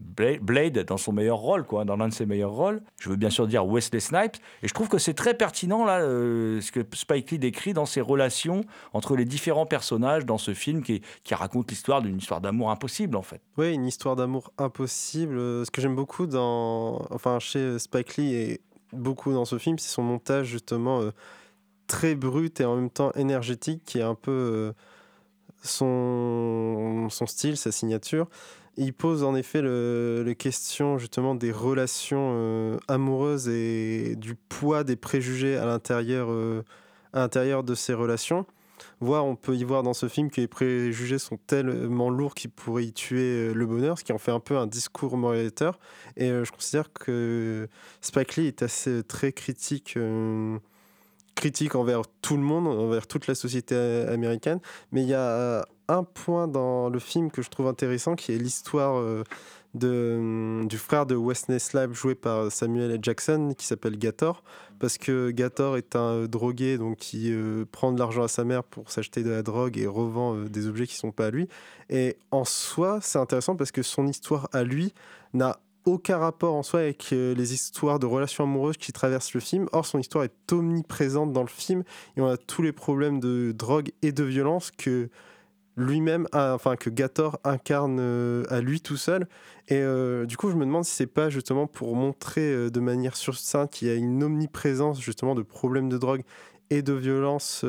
Bla- 0.00 0.38
Blade 0.40 0.78
dans 0.84 0.96
son 0.96 1.12
meilleur 1.12 1.38
rôle, 1.38 1.64
quoi, 1.64 1.84
dans 1.84 1.96
l'un 1.96 2.08
de 2.08 2.12
ses 2.12 2.26
meilleurs 2.26 2.52
rôles. 2.52 2.82
Je 3.00 3.08
veux 3.08 3.16
bien 3.16 3.30
sûr 3.30 3.46
dire 3.46 3.66
Wesley 3.66 4.00
Snipes. 4.00 4.36
Et 4.62 4.68
je 4.68 4.74
trouve 4.74 4.88
que 4.88 4.98
c'est 4.98 5.14
très 5.14 5.34
pertinent, 5.34 5.84
là, 5.84 6.00
euh, 6.00 6.60
ce 6.60 6.70
que 6.70 6.80
Spike 6.92 7.30
Lee 7.30 7.38
décrit 7.38 7.72
dans 7.72 7.86
ses 7.86 8.00
relations 8.00 8.62
entre 8.92 9.16
les 9.16 9.24
différents 9.24 9.66
personnages 9.66 10.26
dans 10.26 10.38
ce 10.38 10.52
film 10.52 10.82
qui, 10.82 11.02
raconte 11.32 11.70
l'histoire 11.70 12.00
d'une 12.02 12.18
histoire 12.18 12.40
d'amour 12.40 12.70
impossible, 12.70 13.16
en 13.16 13.22
fait. 13.22 13.40
Oui, 13.56 13.72
une 13.72 13.86
histoire 13.86 14.14
d'amour 14.14 14.52
impossible. 14.58 15.36
Ce 15.36 15.70
que 15.70 15.80
j'aime 15.80 15.96
beaucoup 15.96 16.26
dans, 16.26 17.06
enfin, 17.10 17.38
chez 17.38 17.78
Spike 17.78 18.16
Lee 18.16 18.34
et 18.34 18.60
beaucoup 18.92 19.32
dans 19.32 19.44
ce 19.44 19.58
film, 19.58 19.78
c'est 19.78 19.88
son 19.88 20.02
montage 20.02 20.46
justement 20.46 21.00
euh, 21.00 21.10
très 21.86 22.14
brut 22.14 22.60
et 22.60 22.64
en 22.64 22.76
même 22.76 22.90
temps 22.90 23.10
énergétique, 23.12 23.82
qui 23.84 23.98
est 23.98 24.02
un 24.02 24.14
peu 24.14 24.72
son, 25.64 27.08
son 27.10 27.26
style, 27.26 27.56
sa 27.56 27.72
signature. 27.72 28.28
Il 28.76 28.92
pose 28.92 29.22
en 29.22 29.34
effet 29.36 29.62
le, 29.62 30.22
le 30.24 30.34
question 30.34 30.98
justement 30.98 31.34
des 31.34 31.52
relations 31.52 32.32
euh, 32.34 32.76
amoureuses 32.88 33.48
et 33.48 34.16
du 34.16 34.34
poids 34.34 34.82
des 34.82 34.96
préjugés 34.96 35.56
à 35.56 35.64
l'intérieur 35.64 36.28
euh, 36.30 36.62
de 37.14 37.74
ces 37.74 37.94
relations. 37.94 38.46
Voire, 39.00 39.24
on 39.24 39.36
peut 39.36 39.54
y 39.54 39.62
voir 39.62 39.84
dans 39.84 39.94
ce 39.94 40.08
film 40.08 40.30
que 40.30 40.40
les 40.40 40.48
préjugés 40.48 41.18
sont 41.18 41.38
tellement 41.46 42.10
lourds 42.10 42.34
qu'ils 42.34 42.50
pourraient 42.50 42.84
y 42.84 42.92
tuer 42.92 43.20
euh, 43.20 43.52
le 43.52 43.66
bonheur, 43.66 43.98
ce 43.98 44.04
qui 44.04 44.12
en 44.12 44.18
fait 44.18 44.32
un 44.32 44.40
peu 44.40 44.56
un 44.56 44.66
discours 44.66 45.16
moralisateur. 45.16 45.78
Et 46.16 46.28
je 46.28 46.50
considère 46.50 46.92
que 46.92 47.68
Spike 48.00 48.36
Lee 48.36 48.46
est 48.48 48.62
assez 48.62 49.04
très 49.04 49.32
critique, 49.32 49.96
critique 51.34 51.74
envers 51.74 52.02
tout 52.22 52.36
le 52.36 52.42
monde, 52.42 52.66
envers 52.66 53.06
toute 53.06 53.26
la 53.26 53.34
société 53.34 53.74
américaine. 54.08 54.60
Mais 54.92 55.02
il 55.02 55.08
y 55.08 55.14
a 55.14 55.28
euh, 55.28 55.62
un 55.88 56.04
point 56.04 56.48
dans 56.48 56.88
le 56.88 56.98
film 56.98 57.30
que 57.30 57.42
je 57.42 57.50
trouve 57.50 57.66
intéressant, 57.66 58.14
qui 58.14 58.32
est 58.32 58.38
l'histoire 58.38 58.98
euh, 58.98 59.24
de, 59.74 60.64
du 60.66 60.78
frère 60.78 61.06
de 61.06 61.16
Wesley 61.16 61.58
Snipes 61.58 61.92
joué 61.92 62.14
par 62.14 62.50
Samuel 62.50 62.92
L. 62.92 62.98
Jackson, 63.02 63.54
qui 63.56 63.66
s'appelle 63.66 63.98
Gator, 63.98 64.42
parce 64.78 64.98
que 64.98 65.30
Gator 65.30 65.76
est 65.76 65.96
un 65.96 66.12
euh, 66.12 66.26
drogué 66.28 66.78
donc 66.78 66.96
qui 66.98 67.32
prend 67.72 67.92
de 67.92 67.98
l'argent 67.98 68.22
à 68.22 68.28
sa 68.28 68.44
mère 68.44 68.64
pour 68.64 68.90
s'acheter 68.90 69.22
de 69.22 69.30
la 69.30 69.42
drogue 69.42 69.76
et 69.78 69.86
revend 69.86 70.36
des 70.44 70.66
objets 70.66 70.86
qui 70.86 70.96
sont 70.96 71.12
pas 71.12 71.26
à 71.26 71.30
lui. 71.30 71.48
Et 71.90 72.16
en 72.30 72.44
soi, 72.44 73.00
c'est 73.02 73.18
intéressant 73.18 73.56
parce 73.56 73.72
que 73.72 73.82
son 73.82 74.06
histoire 74.06 74.48
à 74.52 74.62
lui 74.62 74.94
n'a 75.32 75.58
aucun 75.84 76.18
rapport 76.18 76.54
en 76.54 76.62
soi 76.62 76.80
avec 76.80 77.12
euh, 77.12 77.34
les 77.34 77.52
histoires 77.52 77.98
de 77.98 78.06
relations 78.06 78.44
amoureuses 78.44 78.76
qui 78.76 78.92
traversent 78.92 79.34
le 79.34 79.40
film. 79.40 79.68
Or, 79.72 79.86
son 79.86 79.98
histoire 79.98 80.24
est 80.24 80.52
omniprésente 80.52 81.32
dans 81.32 81.42
le 81.42 81.48
film 81.48 81.84
et 82.16 82.20
on 82.20 82.26
a 82.26 82.36
tous 82.36 82.62
les 82.62 82.72
problèmes 82.72 83.20
de 83.20 83.52
drogue 83.52 83.90
et 84.02 84.12
de 84.12 84.24
violence 84.24 84.70
que 84.70 85.08
lui-même, 85.76 86.28
enfin 86.32 86.76
que 86.76 86.88
Gator 86.88 87.40
incarne 87.42 87.98
euh, 88.00 88.44
à 88.48 88.60
lui 88.60 88.80
tout 88.80 88.96
seul. 88.96 89.26
Et 89.68 89.80
euh, 89.80 90.24
du 90.24 90.36
coup, 90.36 90.50
je 90.50 90.56
me 90.56 90.64
demande 90.64 90.84
si 90.84 90.94
c'est 90.94 91.06
pas 91.06 91.30
justement 91.30 91.66
pour 91.66 91.96
montrer 91.96 92.70
de 92.70 92.80
manière 92.80 93.16
succincte 93.16 93.74
qu'il 93.74 93.88
y 93.88 93.90
a 93.90 93.94
une 93.94 94.22
omniprésence 94.22 95.00
justement 95.00 95.34
de 95.34 95.42
problèmes 95.42 95.88
de 95.88 95.98
drogue 95.98 96.22
et 96.70 96.82
de 96.82 96.92
violence 96.92 97.64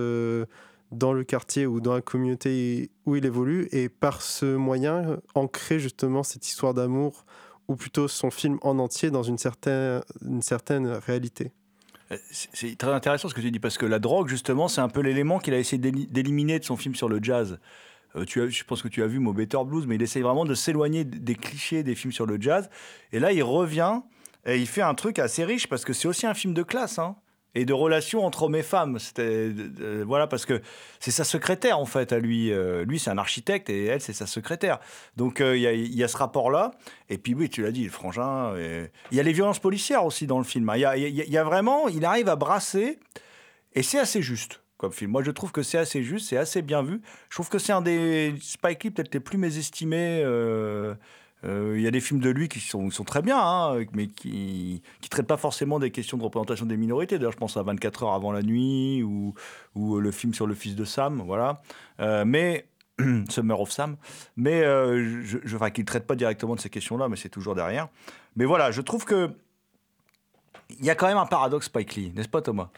dans 0.92 1.14
le 1.14 1.24
quartier 1.24 1.66
ou 1.66 1.82
dans 1.82 1.96
la 1.96 2.02
communauté 2.02 2.92
où 3.08 3.16
il 3.16 3.26
évolue, 3.26 3.68
et 3.72 3.90
par 3.90 4.22
ce 4.22 4.56
moyen 4.56 5.20
ancrer 5.34 5.80
justement 5.80 6.22
cette 6.22 6.48
histoire 6.48 6.76
d'amour 6.76 7.26
ou 7.68 7.76
plutôt 7.76 8.08
son 8.08 8.32
film 8.32 8.58
en 8.62 8.80
entier 8.80 9.12
dans 9.12 9.24
une 9.24 9.38
certaine, 9.38 10.02
réalité. 11.06 11.52
Euh, 12.12 12.18
C'est 12.32 12.78
très 12.78 12.92
intéressant 12.92 13.30
ce 13.30 13.34
que 13.34 13.42
tu 13.42 13.52
dis, 13.52 13.60
parce 13.60 13.78
que 13.78 13.86
la 13.86 14.00
drogue, 14.00 14.28
justement, 14.28 14.68
c'est 14.68 14.82
un 14.82 14.90
peu 14.90 15.02
l'élément 15.02 15.40
qu'il 15.40 15.54
a 15.54 15.58
essayé 15.58 15.80
d'éli- 15.80 16.08
d'éliminer 16.08 16.60
de 16.60 16.64
son 16.64 16.78
film 16.78 16.96
sur 16.96 17.10
le 17.10 17.20
jazz. 17.22 17.60
Euh, 18.16 18.26
tu 18.26 18.42
as, 18.42 18.48
je 18.48 18.64
pense 18.64 18.82
que 18.82 18.88
tu 18.88 19.02
as 19.04 19.08
vu 19.08 19.20
Mo 19.20 19.34
Better 19.34 19.58
Blues, 19.66 19.88
mais 19.88 19.96
il 19.96 20.02
essaye 20.02 20.22
vraiment 20.22 20.46
de 20.46 20.54
s'éloigner 20.54 21.04
des 21.04 21.36
clichés 21.36 21.84
des 21.84 21.96
films 21.96 22.14
sur 22.14 22.26
le 22.26 22.40
jazz. 22.40 22.70
Et 23.12 23.20
là, 23.20 23.32
il 23.32 23.44
revient 23.44 24.02
et 24.46 24.60
il 24.60 24.68
fait 24.68 24.84
un 24.84 24.94
truc 24.94 25.18
assez 25.18 25.44
riche, 25.44 25.68
parce 25.68 25.84
que 25.84 25.94
c'est 25.94 26.08
aussi 26.08 26.28
un 26.28 26.36
film 26.36 26.54
de 26.54 26.62
classe, 26.64 27.00
hein, 27.00 27.16
et 27.56 27.66
de 27.66 27.74
relations 27.74 28.26
entre 28.26 28.44
hommes 28.44 28.56
et 28.56 28.64
femmes. 28.64 29.00
C'était, 29.00 29.24
euh, 29.82 30.04
voilà, 30.06 30.28
parce 30.28 30.46
que 30.46 30.62
c'est 31.00 31.12
sa 31.12 31.24
secrétaire, 31.24 31.80
en 31.80 31.86
fait, 31.86 32.12
à 32.14 32.20
lui. 32.20 32.52
Euh, 32.52 32.86
lui, 32.86 33.00
c'est 33.00 33.10
un 33.10 33.18
architecte, 33.18 33.70
et 33.70 33.86
elle, 33.86 34.02
c'est 34.02 34.14
sa 34.14 34.28
secrétaire. 34.28 34.80
Donc, 35.16 35.42
euh, 35.42 35.58
il 35.58 35.64
il 35.64 35.96
y 35.96 36.04
a 36.04 36.08
ce 36.08 36.18
rapport-là. 36.18 36.72
Et 37.10 37.18
puis, 37.18 37.34
oui, 37.34 37.50
tu 37.50 37.64
l'as 37.64 37.72
dit, 37.72 37.84
le 37.86 37.90
frangin. 37.90 38.56
et- 38.58 38.92
Il 39.12 39.18
y 39.18 39.20
a 39.20 39.24
les 39.24 39.34
violences 39.34 39.60
policières 39.60 40.06
aussi 40.06 40.28
dans 40.28 40.38
le 40.38 40.44
film. 40.44 40.70
hein. 40.70 40.76
Il 40.76 40.82
y 41.32 41.38
a, 41.38 41.44
vraiment, 41.44 41.88
il 41.88 42.04
arrive 42.06 42.30
à 42.30 42.36
brasser, 42.36 43.00
et 43.74 43.82
c'est 43.84 44.00
assez 44.00 44.22
juste 44.22 44.62
comme 44.78 44.92
film. 44.92 45.12
Moi, 45.12 45.24
je 45.24 45.32
trouve 45.32 45.54
que 45.54 45.64
c'est 45.64 45.78
assez 45.78 46.04
juste, 46.04 46.28
c'est 46.30 46.38
assez 46.38 46.62
bien 46.62 46.84
vu. 46.84 47.02
Je 47.30 47.36
trouve 47.38 47.48
que 47.48 47.60
c'est 47.60 47.72
un 47.72 47.82
des 47.82 48.36
Spike 48.42 48.84
Lee 48.84 48.92
peut-être 48.92 49.14
les 49.14 49.22
plus 49.22 49.38
mésestimés. 49.38 50.22
Euh, 51.76 51.78
euh, 51.78 51.80
Il 51.80 51.84
y 51.84 51.88
a 51.88 51.92
des 51.92 52.02
films 52.02 52.20
de 52.20 52.30
lui 52.30 52.48
qui 52.48 52.60
sont, 52.60 52.90
très 53.06 53.22
bien, 53.22 53.38
hein, 53.40 53.84
mais 53.94 54.08
qui 54.08 54.82
ne 55.04 55.08
traitent 55.08 55.28
pas 55.28 55.38
forcément 55.38 55.80
des 55.80 55.92
questions 55.92 56.18
de 56.18 56.24
représentation 56.24 56.66
des 56.66 56.78
minorités. 56.78 57.18
D'ailleurs, 57.18 57.34
je 57.34 57.38
pense 57.38 57.58
à 57.58 57.64
24 57.64 58.04
heures 58.04 58.14
avant 58.14 58.32
la 58.32 58.42
nuit 58.42 59.04
ou, 59.04 59.34
ou 59.76 60.00
le 60.00 60.12
film 60.12 60.34
sur 60.34 60.48
le 60.48 60.56
fils 60.56 60.76
de 60.76 60.86
Sam, 60.86 61.22
voilà. 61.26 61.62
Euh, 62.00 62.26
mais 62.26 62.68
Summer 63.30 63.60
of 63.60 63.72
Sam, 63.72 63.98
mais 64.38 64.62
euh, 64.64 65.24
enfin, 65.54 65.70
qui 65.70 65.82
ne 65.82 65.86
traite 65.86 66.08
pas 66.08 66.16
directement 66.16 66.56
de 66.56 66.60
ces 66.60 66.70
questions-là, 66.70 67.10
mais 67.10 67.18
c'est 67.18 67.30
toujours 67.30 67.56
derrière. 67.56 67.90
Mais 68.36 68.46
voilà, 68.46 68.72
je 68.72 68.82
trouve 68.82 69.06
que 69.06 69.32
il 70.70 70.86
y 70.86 70.90
a 70.90 70.96
quand 70.96 71.08
même 71.08 71.18
un 71.18 71.28
paradoxe 71.28 71.68
Spike 71.68 71.96
Lee, 71.96 72.12
n'est-ce 72.16 72.30
pas 72.30 72.42
Thomas? 72.42 72.70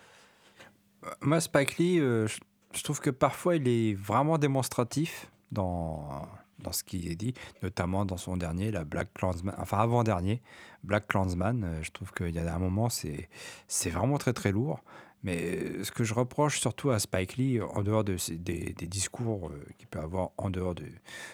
Moi, 1.21 1.39
Spike 1.39 1.77
Lee, 1.77 1.99
euh, 1.99 2.27
je 2.73 2.83
trouve 2.83 2.99
que 2.99 3.09
parfois 3.09 3.55
il 3.55 3.67
est 3.67 3.93
vraiment 3.93 4.37
démonstratif 4.37 5.27
dans, 5.51 6.27
dans 6.59 6.71
ce 6.71 6.83
qu'il 6.83 7.09
est 7.09 7.15
dit, 7.15 7.33
notamment 7.61 8.05
dans 8.05 8.17
son 8.17 8.37
dernier, 8.37 8.71
la 8.71 8.83
Black 8.83 9.13
Clansman, 9.13 9.55
enfin 9.57 9.79
avant-dernier, 9.79 10.41
Black 10.83 11.07
Clansman. 11.07 11.63
euh, 11.63 11.83
je 11.83 11.91
trouve 11.91 12.11
qu'il 12.11 12.29
y 12.29 12.39
a 12.39 12.53
un 12.53 12.59
moment, 12.59 12.89
c'est 12.89 13.89
vraiment 13.89 14.17
très 14.17 14.33
très 14.33 14.51
lourd. 14.51 14.81
Mais 15.23 15.37
euh, 15.41 15.83
ce 15.83 15.91
que 15.91 16.03
je 16.03 16.13
reproche 16.13 16.59
surtout 16.59 16.91
à 16.91 16.99
Spike 16.99 17.37
Lee, 17.37 17.59
en 17.61 17.81
dehors 17.81 18.03
de 18.03 18.17
des, 18.35 18.73
discours 18.87 19.49
euh, 19.49 19.65
qu'il 19.77 19.87
peut 19.87 19.99
avoir 19.99 20.29
en 20.37 20.49
dehors 20.49 20.75
de, 20.75 20.85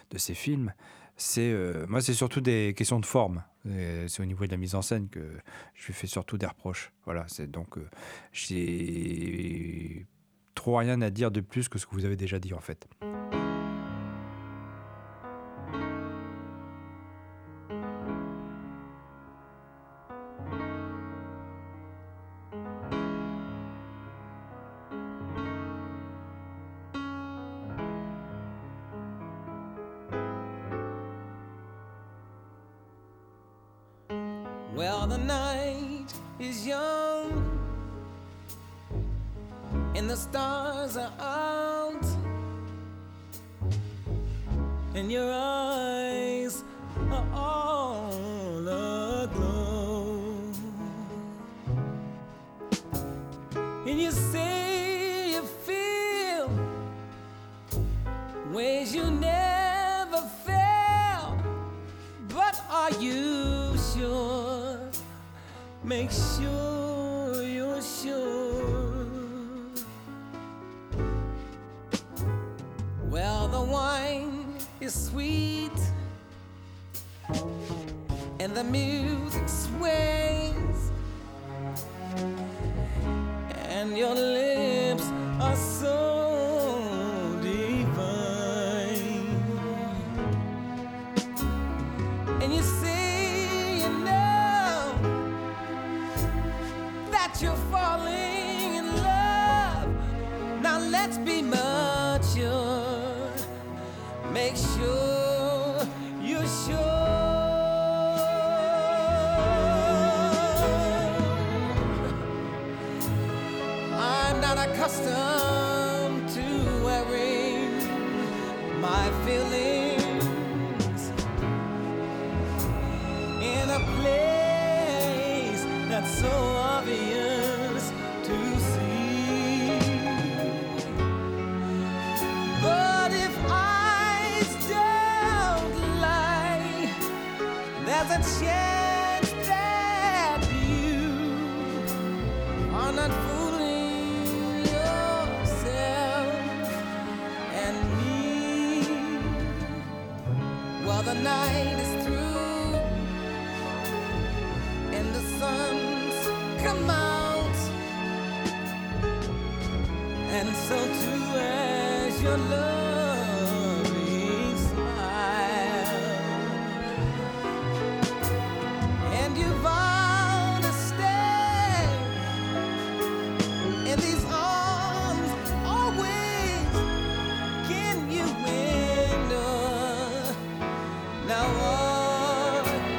de 0.10 0.18
ses 0.18 0.34
films, 0.34 0.74
c'est 1.16 1.54
moi 1.88 2.02
c'est 2.02 2.14
surtout 2.14 2.42
des 2.42 2.74
questions 2.76 3.00
de 3.00 3.06
forme. 3.06 3.44
C'est 4.08 4.22
au 4.22 4.26
niveau 4.26 4.46
de 4.46 4.52
la 4.52 4.58
mise 4.58 4.76
en 4.76 4.82
scène 4.82 5.08
que 5.10 5.22
je 5.76 5.88
lui 5.88 5.94
fais 5.94 6.08
surtout 6.08 6.38
des 6.38 6.46
reproches. 6.46 6.92
Voilà, 7.06 7.26
c'est 7.28 7.50
donc 7.50 7.78
euh, 7.78 7.90
j'ai 8.32 10.06
trop 10.56 10.78
rien 10.78 11.02
à 11.02 11.10
dire 11.10 11.32
de 11.32 11.42
plus 11.42 11.70
que 11.70 11.80
ce 11.80 11.86
que 11.86 11.96
vous 11.96 12.06
avez 12.06 12.18
déjà 12.18 12.40
dit 12.40 12.54
en 12.54 12.60
fait. 12.60 12.88
Is 74.84 75.08
sweet. 75.08 75.72
And 78.40 78.54
the 78.54 78.64
music 78.66 79.48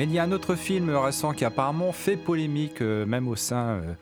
Mais 0.00 0.06
il 0.06 0.12
y 0.12 0.18
a 0.18 0.22
un 0.22 0.32
autre 0.32 0.54
film 0.54 0.88
récent 0.96 1.34
qui 1.34 1.44
apparemment 1.44 1.92
fait 1.92 2.16
polémique, 2.16 2.80
euh, 2.80 3.04
même, 3.04 3.28
au 3.28 3.36
sein, 3.36 3.82
euh, 3.82 3.92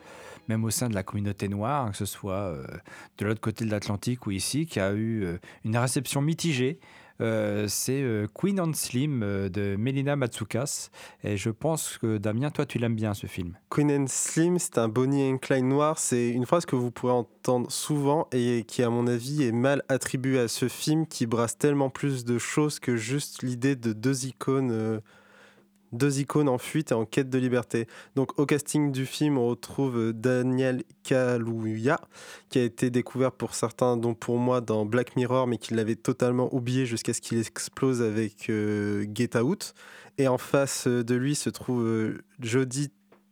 même 0.47 0.63
au 0.63 0.69
sein 0.69 0.87
de 0.87 0.95
la 0.95 1.03
communauté 1.03 1.49
noire, 1.49 1.87
hein, 1.87 1.91
que 1.91 1.97
ce 1.97 2.05
soit 2.05 2.35
euh, 2.35 2.63
de 3.17 3.25
l'autre 3.25 3.41
côté 3.41 3.65
de 3.65 3.69
l'Atlantique 3.69 4.25
ou 4.25 4.31
ici, 4.31 4.65
qui 4.65 4.79
a 4.79 4.93
eu 4.93 5.27
une 5.65 5.75
réception 5.75 6.21
mitigée. 6.21 6.79
C'est 7.19 8.01
Queen 8.33 8.61
and 8.61 8.71
Slim 8.75 9.19
de 9.19 9.75
Melina 9.77 10.15
Matsoukas. 10.15 10.89
Et 11.25 11.35
je 11.35 11.49
pense 11.49 11.97
que 11.97 12.17
Damien, 12.17 12.49
toi, 12.49 12.65
tu 12.65 12.79
l'aimes 12.79 12.95
bien 12.95 13.13
ce 13.13 13.27
film. 13.27 13.57
Queen 13.69 13.91
and 13.91 14.05
Slim, 14.07 14.57
c'est 14.57 14.77
un 14.77 14.87
Bonnie 14.87 15.29
and 15.29 15.39
Clyde 15.39 15.65
noir. 15.65 15.99
C'est 15.99 16.29
une 16.29 16.45
phrase 16.45 16.65
que 16.65 16.77
vous 16.77 16.91
pourrez 16.91 17.11
entendre 17.11 17.69
souvent 17.69 18.29
et 18.31 18.63
qui, 18.65 18.83
à 18.83 18.89
mon 18.89 19.05
avis, 19.05 19.43
est 19.43 19.51
mal 19.51 19.83
attribuée 19.89 20.39
à 20.39 20.47
ce 20.47 20.69
film 20.69 21.05
qui 21.07 21.25
brasse 21.25 21.57
tellement 21.57 21.89
plus 21.89 22.23
de 22.23 22.37
choses 22.37 22.79
que 22.79 22.95
juste 22.95 23.43
l'idée 23.43 23.75
de 23.75 23.91
deux 23.91 24.25
icônes, 24.25 25.01
deux 25.91 26.19
icônes 26.19 26.49
en 26.49 26.57
fuite 26.57 26.91
et 26.91 26.95
en 26.95 27.05
quête 27.05 27.29
de 27.29 27.37
liberté. 27.37 27.87
Donc, 28.15 28.37
au 28.39 28.45
casting 28.45 28.91
du 28.91 29.05
film, 29.05 29.37
on 29.37 29.47
retrouve 29.47 29.97
euh, 29.97 30.13
Daniel 30.13 30.83
Kaluuya, 31.03 31.99
qui 32.49 32.59
a 32.59 32.63
été 32.63 32.89
découvert 32.89 33.31
pour 33.31 33.55
certains, 33.55 33.97
dont 33.97 34.13
pour 34.13 34.37
moi, 34.37 34.61
dans 34.61 34.85
Black 34.85 35.15
Mirror, 35.15 35.47
mais 35.47 35.57
qui 35.57 35.73
l'avait 35.73 35.95
totalement 35.95 36.53
oublié 36.53 36.85
jusqu'à 36.85 37.13
ce 37.13 37.21
qu'il 37.21 37.39
explose 37.39 38.01
avec 38.01 38.49
euh, 38.49 39.05
Get 39.13 39.37
Out. 39.37 39.73
Et 40.17 40.27
en 40.27 40.37
face 40.37 40.87
euh, 40.87 41.03
de 41.03 41.15
lui 41.15 41.35
se 41.35 41.49
trouve 41.49 42.13
Jodie 42.39 42.91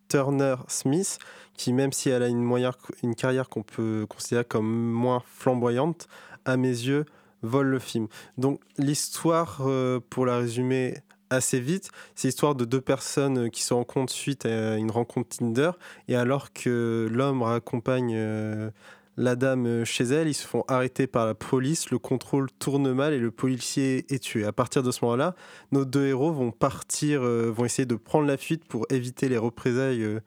Turner 0.10 0.56
Smith, 0.68 1.20
qui 1.54 1.74
même 1.74 1.92
si 1.92 2.10
elle 2.10 2.24
a 2.24 2.28
une, 2.28 3.16
carrière 3.16 3.50
qu'on 3.50 3.64
peut 3.64 4.06
considérer 4.08 4.46
comme 4.46 4.92
moins 4.92 5.22
flamboyante, 5.26 6.08
à 6.46 6.56
mes 6.56 6.70
yeux, 6.70 7.06
vole 7.42 7.68
le 7.68 7.80
film. 7.80 8.08
Donc 8.38 8.62
l'histoire, 8.78 9.62
pour 10.10 10.26
la 10.26 10.38
résumer 10.38 10.96
assez 11.30 11.60
vite, 11.60 11.90
c'est 12.16 12.28
l'histoire 12.28 12.56
de 12.56 12.66
deux 12.66 12.82
personnes 12.82 13.50
qui 13.50 13.64
se 13.64 13.74
rencontrent 13.74 14.14
suite 14.14 14.46
à 14.46 14.78
une 14.78 14.92
rencontre 14.92 15.38
Tinder, 15.38 15.72
et 16.08 16.16
alors 16.16 16.54
que 16.54 17.08
l'homme 17.12 17.42
raccompagne 17.42 18.14
euh, 18.16 18.70
la 19.18 19.36
dame 19.36 19.66
euh, 19.66 19.86
chez 19.86 20.04
elle, 20.06 20.28
ils 20.28 20.36
se 20.36 20.46
font 20.46 20.64
arrêter 20.68 21.08
par 21.08 21.26
la 21.26 21.34
police, 21.34 21.90
le 21.90 21.98
contrôle 21.98 22.50
tourne 22.60 22.94
mal 22.94 23.14
et 23.14 23.20
le 23.20 23.32
policier 23.32 24.06
est 24.14 24.20
tué. 24.20 24.46
À 24.46 24.52
partir 24.52 24.84
de 24.84 24.92
ce 24.92 25.04
moment-là, 25.04 25.36
nos 25.72 25.86
deux 25.86 26.06
héros 26.06 26.32
vont 26.32 26.52
partir, 26.52 27.24
euh, 27.24 27.52
vont 27.52 27.66
essayer 27.66 27.88
de 27.88 27.96
prendre 27.96 28.28
la 28.28 28.38
fuite 28.38 28.64
pour 28.66 28.86
éviter 28.92 29.28
les 29.28 29.38
représailles 29.38 30.04
euh, 30.04 30.20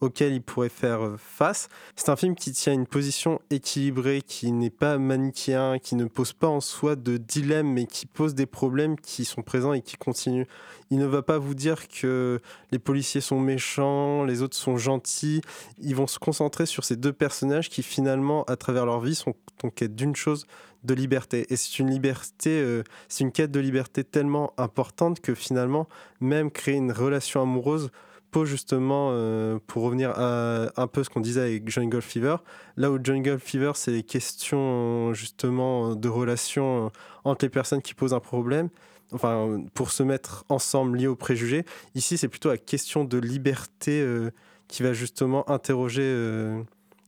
auxquelles 0.00 0.34
ils 0.34 0.42
pourraient 0.42 0.68
faire 0.68 1.04
euh, 1.04 1.16
face. 1.18 1.68
C'est 1.96 2.08
un 2.08 2.16
film 2.16 2.34
qui 2.34 2.52
tient 2.52 2.72
une 2.72 2.86
position 2.86 3.40
équilibrée, 3.50 4.22
qui 4.26 4.52
n'est 4.52 4.70
pas 4.70 4.98
manichéen, 4.98 5.78
qui 5.78 5.94
ne 5.94 6.04
pose 6.04 6.32
pas 6.32 6.48
en 6.48 6.60
soi 6.60 6.96
de 6.96 7.16
dilemme, 7.16 7.72
mais 7.72 7.86
qui 7.86 8.06
pose 8.06 8.34
des 8.34 8.46
problèmes 8.46 8.96
qui 8.98 9.24
sont 9.24 9.42
présents 9.42 9.72
et 9.72 9.82
qui 9.82 9.96
continuent. 9.96 10.46
Il 10.90 10.98
ne 10.98 11.06
va 11.06 11.22
pas 11.22 11.38
vous 11.38 11.54
dire 11.54 11.88
que 11.88 12.40
les 12.70 12.78
policiers 12.78 13.20
sont 13.20 13.40
méchants, 13.40 14.24
les 14.24 14.42
autres 14.42 14.56
sont 14.56 14.76
gentils. 14.76 15.40
Ils 15.78 15.96
vont 15.96 16.06
se 16.06 16.18
concentrer 16.18 16.66
sur 16.66 16.84
ces 16.84 16.96
deux 16.96 17.12
personnages 17.12 17.68
qui 17.70 17.82
finalement, 17.82 18.44
à 18.44 18.56
travers 18.56 18.86
leur 18.86 19.00
vie, 19.00 19.14
sont 19.14 19.34
en 19.62 19.70
quête 19.70 19.96
d'une 19.96 20.14
chose, 20.14 20.46
de 20.84 20.94
liberté. 20.94 21.46
Et 21.50 21.56
c'est 21.56 21.78
une 21.78 21.90
liberté, 21.90 22.50
euh, 22.50 22.82
c'est 23.08 23.24
une 23.24 23.32
quête 23.32 23.50
de 23.50 23.60
liberté 23.60 24.04
tellement 24.04 24.52
importante 24.56 25.20
que 25.20 25.34
finalement, 25.34 25.88
même 26.20 26.50
créer 26.50 26.76
une 26.76 26.92
relation 26.92 27.42
amoureuse 27.42 27.90
justement, 28.44 29.10
euh, 29.12 29.58
pour 29.66 29.84
revenir 29.84 30.10
à 30.10 30.68
un 30.76 30.86
peu 30.86 31.02
ce 31.04 31.10
qu'on 31.10 31.20
disait 31.20 31.40
avec 31.40 31.68
Jungle 31.68 32.02
Fever, 32.02 32.36
là 32.76 32.90
où 32.90 32.98
Jungle 33.02 33.38
Fever, 33.38 33.72
c'est 33.74 33.90
les 33.90 34.02
questions 34.02 35.14
justement 35.14 35.94
de 35.94 36.08
relations 36.08 36.86
euh, 36.86 36.88
entre 37.24 37.44
les 37.44 37.48
personnes 37.48 37.82
qui 37.82 37.94
posent 37.94 38.14
un 38.14 38.20
problème, 38.20 38.68
enfin, 39.12 39.60
pour 39.74 39.90
se 39.90 40.02
mettre 40.02 40.44
ensemble 40.48 40.98
liés 40.98 41.06
aux 41.06 41.16
préjugés. 41.16 41.64
Ici, 41.94 42.18
c'est 42.18 42.28
plutôt 42.28 42.50
la 42.50 42.58
question 42.58 43.04
de 43.04 43.18
liberté 43.18 44.00
euh, 44.00 44.30
qui 44.68 44.82
va 44.82 44.92
justement 44.92 45.48
interroger, 45.50 46.02
euh, 46.04 46.62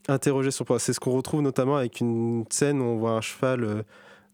interroger 0.09 0.51
son 0.51 0.65
poids. 0.65 0.79
C'est 0.79 0.93
ce 0.93 1.01
qu'on 1.01 1.13
retrouve 1.13 1.43
notamment 1.43 1.77
avec 1.77 2.01
une 2.01 2.45
scène 2.51 2.81
où 2.81 2.85
on 2.85 2.97
voit 2.97 3.13
un 3.13 3.21
cheval 3.21 3.85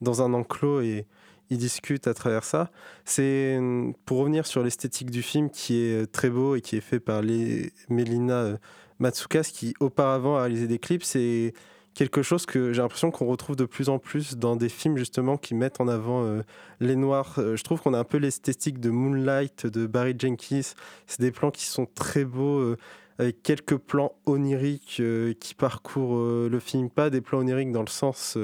dans 0.00 0.22
un 0.22 0.34
enclos 0.34 0.82
et 0.82 1.06
ils 1.50 1.58
discutent 1.58 2.06
à 2.06 2.14
travers 2.14 2.44
ça. 2.44 2.70
C'est 3.04 3.58
pour 4.06 4.18
revenir 4.18 4.46
sur 4.46 4.62
l'esthétique 4.62 5.10
du 5.10 5.22
film 5.22 5.50
qui 5.50 5.82
est 5.82 6.02
euh, 6.02 6.06
très 6.06 6.30
beau 6.30 6.56
et 6.56 6.60
qui 6.60 6.76
est 6.76 6.80
fait 6.80 7.00
par 7.00 7.22
les 7.22 7.72
Melina 7.88 8.34
euh, 8.34 8.56
Matsukas 8.98 9.50
qui 9.52 9.74
auparavant 9.80 10.36
a 10.36 10.40
réalisé 10.40 10.66
des 10.66 10.78
clips. 10.78 11.04
C'est 11.04 11.52
quelque 11.94 12.22
chose 12.22 12.46
que 12.46 12.72
j'ai 12.72 12.82
l'impression 12.82 13.10
qu'on 13.10 13.26
retrouve 13.26 13.56
de 13.56 13.66
plus 13.66 13.88
en 13.88 13.98
plus 13.98 14.36
dans 14.36 14.56
des 14.56 14.68
films 14.68 14.96
justement 14.96 15.36
qui 15.36 15.54
mettent 15.54 15.80
en 15.80 15.88
avant 15.88 16.24
euh, 16.24 16.42
les 16.80 16.96
noirs. 16.96 17.34
Je 17.36 17.62
trouve 17.62 17.80
qu'on 17.80 17.94
a 17.94 17.98
un 17.98 18.04
peu 18.04 18.18
l'esthétique 18.18 18.80
de 18.80 18.90
Moonlight 18.90 19.66
de 19.66 19.86
Barry 19.86 20.14
Jenkins. 20.18 20.74
C'est 21.06 21.20
des 21.20 21.30
plans 21.30 21.50
qui 21.50 21.66
sont 21.66 21.86
très 21.86 22.24
beaux. 22.24 22.74
avec 23.18 23.42
quelques 23.42 23.76
plans 23.76 24.12
oniriques 24.26 25.00
qui 25.38 25.54
parcourent 25.54 26.48
le 26.48 26.58
film, 26.58 26.90
pas 26.90 27.10
des 27.10 27.20
plans 27.20 27.38
oniriques 27.38 27.70
dans 27.70 27.82
le 27.82 27.88
sens 27.88 28.36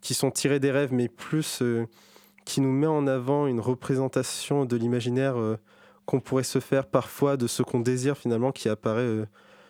qui 0.00 0.14
sont 0.14 0.30
tirés 0.30 0.60
des 0.60 0.70
rêves, 0.70 0.94
mais 0.94 1.08
plus 1.08 1.62
qui 2.48 2.62
nous 2.62 2.72
met 2.72 2.86
en 2.86 3.06
avant 3.06 3.46
une 3.46 3.60
représentation 3.60 4.64
de 4.64 4.74
l'imaginaire 4.74 5.38
euh, 5.38 5.58
qu'on 6.06 6.18
pourrait 6.18 6.44
se 6.44 6.60
faire 6.60 6.86
parfois 6.86 7.36
de 7.36 7.46
ce 7.46 7.62
qu'on 7.62 7.80
désire 7.80 8.16
finalement 8.16 8.52
qui 8.52 8.70
apparaît 8.70 9.02
euh, 9.02 9.26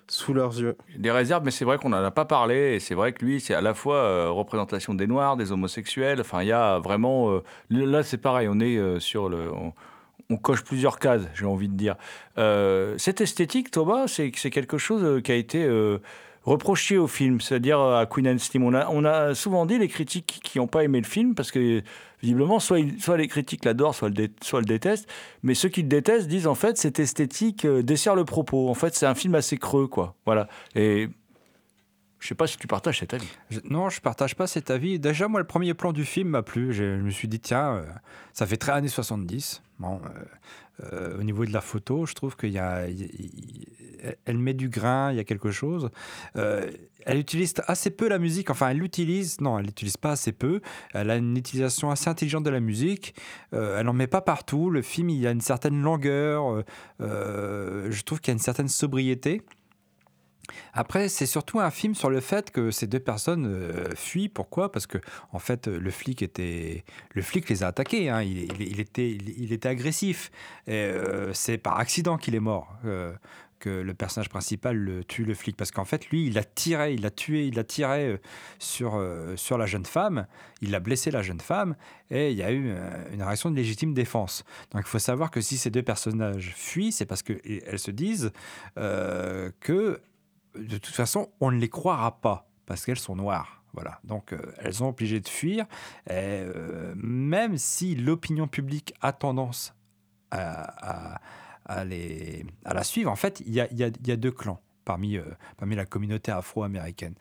sous 0.07 0.33
leurs 0.33 0.61
yeux. 0.61 0.77
Des 0.97 1.11
réserves, 1.11 1.43
mais 1.45 1.51
c'est 1.51 1.65
vrai 1.65 1.77
qu'on 1.79 1.89
n'en 1.89 2.05
a 2.05 2.13
pas 2.13 2.25
parlé. 2.25 2.77
Et 2.77 2.81
c'est 2.81 2.95
vrai 2.95 3.13
que 3.13 3.25
lui, 3.25 3.41
c'est 3.41 3.53
à 3.53 3.61
la 3.61 3.75
fois 3.75 3.97
euh, 3.97 4.31
représentation 4.31 4.95
des 4.95 5.09
Noirs, 5.09 5.37
des 5.37 5.51
homosexuels. 5.51 6.21
Enfin, 6.21 6.43
il 6.43 6.49
y 6.49 6.53
a 6.53 6.79
vraiment. 6.79 7.41
là, 7.69 8.05
c'est 8.05 8.17
pareil. 8.17 8.47
On 8.49 8.61
est 8.61 9.01
sur 9.01 9.29
le. 9.29 9.51
On, 10.31 10.37
coche 10.37 10.63
plusieurs 10.63 11.01
cases, 11.01 11.23
j'ai 11.35 11.47
envie 11.47 11.69
de 11.69 11.75
dire. 11.75 11.97
Cette 12.99 13.21
esthétique, 13.21 13.71
Thomas, 13.73 14.07
c'est 14.07 14.31
quelque 14.31 14.79
chose 14.79 15.21
qui 15.23 15.33
a 15.33 15.35
été 15.35 15.67
reproché 16.49 16.97
au 16.99 17.07
film, 17.07 17.41
c'est-à-dire 17.41 17.79
à 17.81 18.07
Queen 18.07 18.27
Anne 18.27 18.39
Steam. 18.39 18.65
On 18.65 18.75
a, 18.75 18.89
on 18.91 19.05
a 19.05 19.35
souvent 19.35 19.67
dit 19.67 19.79
les 19.79 19.89
critiques 19.89 20.41
qui 20.43 20.59
n'ont 20.59 20.67
pas 20.67 20.83
aimé 20.85 20.99
le 21.01 21.07
film 21.07 21.35
parce 21.35 21.51
que 21.51 21.83
visiblement, 22.23 22.59
soit, 22.59 22.79
soit 22.99 23.17
les 23.17 23.29
critiques 23.29 23.65
l'adorent, 23.65 23.95
soit, 23.95 24.09
le 24.11 24.65
détestent. 24.65 25.09
Mais 25.43 25.55
ceux 25.55 25.69
qui 25.69 25.83
le 25.83 25.89
détestent 25.89 26.29
disent 26.29 26.47
en 26.47 26.55
fait 26.55 26.77
cette 26.79 26.99
esthétique 26.99 27.65
euh, 27.65 27.83
dessert 27.83 28.15
le 28.15 28.25
propos. 28.25 28.69
En 28.69 28.75
fait, 28.75 28.95
c'est 28.95 29.07
un 29.07 29.15
film 29.15 29.35
assez 29.35 29.57
creux, 29.59 29.87
quoi. 29.87 30.15
Voilà. 30.27 30.49
Et 30.75 31.09
je 32.19 32.27
sais 32.27 32.35
pas 32.35 32.47
si 32.49 32.57
tu 32.57 32.67
partages 32.67 32.99
cet 32.99 33.15
avis. 33.15 33.29
Je- 33.51 33.61
non, 33.65 33.91
je 33.91 34.01
partage 34.01 34.35
pas 34.35 34.47
cet 34.47 34.71
avis. 34.71 34.99
Déjà, 34.99 35.29
moi, 35.29 35.41
le 35.41 35.47
premier 35.47 35.75
plan 35.75 35.93
du 35.93 36.05
film 36.05 36.31
m'a 36.31 36.43
plu. 36.43 36.73
Je, 36.73 36.99
je 36.99 37.03
me 37.03 37.11
suis 37.11 37.29
dit, 37.29 37.39
tiens, 37.41 37.75
euh, 37.77 37.85
ça 38.33 38.47
fait 38.47 38.57
très 38.57 38.73
années 38.73 38.89
70. 38.89 39.63
Bon, 39.79 40.01
euh, 40.05 40.91
euh, 40.93 41.21
au 41.21 41.23
niveau 41.23 41.45
de 41.45 41.53
la 41.53 41.61
photo, 41.61 42.05
je 42.05 42.15
trouve 42.15 42.37
qu'il 42.37 42.61
met 44.27 44.55
du 44.55 44.69
grain, 44.69 45.13
il 45.13 45.17
y 45.17 45.21
a 45.21 45.25
quelque 45.25 45.53
chose. 45.53 45.91
Euh, 46.37 46.69
elle 47.07 47.19
utilise 47.19 47.55
assez 47.67 47.91
peu 47.91 48.09
la 48.09 48.19
musique. 48.19 48.51
Enfin, 48.51 48.71
elle 48.71 48.79
l'utilise. 48.79 49.41
Non, 49.41 49.59
elle 49.59 49.67
l'utilise 49.67 49.97
pas 49.97 50.13
assez 50.13 50.33
peu. 50.33 50.61
Elle 50.93 51.11
a 51.11 51.17
une 51.17 51.37
utilisation 51.37 51.91
assez 51.91 52.11
intelligente 52.11 52.45
de 52.45 52.51
la 52.51 52.61
musique. 52.61 53.15
Elle 53.53 53.89
en 53.89 53.93
met 53.93 54.09
pas 54.09 54.21
partout. 54.21 54.69
Le 54.69 54.83
film, 54.83 55.09
il 55.11 55.27
a 55.27 55.31
une 55.31 55.41
certaine 55.41 55.81
longueur. 55.81 56.65
je 57.01 58.03
trouve 58.03 58.21
qu'il 58.21 58.33
y 58.33 58.35
a 58.35 58.37
une 58.37 58.41
certaine 58.41 58.69
sobriété. 58.69 59.43
Après, 60.73 61.09
c'est 61.09 61.27
surtout 61.27 61.61
un 61.61 61.71
film 61.71 61.95
sur 61.95 62.11
le 62.11 62.21
fait 62.21 62.51
que 62.51 62.71
ces 62.71 62.87
deux 62.87 63.01
personnes 63.01 63.47
euh, 63.47 63.95
fuient. 63.95 64.29
Pourquoi? 64.29 64.71
Parce 64.73 64.87
que 64.87 64.99
en 65.33 65.39
fait, 65.39 65.67
le 65.69 65.91
flic 65.91 66.23
était, 66.23 66.85
le 67.15 67.23
flic 67.23 67.49
les 67.49 67.63
a 67.63 67.69
attaqués. 67.69 68.09
hein. 68.11 68.23
Il, 68.23 68.81
était, 68.81 69.11
il, 69.11 69.53
était 69.53 69.69
agressif. 69.69 70.31
Euh, 70.69 71.31
c'est 71.35 71.59
par 71.59 71.79
accident 71.79 72.17
qu'il 72.19 72.35
est 72.35 72.41
mort. 72.41 72.77
euh, 72.85 73.13
que 73.61 73.71
le 73.71 73.93
personnage 73.93 74.29
principal 74.29 75.03
tue 75.09 75.25
le 75.25 75.35
flic 75.35 75.57
parce 75.57 75.73
qu'en 75.73 75.85
fait 75.85 76.07
lui 76.11 76.27
il 76.29 76.39
a 76.39 76.45
tiré 76.45 76.95
il 76.95 77.05
a 77.05 77.11
tué 77.11 77.45
il 77.49 77.59
a 77.59 77.65
tiré 77.65 78.07
euh, 78.07 78.17
sur 78.61 78.95
euh, 78.95 79.35
sur 79.35 79.59
la 79.59 79.67
jeune 79.67 79.85
femme 79.85 80.29
il 80.63 80.73
a 80.77 80.79
blessé 80.79 81.11
la 81.11 81.23
jeune 81.23 81.41
femme 81.41 81.75
et 82.11 82.31
il 82.31 82.37
y 82.37 82.45
a 82.45 82.53
eu 82.53 82.71
euh, 82.71 82.89
une 83.13 83.21
réaction 83.21 83.51
de 83.51 83.57
légitime 83.57 83.95
défense 83.95 84.45
donc 84.71 84.83
il 84.87 84.89
faut 84.89 85.01
savoir 85.01 85.33
que 85.33 85.41
si 85.41 85.57
ces 85.59 85.71
deux 85.71 85.83
personnages 85.83 86.53
fuient 86.57 86.93
c'est 86.93 87.05
parce 87.07 87.25
que 87.25 87.33
elles 87.67 87.81
se 87.81 87.91
disent 87.91 88.31
euh, 88.79 89.51
que 89.59 90.01
de 90.59 90.79
toute 90.79 90.95
façon, 90.95 91.31
on 91.41 91.51
ne 91.51 91.59
les 91.59 91.69
croira 91.69 92.21
pas 92.21 92.49
parce 92.67 92.85
qu'elles 92.85 92.99
sont 92.99 93.17
noires. 93.17 93.63
Voilà. 93.73 94.01
Donc, 94.05 94.33
euh, 94.33 94.41
elles 94.59 94.75
sont 94.75 94.87
obligées 94.87 95.21
de 95.21 95.29
fuir. 95.29 95.67
Euh, 96.11 96.93
même 96.97 97.59
si 97.59 97.95
l'opinion 97.95 98.49
publique 98.49 98.95
a 99.01 99.13
tendance 99.13 99.75
à, 100.31 101.21
les, 101.85 102.45
à 102.65 102.75
la 102.75 102.83
suivre, 102.83 103.11
en 103.11 103.17
fait, 103.17 103.41
il 103.47 103.55
y 103.55 103.61
a 103.61 104.17
deux 104.17 104.33
clans 104.33 104.61
parmi, 104.85 105.17
euh, 105.17 105.25
parmi 105.59 105.77
la 105.77 105.85
communauté 105.85 106.33
afro-américaine. 106.33 107.15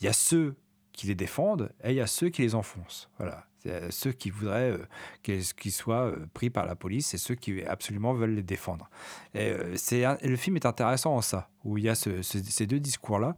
Il 0.00 0.04
y 0.06 0.08
a 0.08 0.14
ceux 0.14 0.56
qui 0.92 1.06
les 1.06 1.14
défendent 1.14 1.72
et 1.84 1.90
il 1.90 1.96
y 1.96 2.00
a 2.00 2.06
ceux 2.06 2.28
qui 2.28 2.42
les 2.42 2.54
enfoncent. 2.54 3.08
Voilà. 3.18 3.46
Euh, 3.66 3.88
ceux 3.90 4.10
qui 4.12 4.30
voudraient 4.30 4.72
euh, 4.72 4.86
qu'ils 5.22 5.72
soient 5.72 6.06
euh, 6.08 6.26
pris 6.34 6.50
par 6.50 6.66
la 6.66 6.74
police 6.74 7.14
et 7.14 7.18
ceux 7.18 7.36
qui 7.36 7.62
absolument 7.62 8.12
veulent 8.12 8.34
les 8.34 8.42
défendre. 8.42 8.90
Euh, 9.36 9.74
c'est 9.76 10.04
le 10.26 10.36
film 10.36 10.56
est 10.56 10.66
intéressant 10.66 11.14
en 11.14 11.22
ça, 11.22 11.48
où 11.64 11.78
il 11.78 11.84
y 11.84 11.88
a 11.88 11.94
ce- 11.94 12.22
ce- 12.22 12.42
ces 12.42 12.66
deux 12.66 12.80
discours-là. 12.80 13.36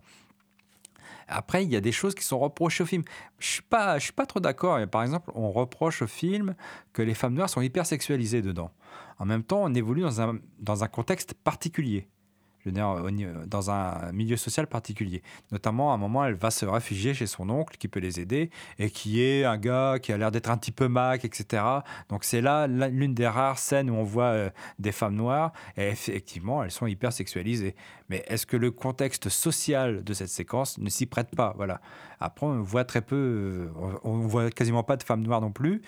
Après, 1.28 1.64
il 1.64 1.70
y 1.72 1.76
a 1.76 1.80
des 1.80 1.92
choses 1.92 2.14
qui 2.14 2.22
sont 2.24 2.38
reprochées 2.38 2.82
au 2.82 2.86
film. 2.86 3.02
Je 3.38 3.46
suis 3.46 3.62
suis 3.98 4.12
pas 4.12 4.26
trop 4.26 4.40
d'accord. 4.40 4.78
Par 4.88 5.02
exemple, 5.02 5.30
on 5.34 5.50
reproche 5.52 6.02
au 6.02 6.06
film 6.06 6.54
que 6.92 7.02
les 7.02 7.14
femmes 7.14 7.34
noires 7.34 7.48
sont 7.48 7.62
hyper 7.62 7.86
sexualisées 7.86 8.42
dedans. 8.42 8.70
En 9.18 9.24
même 9.26 9.42
temps, 9.42 9.62
on 9.62 9.72
évolue 9.74 10.02
dans 10.02 10.20
un, 10.20 10.38
dans 10.58 10.84
un 10.84 10.88
contexte 10.88 11.34
particulier. 11.34 12.08
Je 12.64 12.70
veux 12.70 12.74
dire, 12.74 12.96
dans 13.46 13.70
un 13.70 14.10
milieu 14.12 14.36
social 14.36 14.66
particulier. 14.66 15.22
Notamment, 15.52 15.92
à 15.92 15.94
un 15.94 15.98
moment, 15.98 16.24
elle 16.24 16.34
va 16.34 16.50
se 16.50 16.64
réfugier 16.64 17.12
chez 17.12 17.26
son 17.26 17.50
oncle 17.50 17.76
qui 17.76 17.88
peut 17.88 18.00
les 18.00 18.20
aider 18.20 18.50
et 18.78 18.90
qui 18.90 19.22
est 19.22 19.44
un 19.44 19.58
gars 19.58 19.98
qui 20.00 20.12
a 20.12 20.16
l'air 20.16 20.30
d'être 20.30 20.50
un 20.50 20.56
petit 20.56 20.72
peu 20.72 20.88
mac, 20.88 21.24
etc. 21.26 21.62
Donc, 22.08 22.24
c'est 22.24 22.40
là 22.40 22.66
l'une 22.66 23.12
des 23.12 23.26
rares 23.26 23.58
scènes 23.58 23.90
où 23.90 23.94
on 23.94 24.02
voit 24.02 24.24
euh, 24.24 24.50
des 24.78 24.92
femmes 24.92 25.14
noires 25.14 25.52
et 25.76 25.88
effectivement, 25.88 26.64
elles 26.64 26.70
sont 26.70 26.86
hyper 26.86 27.12
sexualisées. 27.12 27.74
Mais 28.08 28.24
est-ce 28.28 28.46
que 28.46 28.56
le 28.56 28.70
contexte 28.70 29.28
social 29.28 30.02
de 30.02 30.12
cette 30.14 30.28
séquence 30.28 30.78
ne 30.78 30.88
s'y 30.88 31.04
prête 31.04 31.34
pas? 31.34 31.52
Voilà. 31.56 31.80
Après, 32.20 32.46
on 32.46 32.62
voit 32.62 32.84
très 32.84 33.02
peu, 33.02 33.68
euh, 33.76 33.98
on 34.04 34.18
voit 34.20 34.50
quasiment 34.50 34.82
pas 34.82 34.96
de 34.96 35.02
femmes 35.02 35.22
noires 35.22 35.42
non 35.42 35.52
plus. 35.52 35.82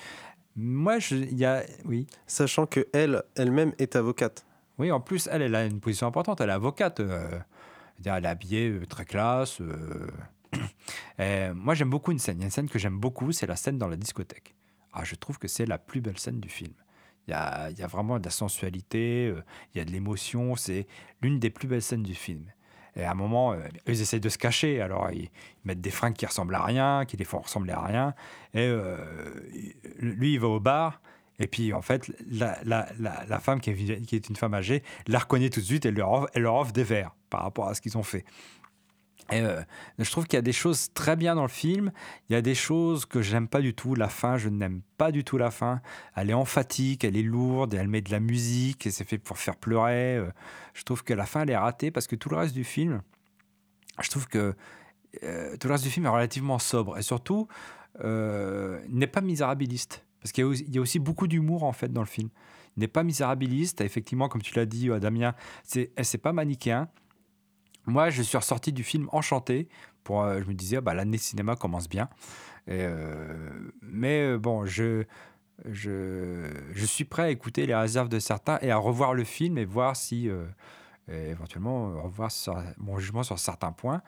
Moi, 0.56 0.98
il 1.10 1.38
y 1.38 1.44
a, 1.44 1.62
oui. 1.84 2.06
Sachant 2.26 2.66
que 2.66 2.86
elle, 2.92 3.22
elle-même 3.34 3.72
est 3.78 3.96
avocate. 3.96 4.46
Oui, 4.78 4.90
en 4.92 5.00
plus, 5.00 5.28
elle, 5.32 5.42
elle 5.42 5.54
a 5.54 5.64
une 5.64 5.80
position 5.80 6.06
importante. 6.06 6.40
Elle 6.40 6.50
est 6.50 6.52
avocate. 6.52 7.00
euh, 7.00 7.38
elle 8.04 8.24
est 8.24 8.28
habillée 8.28 8.68
euh, 8.68 8.86
très 8.86 9.04
classe. 9.04 9.60
euh. 9.60 11.54
Moi, 11.54 11.74
j'aime 11.74 11.90
beaucoup 11.90 12.12
une 12.12 12.18
scène. 12.18 12.38
Il 12.38 12.40
y 12.40 12.44
a 12.44 12.46
une 12.46 12.50
scène 12.50 12.68
que 12.68 12.78
j'aime 12.78 12.98
beaucoup, 12.98 13.32
c'est 13.32 13.46
la 13.46 13.56
scène 13.56 13.78
dans 13.78 13.88
la 13.88 13.96
discothèque. 13.96 14.54
Ah, 14.92 15.04
je 15.04 15.14
trouve 15.14 15.38
que 15.38 15.48
c'est 15.48 15.66
la 15.66 15.78
plus 15.78 16.00
belle 16.00 16.18
scène 16.18 16.40
du 16.40 16.48
film. 16.48 16.72
Il 17.26 17.32
y 17.32 17.34
a, 17.34 17.70
il 17.70 17.78
y 17.78 17.82
a 17.82 17.86
vraiment 17.86 18.18
de 18.18 18.24
la 18.24 18.30
sensualité, 18.30 19.34
il 19.74 19.78
y 19.78 19.80
a 19.80 19.84
de 19.84 19.90
l'émotion. 19.90 20.56
C'est 20.56 20.86
l'une 21.22 21.38
des 21.40 21.50
plus 21.50 21.68
belles 21.68 21.82
scènes 21.82 22.02
du 22.02 22.14
film. 22.14 22.44
Et 22.94 23.04
à 23.04 23.10
un 23.10 23.14
moment, 23.14 23.54
ils 23.86 24.00
essayent 24.00 24.20
de 24.20 24.28
se 24.28 24.38
cacher. 24.38 24.80
Alors, 24.80 25.10
ils, 25.10 25.28
mettent 25.64 25.80
des 25.80 25.90
fringues 25.90 26.14
qui 26.14 26.24
ressemblent 26.24 26.54
à 26.54 26.64
rien, 26.64 27.04
qui 27.04 27.16
les 27.16 27.24
font 27.24 27.40
ressembler 27.40 27.72
à 27.72 27.82
rien. 27.82 28.14
Et 28.54 28.72
lui, 29.98 30.34
il 30.34 30.40
va 30.40 30.48
au 30.48 30.60
bar. 30.60 31.00
Et 31.38 31.46
puis, 31.46 31.72
en 31.72 31.82
fait, 31.82 32.10
la, 32.30 33.40
femme 33.40 33.60
qui 33.60 33.70
est, 33.70 34.28
une 34.28 34.36
femme 34.36 34.54
âgée 34.54 34.82
la 35.06 35.18
reconnaît 35.18 35.50
tout 35.50 35.60
de 35.60 35.64
suite 35.66 35.86
et 35.86 35.90
leur 35.90 36.10
offre, 36.12 36.30
elle 36.34 36.42
leur 36.42 36.54
offre 36.54 36.72
des 36.72 36.84
verres 36.84 37.14
par 37.30 37.42
rapport 37.42 37.68
à 37.68 37.74
ce 37.74 37.80
qu'ils 37.80 37.98
ont 37.98 38.02
fait. 38.02 38.24
Et, 39.32 39.40
euh, 39.40 39.60
je 39.98 40.10
trouve 40.10 40.26
qu'il 40.26 40.36
y 40.36 40.38
a 40.38 40.42
des 40.42 40.52
choses 40.52 40.92
très 40.94 41.16
bien 41.16 41.34
dans 41.34 41.42
le 41.42 41.48
film. 41.48 41.92
Il 42.28 42.32
y 42.32 42.36
a 42.36 42.42
des 42.42 42.54
choses 42.54 43.06
que 43.06 43.22
j'aime 43.22 43.48
pas 43.48 43.60
du 43.60 43.74
tout. 43.74 43.94
La 43.94 44.08
fin, 44.08 44.38
je 44.38 44.48
n'aime 44.48 44.82
pas 44.96 45.10
du 45.10 45.24
tout 45.24 45.36
la 45.36 45.50
fin. 45.50 45.80
Elle 46.14 46.30
est 46.30 46.34
emphatique, 46.34 47.04
elle 47.04 47.16
est 47.16 47.22
lourde, 47.22 47.74
elle 47.74 47.88
met 47.88 48.00
de 48.00 48.10
la 48.10 48.20
musique 48.20 48.86
et 48.86 48.90
c'est 48.90 49.04
fait 49.04 49.18
pour 49.18 49.38
faire 49.38 49.56
pleurer. 49.56 50.16
Euh, 50.16 50.30
Je 50.74 50.84
trouve 50.84 51.02
que 51.02 51.12
la 51.12 51.26
fin, 51.26 51.42
elle 51.42 51.50
est 51.50 51.56
ratée 51.56 51.90
parce 51.90 52.06
que 52.06 52.16
tout 52.16 52.28
le 52.28 52.36
reste 52.36 52.54
du 52.54 52.64
film, 52.64 53.02
je 54.00 54.08
trouve 54.10 54.28
que 54.28 54.54
euh, 55.24 55.56
tout 55.56 55.68
le 55.68 55.72
reste 55.72 55.84
du 55.84 55.90
film 55.90 56.06
est 56.06 56.10
relativement 56.10 56.58
sobre 56.58 56.96
et 56.96 57.02
surtout 57.02 57.48
n'est 58.02 59.06
pas 59.06 59.22
misérabiliste. 59.22 60.05
Parce 60.26 60.32
qu'il 60.32 60.74
y, 60.74 60.78
a 60.78 60.80
aussi- 60.80 60.98
beaucoup 60.98 61.28
d'humour 61.28 61.62
en 61.62 61.70
fait 61.70 61.92
dans 61.92 62.00
le 62.00 62.08
film. 62.08 62.30
Il 62.76 62.80
n'est 62.80 62.88
pas 62.88 63.04
misérabiliste. 63.04 63.80
Effectivement, 63.80 64.28
comme 64.28 64.42
tu 64.42 64.56
l'as 64.56 64.66
dit, 64.66 64.90
euh, 64.90 64.98
Damien, 64.98 65.36
c'est 65.62 65.92
c'est 66.02 66.18
pas 66.18 66.32
manichéen. 66.32 66.88
Moi, 67.86 68.10
je 68.10 68.22
suis 68.22 68.36
ressorti 68.36 68.72
du 68.72 68.82
film 68.82 69.08
enchanté. 69.12 69.68
Pour, 70.02 70.24
euh, 70.24 70.40
je 70.42 70.48
me 70.48 70.54
disais, 70.54 70.78
ah 70.78 70.80
bah, 70.80 70.94
l'année 70.94 71.16
cinéma 71.16 71.54
commence 71.54 71.88
bien. 71.88 72.08
Euh, 72.68 73.70
mais 73.82 74.36
bon, 74.36 74.66
je, 74.66 75.04
je, 75.64 76.50
suis 76.84 77.04
prêt 77.04 77.22
à 77.22 77.30
écouter 77.30 77.64
les 77.66 77.74
réserves 77.76 78.08
de 78.08 78.18
certains 78.18 78.58
et 78.62 78.72
à 78.72 78.78
revoir 78.78 79.14
le 79.14 79.22
film 79.22 79.58
et 79.58 79.64
voir 79.64 79.94
si, 79.94 80.28
éventuellement, 81.06 82.02
revoir 82.02 82.32
mon 82.78 82.98
jugement 82.98 83.22
sur 83.22 83.38
certains 83.38 83.70
points. 83.70 84.02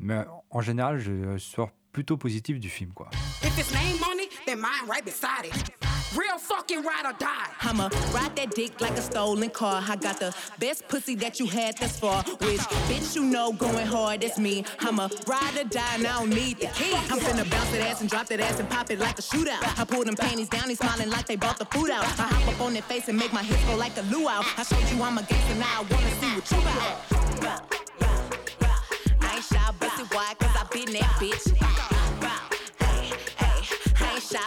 Mais 0.00 0.24
en 0.50 0.60
général, 0.60 0.98
je 0.98 1.38
sors 1.38 1.70
plutôt 1.92 2.16
positif 2.16 2.58
du 2.58 2.68
film. 2.68 2.92
Quoi. 2.92 3.08
If 3.42 3.58
it's 3.58 3.72
name 3.72 4.02
on 4.04 4.18
it, 4.18 4.30
then 4.46 4.60
mine 4.60 4.88
right 4.88 5.04
beside 5.04 5.44
it. 5.44 5.70
Real 6.14 6.36
fucking 6.38 6.82
ride 6.82 7.06
or 7.06 7.14
die. 7.18 7.48
I'ma 7.62 7.88
ride 8.12 8.36
that 8.36 8.54
dick 8.54 8.78
like 8.82 8.92
a 8.98 9.00
stolen 9.02 9.48
car. 9.48 9.82
I 9.88 9.96
got 9.96 10.20
the 10.20 10.34
best 10.58 10.86
pussy 10.88 11.14
that 11.16 11.40
you 11.40 11.46
had 11.46 11.78
thus 11.78 11.98
far. 11.98 12.22
Which 12.22 12.60
bitch 12.88 13.16
you 13.16 13.24
know 13.24 13.52
going 13.52 13.86
hard, 13.86 14.20
that's 14.20 14.38
me. 14.38 14.64
I'ma 14.80 15.08
ride 15.26 15.56
or 15.58 15.64
die 15.64 15.94
and 15.94 16.06
I 16.06 16.18
don't 16.18 16.28
need 16.28 16.58
the 16.58 16.66
key. 16.66 16.92
I'm 17.10 17.18
finna 17.18 17.48
bounce 17.50 17.70
that 17.70 17.80
ass 17.88 18.00
and 18.02 18.10
drop 18.10 18.26
that 18.26 18.40
ass 18.40 18.60
and 18.60 18.68
pop 18.68 18.90
it 18.90 18.98
like 18.98 19.18
a 19.18 19.22
shootout. 19.22 19.62
I 19.78 19.84
pull 19.84 20.04
them 20.04 20.14
panties 20.16 20.50
down, 20.50 20.68
he's 20.68 20.78
smiling 20.78 21.08
like 21.08 21.26
they 21.26 21.36
brought 21.36 21.58
the 21.58 21.64
food 21.66 21.90
out. 21.90 22.04
I 22.18 22.24
hop 22.24 22.46
up 22.54 22.60
on 22.60 22.74
their 22.74 22.82
face 22.82 23.08
and 23.08 23.16
make 23.16 23.32
my 23.32 23.42
hips 23.42 23.64
go 23.64 23.76
like 23.76 23.96
a 23.96 24.02
luau. 24.02 24.42
I 24.58 24.64
showed 24.64 24.86
you 24.92 25.02
I'm 25.02 25.16
a 25.16 25.22
gangster, 25.22 25.54
now 25.54 25.80
I 25.80 25.82
wanna 25.90 26.10
see 26.20 26.34
what 26.36 26.50
you 26.50 26.58
about. 26.58 27.22
I 29.22 29.36
ain't 29.36 29.44
shy, 29.44 29.72
busted 29.80 30.12
wide, 30.12 30.38
cause 30.38 30.41
I 30.41 30.41
been 30.84 30.94
that 30.94 31.10
bitch. 31.20 31.56
Hey, 32.80 33.10
ain't 34.14 34.22
shy, 34.22 34.38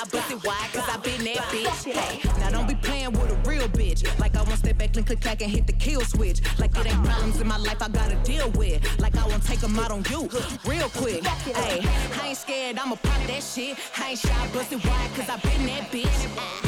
cause 0.73 0.89
I 0.89 0.97
been 1.01 1.23
that 1.25 1.37
bitch. 1.51 1.91
Hey, 1.91 2.39
now 2.39 2.49
don't 2.49 2.67
be 2.67 2.75
playing 2.75 3.11
with 3.13 3.31
a 3.31 3.49
real 3.49 3.67
bitch. 3.69 4.03
Like 4.19 4.35
I 4.35 4.41
won't 4.43 4.57
step 4.57 4.77
back, 4.77 4.93
click, 4.93 5.05
click, 5.05 5.21
clack, 5.21 5.41
and 5.41 5.51
hit 5.51 5.67
the 5.67 5.73
kill 5.73 6.01
switch. 6.01 6.41
Like 6.59 6.75
it 6.77 6.87
ain't 6.87 7.05
problems 7.05 7.39
in 7.39 7.47
my 7.47 7.57
life 7.57 7.81
I 7.81 7.89
gotta 7.89 8.15
deal 8.23 8.49
with. 8.51 8.81
Like 8.99 9.15
I 9.17 9.27
won't 9.27 9.43
take 9.45 9.59
them 9.59 9.77
out 9.79 9.91
on 9.91 10.03
you 10.09 10.29
real 10.65 10.89
quick. 10.89 11.25
Hey, 11.25 11.81
I 12.21 12.27
ain't 12.27 12.37
scared, 12.37 12.77
I'ma 12.77 12.95
pop 12.95 13.27
that 13.27 13.43
shit. 13.43 13.77
I 13.97 14.11
ain't 14.11 14.19
shy, 14.19 14.47
busted 14.53 14.83
wide, 14.83 15.09
cause 15.15 15.29
I 15.29 15.37
been 15.37 15.65
that 15.67 15.91
bitch. 15.91 16.37
Uh, 16.37 16.65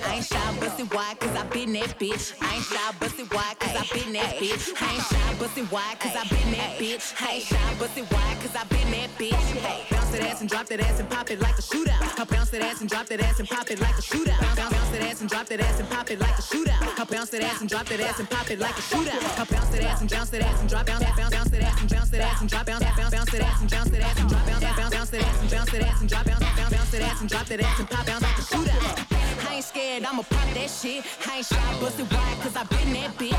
I 0.00 0.14
ain't 0.16 0.24
shy, 0.24 0.56
busted 0.58 0.90
wide, 0.94 1.20
cause 1.20 1.36
I 1.36 1.44
been 1.48 1.72
that 1.74 1.98
bitch. 2.00 2.32
I 2.40 2.54
ain't 2.54 2.64
shy, 2.64 2.92
busted 2.98 3.30
wide, 3.30 3.58
cause 3.60 3.76
I 3.76 3.84
been 3.92 4.12
that 4.14 4.36
bitch. 4.40 4.72
I 4.80 4.94
ain't 4.94 5.04
shy, 5.04 5.34
busted 5.38 5.70
wide, 5.70 6.00
cause 6.00 6.16
I 6.16 6.24
been 6.32 6.50
that 6.56 6.78
bitch. 6.80 7.12
I 7.20 7.32
ain't 7.36 7.44
shy, 7.44 7.74
busted 7.78 8.10
wide, 8.10 8.36
cause 8.40 8.56
I 8.56 8.64
been 8.72 8.90
that 8.96 9.10
bitch. 9.20 9.90
Bounce 9.90 10.10
that 10.10 10.22
ass 10.22 10.40
and 10.40 10.48
drop 10.48 10.66
that 10.68 10.80
ass 10.80 10.98
and 10.98 11.10
pop 11.10 11.30
it 11.30 11.40
like 11.40 11.58
a 11.58 11.62
shootout. 11.62 12.00
I 12.18 12.24
bounce 12.24 12.48
that 12.50 12.62
ass 12.62 12.80
and 12.80 12.88
drop 12.88 13.06
that 13.06 13.20
ass 13.20 13.40
and 13.40 13.48
pop 13.48 13.70
it 13.70 13.80
like 13.80 13.98
a 13.98 14.02
shootout. 14.02 14.40
Bounce, 14.40 14.72
bounce 14.72 14.88
that 14.90 15.02
ass 15.02 15.20
and 15.20 15.28
drop 15.28 15.46
that 15.46 15.60
ass 15.60 15.80
and 15.80 15.90
pop 15.90 16.10
it 16.10 16.20
like 16.20 16.38
a 16.38 16.42
shootout. 16.42 17.00
I 17.00 17.04
bounce 17.04 17.30
that 17.30 17.42
ass 17.42 17.60
and 17.60 17.68
drop 17.68 17.86
that 17.86 18.00
ass 18.00 18.18
and 18.18 18.30
pop 18.30 18.50
it 18.50 18.58
like 18.60 18.78
a 18.78 18.82
shootout. 18.82 19.40
I 19.40 19.44
bounce 19.44 19.68
that 19.68 19.82
ass 19.84 20.00
and 20.00 20.10
bounce 20.10 20.30
that 20.30 20.40
ass 20.40 20.60
and 20.60 20.68
drop 20.70 20.86
bounce 20.86 21.04
bounce 21.04 21.30
bounce 21.36 21.50
that 21.50 21.62
ass 21.62 21.80
and 21.80 21.90
bounce 21.90 22.10
that 22.10 22.20
ass 22.22 22.40
and 22.40 22.48
drop 22.48 22.66
bounce 22.66 22.80
bounce 22.80 23.04
bounce 23.04 23.30
that 23.30 23.42
ass 23.44 23.60
and 23.60 23.70
bounce 23.70 23.90
that 23.90 24.00
ass 24.00 24.20
and 24.20 24.30
drop 24.30 24.46
bounce 24.46 24.62
bounce 24.62 24.94
bounce 24.94 25.10
that 25.10 25.20
ass 25.20 25.40
and 25.42 25.50
bounce 25.50 25.70
that 25.70 25.82
ass 25.82 26.00
and 26.00 26.08
drop 26.08 26.24
bounce 26.24 26.40
bounce 26.40 26.70
bounce 26.72 26.90
that 26.90 27.02
ass 27.02 27.20
and 27.20 27.28
drop 27.28 27.46
that 27.46 27.60
ass 27.60 27.78
and 27.78 27.90
pop 27.90 28.06
bounce 28.06 28.22
like 28.22 28.38
a 28.38 28.42
shootout. 28.42 29.21
I 29.52 29.56
ain't 29.56 29.64
scared, 29.64 30.04
I'ma 30.04 30.22
pop 30.22 30.48
that 30.54 30.70
shit. 30.70 31.04
I 31.28 31.36
ain't 31.36 31.46
shy, 31.46 31.78
busted 31.78 32.10
wide, 32.10 32.40
cause 32.40 32.56
I 32.56 32.64
been 32.64 32.94
that 32.94 33.12
bitch. 33.18 33.36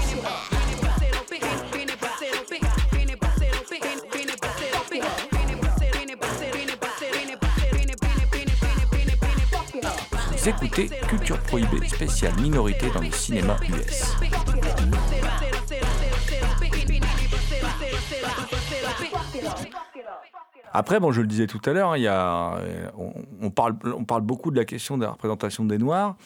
Vous 10.29 10.49
écoutez 10.49 10.89
Culture 11.07 11.39
Prohibée, 11.39 11.87
spéciale 11.87 12.35
minorité 12.39 12.91
dans 12.91 12.99
le 12.99 13.11
cinéma 13.11 13.57
US. 13.69 14.13
Après, 20.75 20.99
bon, 20.99 21.11
je 21.11 21.21
le 21.21 21.27
disais 21.27 21.45
tout 21.45 21.61
à 21.65 21.71
l'heure, 21.71 21.93
hein, 21.93 21.99
euh, 22.01 22.87
on, 22.97 23.13
on 23.41 23.51
parle, 23.51 23.75
on 23.95 24.05
parle 24.05 24.23
beaucoup 24.23 24.49
de 24.49 24.57
la 24.57 24.65
question 24.65 24.97
de 24.97 25.03
la 25.03 25.11
représentation 25.11 25.65
des 25.65 25.77
Noirs 25.77 26.17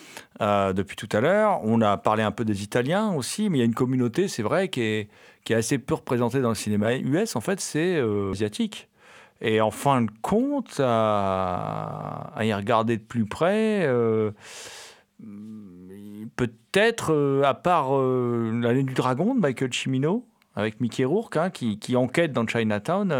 euh, 0.42 0.72
depuis 0.72 0.96
tout 0.96 1.10
à 1.12 1.20
l'heure. 1.20 1.60
On 1.64 1.82
a 1.82 1.98
parlé 1.98 2.24
un 2.24 2.32
peu 2.32 2.46
des 2.46 2.64
Italiens 2.64 3.12
aussi, 3.12 3.50
mais 3.50 3.58
il 3.58 3.60
y 3.60 3.64
a 3.64 3.66
une 3.66 3.76
communauté, 3.76 4.30
c'est 4.30 4.44
vrai, 4.44 4.70
qui 4.70 4.82
est, 4.82 5.10
assez 5.52 5.78
peu 5.78 5.96
représentée 5.96 6.40
dans 6.40 6.50
le 6.50 6.56
cinéma 6.56 6.96
US. 6.96 7.36
En 7.36 7.42
fait, 7.42 7.60
c'est 7.60 7.98
euh, 7.98 8.32
asiatique. 8.32 8.88
Et 9.42 9.60
en 9.60 9.70
fin 9.70 10.02
de 10.02 10.12
compte, 10.22 10.80
à, 10.84 12.34
y 12.42 12.54
regarder 12.54 12.98
de 12.98 13.04
plus 13.04 13.26
près, 13.26 13.88
peut-être, 16.36 17.42
à 17.46 17.54
part 17.54 17.92
l'année 17.92 18.84
du 18.84 18.94
dragon 18.96 19.36
de 19.36 19.40
Michael 19.40 19.72
Cimino, 19.72 20.26
avec 20.56 20.82
Mickey 20.82 21.06
Rourke, 21.06 21.38
hein, 21.38 21.52
qui, 21.52 21.96
enquête 21.96 22.32
dans 22.32 22.48
Chinatown, 22.48 23.12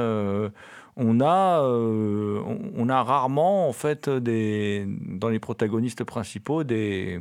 on, 0.98 1.22
a, 1.22 1.62
euh, 1.64 2.42
on, 2.76 2.90
a 2.90 3.04
rarement, 3.04 3.70
en 3.70 3.74
fait, 3.74 4.10
des, 4.10 4.86
dans 4.88 5.30
les 5.30 5.40
protagonistes 5.40 6.04
principaux, 6.04 6.64
des, 6.64 7.20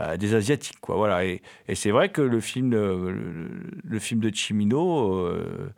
euh, 0.00 0.16
des 0.16 0.34
Asiatiques. 0.34 0.80
Quoi, 0.80 0.96
voilà. 0.96 1.24
Et, 1.24 1.40
c'est 1.74 1.90
vrai 1.92 2.10
que 2.10 2.20
le 2.20 2.40
film, 2.40 2.72
euh, 2.74 3.48
le, 3.84 3.98
film 3.98 4.20
de 4.20 4.30
Cimino... 4.30 5.14
euh, 5.14 5.72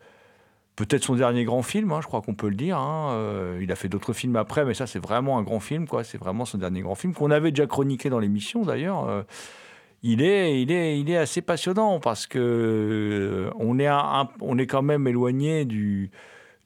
peut-être 0.75 1.03
son 1.03 1.15
dernier 1.15 1.43
grand 1.43 1.61
film, 1.61 1.91
hein, 1.91 1.99
je 2.01 2.07
crois 2.07 2.21
qu'on 2.21 2.35
peut 2.35 2.47
le 2.47 2.55
dire. 2.55 2.77
hein. 2.77 3.57
Il 3.61 3.69
a 3.71 3.75
fait 3.75 3.89
d'autres 3.89 4.13
films 4.13 4.37
après, 4.37 4.63
mais 4.63 4.73
ça, 4.73 4.87
c'est 4.87 4.99
vraiment 4.99 5.37
un 5.37 5.43
grand 5.43 5.59
film. 5.59 5.87
quoi. 5.87 6.03
C'est 6.05 6.17
vraiment 6.17 6.45
son 6.45 6.57
dernier 6.57 6.81
grand 6.81 6.95
film, 6.95 7.13
qu'on 7.13 7.31
avait 7.31 7.51
déjà 7.51 7.67
chroniqué 7.67 8.09
dans 8.09 8.19
l'émission 8.19 8.63
d'ailleurs. 8.63 9.25
Il, 10.03 10.21
est, 10.21 10.61
il, 10.61 10.71
est, 10.71 10.97
il 10.97 11.09
est 11.09 11.17
assez 11.17 11.41
passionnant 11.41 11.99
parce 11.99 12.27
que 12.27 13.51
on, 13.59 13.77
est 13.77 13.89
on 14.39 14.57
est 14.57 14.67
quand 14.67 14.81
même 14.81 15.05
éloigné 15.05 15.65
du, 15.65 16.11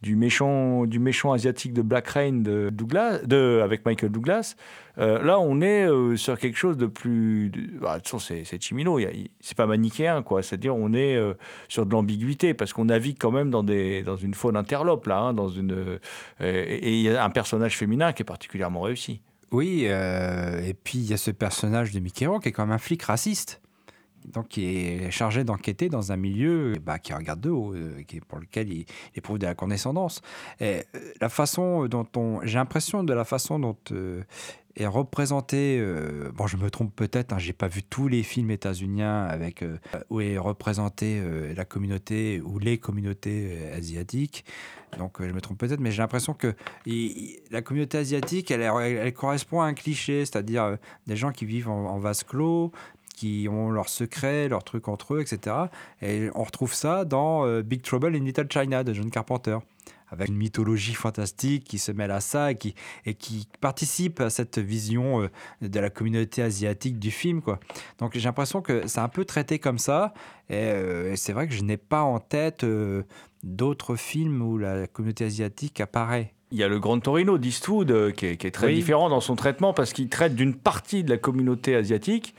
du, 0.04 0.16
méchant, 0.18 0.86
du 0.86 1.00
méchant 1.00 1.32
asiatique 1.32 1.74
de 1.74 1.82
Black 1.82 2.10
Rain 2.10 2.34
de 2.34 2.70
Douglas, 2.70 3.20
de, 3.20 3.62
avec 3.64 3.86
Michael 3.86 4.12
Douglas. 4.12 4.56
Euh, 5.00 5.24
là, 5.24 5.40
on 5.40 5.62
est 5.62 5.86
euh, 5.90 6.18
sur 6.18 6.38
quelque 6.38 6.58
chose 6.58 6.78
de 6.78 6.86
plus. 6.86 7.50
de- 7.50 7.80
bah, 7.80 7.96
toute 7.96 8.10
façon, 8.10 8.20
c'est 8.20 8.62
Chimino, 8.62 9.00
c'est 9.40 9.58
pas 9.58 9.66
manichéen, 9.66 10.22
quoi. 10.22 10.44
C'est-à-dire, 10.44 10.76
on 10.76 10.94
est 10.94 11.16
euh, 11.16 11.34
sur 11.70 11.86
de 11.86 11.92
l'ambiguïté 11.92 12.54
parce 12.54 12.74
qu'on 12.74 12.86
navigue 12.86 13.18
quand 13.18 13.32
même 13.32 13.50
dans, 13.50 13.64
des, 13.64 14.04
dans 14.04 14.18
une 14.18 14.34
faune 14.34 14.58
interlope, 14.58 15.08
là, 15.08 15.20
hein, 15.20 15.34
dans 15.34 15.48
une. 15.48 16.00
et 16.42 16.92
il 16.94 17.02
y 17.02 17.10
a 17.10 17.24
un 17.24 17.30
personnage 17.30 17.78
féminin 17.78 18.12
qui 18.12 18.22
est 18.22 18.26
particulièrement 18.26 18.82
réussi. 18.82 19.22
Oui, 19.52 19.86
et 19.86 20.74
puis 20.84 20.98
il 21.00 21.06
y 21.06 21.14
a 21.14 21.18
ce 21.18 21.32
personnage 21.32 21.92
de 21.92 22.00
Mickey 22.00 22.26
Rourke 22.26 22.44
qui 22.44 22.50
est 22.50 22.52
quand 22.52 22.66
même 22.66 22.76
un 22.76 22.80
flic 22.80 23.04
raciste. 23.04 23.62
Donc, 24.26 24.50
qui 24.50 24.66
est 24.66 25.12
chargé 25.12 25.44
d'enquêter 25.44 25.90
dans 25.90 26.12
un 26.12 26.18
milieu 26.18 26.74
bah, 26.82 27.00
qui 27.00 27.14
regarde 27.14 27.42
de 27.42 27.50
haut, 27.50 27.74
euh, 27.74 28.04
qui, 28.08 28.20
pour 28.20 28.40
lequel 28.40 28.72
il, 28.72 28.86
éprouve 29.16 29.40
de 29.40 29.46
la 29.46 29.56
condescendance. 29.56 30.22
Et 30.60 30.84
euh, 30.96 31.00
la 31.22 31.30
façon 31.30 31.88
dont 31.88 32.08
on. 32.16 32.40
J'ai 32.44 32.58
l'impression 32.58 33.04
de 33.04 33.14
la 33.14 33.26
façon 33.26 33.60
dont 33.60 33.78
euh, 33.92 34.24
est 34.76 34.88
représenté. 34.88 35.78
euh, 35.80 36.32
bon, 36.34 36.48
je 36.48 36.58
me 36.58 36.70
trompe 36.70 36.96
peut-être, 36.96 37.34
hein, 37.34 37.40
j'ai 37.40 37.54
pas 37.54 37.68
vu 37.68 37.84
tous 37.84 38.08
les 38.08 38.24
films 38.24 38.52
états-uniens 38.52 39.24
avec 39.26 39.62
euh, 39.62 39.78
où 40.10 40.22
est 40.22 40.38
représentée 40.38 41.20
euh, 41.22 41.54
la 41.54 41.66
communauté 41.66 42.42
ou 42.44 42.60
les 42.60 42.78
communautés 42.78 43.50
euh, 43.52 43.78
asiatiques. 43.78 44.46
Donc, 44.98 45.20
euh, 45.22 45.28
je 45.28 45.34
me 45.34 45.42
trompe 45.42 45.58
peut-être, 45.58 45.80
mais 45.80 45.92
j'ai 45.92 46.02
l'impression 46.02 46.34
que 46.34 46.54
la 47.52 47.62
communauté 47.62 47.98
asiatique, 47.98 48.52
elle, 48.52 49.14
correspond 49.14 49.62
à 49.62 49.66
un 49.66 49.74
cliché, 49.74 50.26
c'est-à-dire 50.26 50.64
euh, 50.64 50.76
des 51.08 51.16
gens 51.16 51.32
qui 51.32 51.46
vivent 51.46 51.70
en, 51.70 51.88
en 51.88 52.00
vase 52.00 52.24
clos, 52.24 52.72
qui 53.14 53.48
ont 53.50 53.70
leurs 53.70 53.90
secrets, 53.90 54.50
leurs 54.50 54.64
trucs 54.64 54.88
entre 54.88 55.16
eux, 55.16 55.22
etc. 55.22 55.56
Et 56.02 56.30
on 56.36 56.44
retrouve 56.44 56.74
ça 56.74 57.06
dans 57.06 57.46
euh, 57.46 57.62
Big 57.62 57.82
Trouble 57.82 58.16
in 58.16 58.20
Little 58.24 58.48
China 58.52 58.84
de 58.84 58.94
John 58.94 59.10
Carpenter, 59.12 59.58
avec 60.10 60.30
une 60.30 60.36
mythologie 60.36 60.94
fantastique 60.94 61.64
qui 61.64 61.80
se 61.80 61.92
mêle 61.92 62.12
à 62.12 62.20
ça 62.22 62.52
et 62.52 62.56
qui, 62.56 62.76
et 63.06 63.14
qui 63.16 63.48
participe 63.62 64.20
à 64.20 64.30
cette 64.30 64.60
vision 64.60 65.22
euh, 65.24 65.30
de 65.62 65.80
la 65.80 65.90
communauté 65.90 66.42
asiatique 66.42 67.00
du 67.00 67.12
film. 67.12 67.42
Quoi. 67.42 67.60
Donc 68.00 68.12
j'ai 68.14 68.22
l'impression 68.22 68.62
que 68.62 68.88
c'est 68.88 69.00
un 69.00 69.10
peu 69.10 69.26
traité 69.26 69.60
comme 69.60 69.80
ça. 69.80 70.14
Et, 70.50 70.56
euh, 70.56 71.14
et 71.14 71.16
c'est 71.16 71.34
vrai 71.34 71.48
que 71.48 71.54
je 71.54 71.64
n'ai 71.64 71.78
pas 71.78 72.02
en 72.02 72.20
tête 72.20 72.64
euh, 72.64 73.04
d'autres 73.44 73.96
films 73.96 74.42
où 74.42 74.58
la 74.58 74.88
communauté 74.88 75.26
asiatique 75.26 75.80
apparaît. 75.82 76.34
Il 76.52 76.60
y 76.60 76.64
a 76.64 76.68
le 76.68 76.80
Grand 76.80 77.00
Torino 77.00 77.40
d'Eastwood 77.40 78.12
qui, 78.16 78.28
est, 78.28 78.38
qui 78.38 78.46
est 78.46 78.52
très 78.52 78.68
Oui. 78.68 78.76
différent 78.76 79.10
dans 79.10 79.22
son 79.22 79.36
traitement 79.36 79.74
parce 79.74 79.92
qu'il 79.92 80.08
traite 80.10 80.36
d'une 80.36 80.54
partie 80.54 81.04
de 81.04 81.10
la 81.10 81.18
communauté 81.18 81.76
asiatique, 81.76 82.36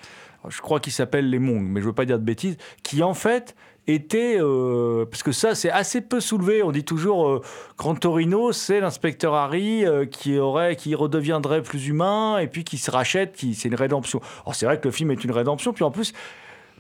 je 0.49 0.61
crois 0.61 0.81
qu'il 0.81 0.93
s'appelle 0.93 1.31
les 1.31 1.39
Hmong, 1.39 1.63
mais 1.63 1.81
je 1.81 1.87
veux 1.87 1.93
pas 1.93 2.05
dire 2.05 2.19
de 2.19 2.25
bêtises, 2.25 2.57
qui 2.83 3.03
en 3.03 3.15
fait 3.15 3.55
était, 3.87 4.39
euh, 4.41 5.05
parce 5.05 5.23
que 5.23 5.33
ça 5.33 5.55
c'est 5.55 5.71
assez 5.71 6.01
peu 6.01 6.21
soulevé, 6.21 6.63
on 6.63 6.73
dit 6.73 6.85
toujours 6.85 7.29
euh, 7.29 7.43
Grand 7.77 7.95
Torino 7.95 8.53
c'est 8.53 8.81
l'inspecteur 8.81 9.35
Harry 9.35 9.85
euh, 9.85 10.07
qui, 10.07 10.39
aurait, 10.39 10.77
qui 10.77 10.95
redeviendrait 10.95 11.63
plus 11.63 11.89
humain 11.89 12.39
et 12.39 12.47
puis 12.47 12.65
qui 12.65 12.79
se 12.79 12.91
rachète, 12.91 13.35
qui, 13.35 13.55
c'est 13.55 13.69
une 13.69 13.75
rédemption. 13.75 14.21
Alors 14.45 14.55
c'est 14.55 14.65
vrai 14.67 14.81
que 14.81 14.89
le 14.89 14.93
film 14.93 15.11
est 15.11 15.23
une 15.23 15.33
rédemption, 15.33 15.73
puis 15.73 15.85
en 15.85 15.91
plus 15.91 16.15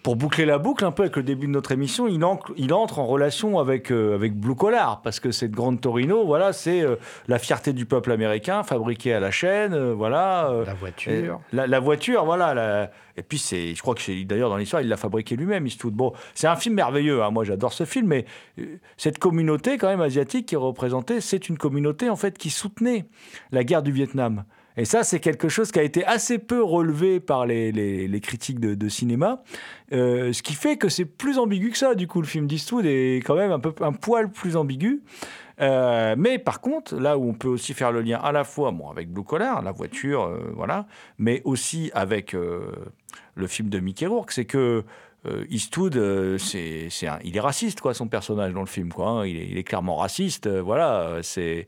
pour 0.04 0.16
boucler 0.16 0.44
la 0.44 0.58
boucle 0.58 0.84
un 0.84 0.92
peu 0.92 1.02
avec 1.04 1.16
le 1.16 1.22
début 1.22 1.46
de 1.46 1.52
notre 1.52 1.72
émission, 1.72 2.06
il, 2.06 2.22
en- 2.24 2.38
il 2.58 2.74
entre 2.74 2.98
en 2.98 3.06
relation 3.06 3.58
avec, 3.58 3.90
euh, 3.90 4.14
avec 4.14 4.36
Blue 4.38 4.54
Collar, 4.54 5.00
parce 5.00 5.18
que 5.18 5.30
cette 5.32 5.52
grande 5.52 5.80
Torino, 5.80 6.26
voilà, 6.26 6.52
c'est 6.52 6.82
euh, 6.82 6.96
la 7.26 7.38
fierté 7.38 7.72
du 7.72 7.86
peuple 7.86 8.12
américain, 8.12 8.62
fabriquée 8.64 9.14
à 9.14 9.18
la 9.20 9.30
chaîne, 9.30 9.72
euh, 9.72 9.94
voilà. 9.94 10.52
La 10.66 10.74
voiture. 10.74 11.40
la, 11.54 11.66
la 11.66 11.80
voiture, 11.80 12.24
voilà. 12.26 12.52
la- 12.52 12.90
Et 13.16 13.22
puis, 13.22 13.38
c'est, 13.38 13.74
je 13.74 13.80
crois 13.80 13.94
que 13.94 14.02
c'est, 14.02 14.24
d'ailleurs, 14.24 14.50
dans 14.50 14.58
l'histoire, 14.58 14.82
il 14.82 14.88
l'a 14.88 14.98
fabriqué 14.98 15.36
lui-même, 15.36 15.66
Eastwood. 15.66 15.94
Bon, 15.94 16.12
c'est 16.34 16.48
un 16.48 16.56
film 16.56 16.74
merveilleux, 16.74 17.22
hein, 17.22 17.30
moi 17.30 17.44
j'adore 17.44 17.72
ce 17.72 17.84
film, 17.84 18.06
mais 18.08 18.26
cette 18.98 19.18
communauté, 19.18 19.78
quand 19.78 19.88
même, 19.88 20.02
asiatique 20.02 20.46
qui 20.46 20.54
est 20.54 20.58
représentée, 20.58 21.22
c'est 21.22 21.48
une 21.48 21.56
communauté, 21.56 22.10
en 22.10 22.16
fait, 22.16 22.36
qui 22.36 22.50
soutenait 22.50 23.06
la 23.52 23.64
guerre 23.64 23.82
du 23.82 23.90
Vietnam. 23.90 24.44
Et 24.76 24.84
ça, 24.84 25.04
c'est 25.04 25.20
quelque 25.20 25.48
chose 25.48 25.70
qui 25.70 25.78
a 25.78 25.82
été 25.82 26.04
assez 26.04 26.38
peu 26.38 26.62
relevé 26.62 27.20
par 27.20 27.46
les, 27.46 28.20
critiques 28.22 28.60
de, 28.60 28.88
cinéma, 28.88 29.42
Euh, 29.92 30.32
ce 30.32 30.42
qui 30.42 30.54
fait 30.54 30.76
que 30.76 30.88
c'est 30.88 31.04
plus 31.04 31.38
ambigu 31.38 31.70
que 31.70 31.78
ça. 31.78 31.94
Du 31.94 32.08
coup, 32.08 32.20
le 32.20 32.26
film 32.26 32.46
d'Eastwood 32.46 32.86
est 32.86 33.22
quand 33.24 33.36
même 33.36 33.52
un, 33.52 33.60
peu, 33.60 33.72
un 33.84 33.92
poil 33.92 34.30
plus 34.30 34.56
ambigu. 34.56 35.02
Euh, 35.60 36.16
mais 36.18 36.38
par 36.38 36.60
contre, 36.60 36.96
là 36.96 37.16
où 37.16 37.28
on 37.28 37.34
peut 37.34 37.48
aussi 37.48 37.74
faire 37.74 37.92
le 37.92 38.00
lien 38.00 38.18
à 38.18 38.32
la 38.32 38.42
fois 38.42 38.72
bon, 38.72 38.90
avec 38.90 39.08
Blue 39.12 39.22
Collar, 39.22 39.62
la 39.62 39.70
voiture, 39.70 40.24
euh, 40.24 40.50
voilà, 40.54 40.86
mais 41.18 41.42
aussi 41.44 41.92
avec 41.94 42.32
le 42.32 43.46
film 43.46 43.68
de 43.68 43.78
Mickey 43.78 44.06
Rourke, 44.06 44.32
c'est 44.32 44.46
que 44.46 44.84
Eastwood, 45.48 46.38
c'est, 46.38 46.88
il 47.22 47.36
est 47.36 47.40
raciste, 47.40 47.80
quoi, 47.80 47.94
son 47.94 48.08
personnage 48.08 48.52
dans 48.52 48.60
le 48.60 48.66
film. 48.66 48.92
Quoi, 48.92 49.08
hein. 49.08 49.26
il, 49.26 49.56
est, 49.56 49.64
clairement 49.64 49.96
raciste. 49.96 50.48
voilà, 50.48 51.20
c'est 51.22 51.66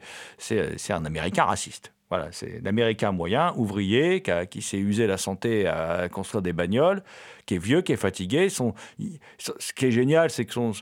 un 0.90 1.04
Américain 1.04 1.44
raciste. 1.44 1.92
C'est 2.30 2.60
l'Américain 2.62 3.12
moyen, 3.12 3.52
ouvrier, 3.56 4.22
qui, 4.50 4.62
s'est 4.62 4.78
usé 4.78 5.06
la 5.06 5.16
santé 5.16 5.66
à 5.66 6.08
construire 6.08 6.42
des 6.42 6.52
bagnoles, 6.52 7.02
qui 7.46 7.54
est 7.54 7.58
vieux, 7.58 7.82
qui 7.82 7.92
est 7.92 7.96
fatigué. 7.96 8.48
Ce 8.48 9.72
qui 9.74 9.86
est 9.86 9.90
génial, 9.90 10.30
c'est 10.30 10.44
que 10.44 10.52
son, 10.52 10.72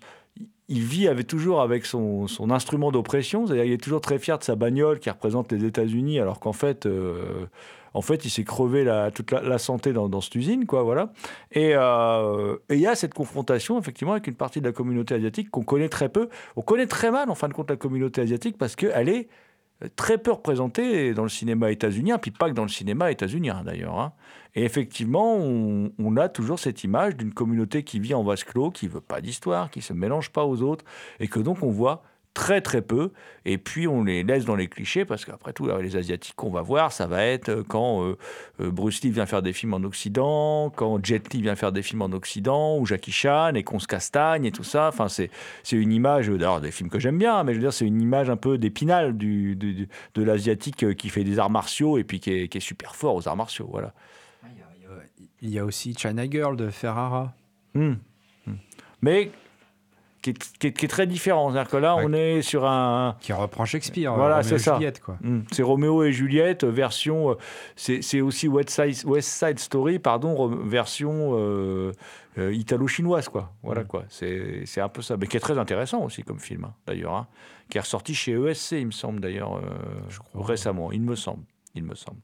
il 0.69 0.81
vit 0.81 1.09
toujours 1.27 1.61
avec 1.61 1.85
son, 1.85 2.27
instrument 2.51 2.91
d'oppression, 2.91 3.47
c'est-à-dire 3.47 3.65
il 3.65 3.73
est 3.73 3.83
toujours 3.83 4.01
très 4.01 4.19
fier 4.19 4.39
de 4.39 4.45
sa 4.45 4.57
bagnole 4.57 4.99
qui 4.99 5.11
représente 5.11 5.53
les 5.53 5.65
États-Unis, 5.65 6.21
alors 6.21 6.41
qu'en 6.41 6.53
fait, 6.53 6.87
euh, 6.87 7.47
en 7.93 8.01
fait, 8.01 8.25
il 8.25 8.31
s'est 8.31 8.45
crevé 8.45 8.83
la, 8.83 9.11
toute 9.11 9.31
la, 9.31 9.59
santé 9.59 9.93
dans, 9.93 10.21
cette 10.21 10.35
usine, 10.35 10.67
quoi, 10.67 10.83
voilà. 10.83 11.13
Et 11.53 11.73
euh, 11.75 12.57
et 12.71 12.75
il 12.75 12.81
y 12.81 12.87
a 12.87 12.95
cette 12.95 13.15
confrontation, 13.15 13.79
effectivement, 13.79 14.13
avec 14.13 14.27
une 14.27 14.35
partie 14.35 14.61
de 14.61 14.67
la 14.67 14.73
communauté 14.73 15.15
asiatique 15.15 15.51
qu'on 15.51 15.63
connaît 15.63 15.89
très 15.89 16.09
peu. 16.09 16.29
On 16.57 16.63
connaît 16.63 16.87
très 16.87 17.11
mal, 17.11 17.31
en 17.31 17.35
fin 17.35 17.49
de 17.49 17.55
compte, 17.55 17.71
la 17.71 17.77
communauté 17.77 18.23
asiatique 18.23 18.57
parce 18.59 18.75
qu'elle 18.75 19.09
est 19.09 19.29
très 19.97 20.19
peu 20.19 20.33
représentée 20.33 21.15
dans 21.15 21.25
le 21.25 21.29
cinéma 21.29 21.71
états-unien, 21.71 22.19
puis 22.19 22.31
pas 22.31 22.49
que 22.49 22.55
dans 22.55 22.63
le 22.63 22.69
cinéma 22.69 23.11
états-unien, 23.11 23.63
d'ailleurs. 23.65 23.99
hein. 23.99 24.13
Et 24.55 24.65
effectivement, 24.65 25.37
on, 25.37 25.91
on 25.99 26.17
a 26.17 26.29
toujours 26.29 26.59
cette 26.59 26.85
image 26.85 27.17
d'une 27.17 27.35
communauté 27.35 27.83
qui 27.83 27.99
vit 27.99 28.15
en 28.15 28.23
vase 28.23 28.45
clos, 28.45 28.71
qui 28.71 28.87
veut 28.87 29.01
pas 29.01 29.21
d'histoire, 29.21 29.71
qui 29.71 29.83
se 29.83 29.93
mélange 29.93 30.31
pas 30.31 30.45
aux 30.45 30.63
autres, 30.63 30.85
et 31.19 31.29
que 31.29 31.41
donc 31.41 31.63
on 31.63 31.71
voit 31.71 32.03
très 32.35 32.61
très 32.61 32.83
peu, 32.83 33.13
et 33.45 33.59
puis 33.59 33.87
on 33.87 34.03
les 34.03 34.25
laisse 34.25 34.45
dans 34.45 34.57
les 34.57 34.67
clichés, 34.67 35.05
parce 35.05 35.25
qu'après 35.25 35.53
tout, 35.53 35.69
les 35.81 35.97
Asiatiques 35.97 36.35
qu'on 36.35 36.51
va 36.51 36.63
voir, 36.63 36.93
ça 36.93 37.07
va 37.07 37.25
être 37.25 37.49
euh, 37.49 37.63
quand 37.67 38.03
euh, 38.03 38.19
euh, 38.61 38.71
Bruce 38.73 39.03
Lee 39.03 39.11
vient 39.11 39.25
faire 39.25 39.41
des 39.41 39.53
films 39.53 39.73
en 39.73 39.85
Occident, 39.85 40.71
quand 40.71 41.03
Jet 41.05 41.33
Li 41.33 41.43
vient 41.43 41.55
faire 41.55 41.71
des 41.71 41.83
films 41.83 42.03
en 42.03 42.13
Occident, 42.13 42.77
ou 42.79 42.87
Jackie 42.87 43.13
Chan, 43.13 43.55
et 43.55 43.63
qu'on 43.63 43.79
se 43.79 43.87
castagne, 43.87 44.45
et 44.45 44.53
tout 44.53 44.65
ça. 44.65 44.89
Enfin, 44.89 45.09
c'est 45.09 45.31
une 45.73 45.93
image, 45.93 46.29
d'ailleurs, 46.29 46.61
des 46.61 46.73
films 46.73 46.91
que 46.91 46.99
j'aime 46.99 47.19
bien, 47.19 47.45
mais 47.45 47.53
je 47.53 47.59
veux 47.59 47.65
dire, 47.65 47.73
c'est 47.73 47.87
une 47.87 48.03
image 48.03 48.29
un 48.29 48.37
peu 48.37 48.59
d'épinal 48.59 49.17
du, 49.17 49.55
de 49.57 50.23
l'Asiatique 50.23 50.97
qui 50.97 51.09
fait 51.09 51.25
des 51.25 51.39
arts 51.39 51.51
martiaux, 51.51 51.99
et 51.99 52.05
puis 52.05 52.19
qui 52.19 52.33
est, 52.33 52.49
qui 52.49 52.59
est 52.59 52.61
super 52.61 52.97
fort 52.97 53.15
aux 53.15 53.29
arts 53.29 53.37
martiaux, 53.37 53.69
voilà. 53.71 53.95
Il 55.41 55.51
y 55.51 55.59
a 55.59 55.65
aussi 55.67 55.95
China 55.95 56.25
Girl 56.29 56.57
de 56.57 56.71
Ferrara. 56.71 57.35
Hmm. 57.75 57.97
Hmm. 58.47 58.55
Mais 59.03 59.31
qui 60.25 60.31
est, 60.31 60.59
qui 60.59 60.67
est- 60.69 60.73
qui 60.73 60.85
est 60.87 60.89
très 60.89 61.07
différent. 61.07 61.51
C'est-à-dire 61.53 61.71
que 61.71 61.77
là, 61.77 61.97
Ouais. 61.97 62.03
on 62.07 62.13
est 62.15 62.41
sur 62.41 62.65
un. 62.65 63.17
Qui 63.21 63.35
reprend 63.35 63.67
Shakespeare. 63.67 64.15
Voilà, 64.15 64.43
c'est 64.43 64.59
ça. 64.59 64.79
Hmm. 65.21 65.41
C'est 65.53 65.63
Roméo 65.63 66.03
et 66.03 66.13
Juliette, 66.13 66.65
euh, 66.65 66.71
version. 66.71 67.31
euh, 67.33 67.35
C'est 67.77 68.21
aussi 68.23 68.49
West 68.49 68.71
Side, 68.71 69.05
West 69.07 69.29
Side 69.29 69.59
Story, 69.59 69.99
pardon, 69.99 70.47
version 70.49 71.33
euh, 71.39 71.93
euh, 72.39 72.55
italo-chinoise, 72.55 73.29
quoi. 73.29 73.53
Voilà, 73.63 73.85
quoi. 73.85 74.05
C'est 74.09 74.63
c'est 74.65 74.81
un 74.81 74.89
peu 74.89 75.03
ça. 75.03 75.17
Mais 75.19 75.27
qui 75.27 75.37
est 75.37 75.41
très 75.41 75.59
intéressant 75.59 76.03
aussi 76.03 76.23
comme 76.23 76.41
film, 76.41 76.65
hein, 76.65 76.73
d'ailleurs. 76.87 77.15
hein. 77.15 77.27
Qui 77.69 77.77
est 77.79 77.81
ressorti 77.83 78.15
chez 78.15 78.33
ESC, 78.33 78.73
il 78.81 78.87
me 78.87 78.91
semble, 78.93 79.21
d'ailleurs, 79.21 79.57
euh, 79.57 79.61
récemment. 80.35 80.91
Il 80.91 81.03
me 81.03 81.15
semble. 81.17 81.45
Il 81.75 81.85
me 81.85 81.95
semble. 81.95 82.19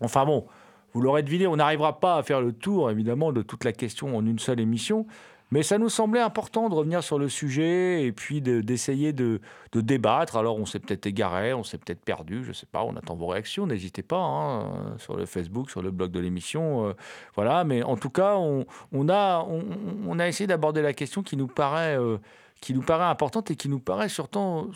Enfin 0.00 0.24
bon, 0.24 0.46
vous 0.94 1.00
l'aurez 1.00 1.22
deviné, 1.22 1.46
on 1.46 1.56
n'arrivera 1.56 2.00
pas 2.00 2.16
à 2.16 2.22
faire 2.22 2.40
le 2.40 2.52
tour, 2.52 2.90
évidemment, 2.90 3.32
de 3.32 3.42
toute 3.42 3.64
la 3.64 3.72
question 3.72 4.16
en 4.16 4.26
une 4.26 4.38
seule 4.38 4.60
émission. 4.60 5.06
Mais 5.52 5.62
ça 5.62 5.76
nous 5.76 5.90
semblait 5.90 6.20
important 6.20 6.70
de 6.70 6.74
revenir 6.74 7.02
sur 7.04 7.18
le 7.18 7.28
sujet 7.28 8.04
et 8.04 8.10
puis 8.12 8.40
de- 8.40 8.62
d'essayer 8.62 9.12
de, 9.12 9.40
débattre. 9.74 10.36
Alors, 10.36 10.58
on 10.58 10.64
s'est 10.64 10.78
peut-être 10.80 11.04
égaré, 11.06 11.52
on 11.52 11.62
s'est 11.62 11.76
peut-être 11.76 12.00
perdu, 12.02 12.42
je 12.42 12.48
ne 12.48 12.52
sais 12.54 12.66
pas. 12.66 12.82
On 12.82 12.96
attend 12.96 13.14
vos 13.14 13.26
réactions, 13.26 13.66
n'hésitez 13.66 14.02
pas, 14.02 14.16
hein, 14.18 14.96
sur 14.98 15.14
le 15.14 15.26
Facebook, 15.26 15.70
sur 15.70 15.82
le 15.82 15.90
blog 15.90 16.10
de 16.10 16.20
l'émission. 16.20 16.88
euh, 16.88 16.94
voilà, 17.36 17.64
mais 17.64 17.82
en 17.82 17.96
tout 17.96 18.10
cas, 18.10 18.36
on 18.36 19.08
a 19.08 20.26
essayé 20.26 20.46
d'aborder 20.46 20.80
la 20.80 20.94
question 20.94 21.22
qui 21.22 21.36
nous 21.36 21.48
paraît. 21.48 21.98
euh, 21.98 22.16
qui 22.62 22.74
nous 22.74 22.80
paraît 22.80 23.04
importante 23.04 23.50
et 23.50 23.56
qui 23.56 23.68
nous 23.68 23.80
paraît 23.80 24.08
surtout, 24.08 24.70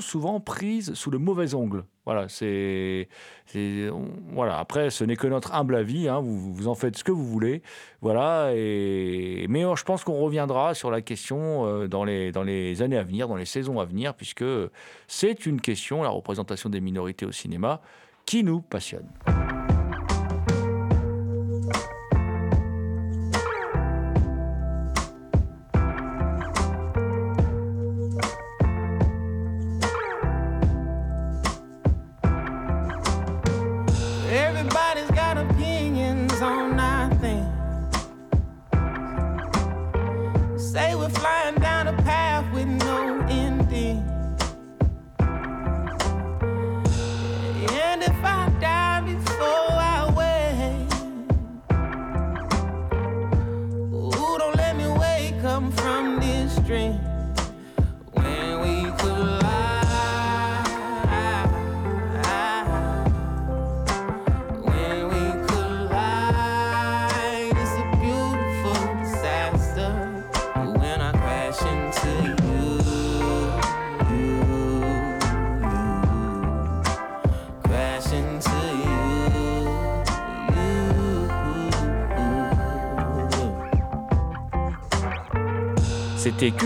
souvent 0.00 0.38
prise 0.38 0.94
sous 0.94 1.10
le 1.10 1.18
mauvais 1.18 1.54
angle. 1.54 1.84
Voilà, 2.06 2.28
c'est, 2.28 3.08
voilà. 4.32 4.58
Après, 4.58 4.90
ce 4.90 5.02
n'est 5.02 5.16
que 5.16 5.26
notre 5.26 5.52
humble 5.52 5.74
avis. 5.74 6.08
hein, 6.08 6.20
vous, 6.20 6.54
vous 6.54 6.68
en 6.68 6.76
faites 6.76 6.96
ce 6.96 7.02
que 7.02 7.10
vous 7.10 7.24
voulez. 7.26 7.62
Voilà. 8.02 8.50
Mais 8.52 9.64
euh, 9.64 9.74
je 9.74 9.82
pense 9.82 10.04
qu'on 10.04 10.20
reviendra 10.20 10.74
sur 10.74 10.92
la 10.92 11.00
question 11.00 11.66
euh, 11.66 11.88
dans 11.88 12.04
les 12.04 12.30
dans 12.30 12.44
les 12.44 12.82
années 12.82 12.98
à 12.98 13.02
venir, 13.02 13.26
dans 13.26 13.36
les 13.36 13.46
saisons 13.46 13.80
à 13.80 13.84
venir, 13.84 14.14
puisque 14.14 14.44
c'est 15.08 15.44
une 15.44 15.60
question, 15.60 16.04
la 16.04 16.10
représentation 16.10 16.70
des 16.70 16.80
minorités 16.80 17.26
au 17.26 17.32
cinéma, 17.32 17.80
qui 18.26 18.44
nous 18.44 18.60
passionne. 18.60 19.08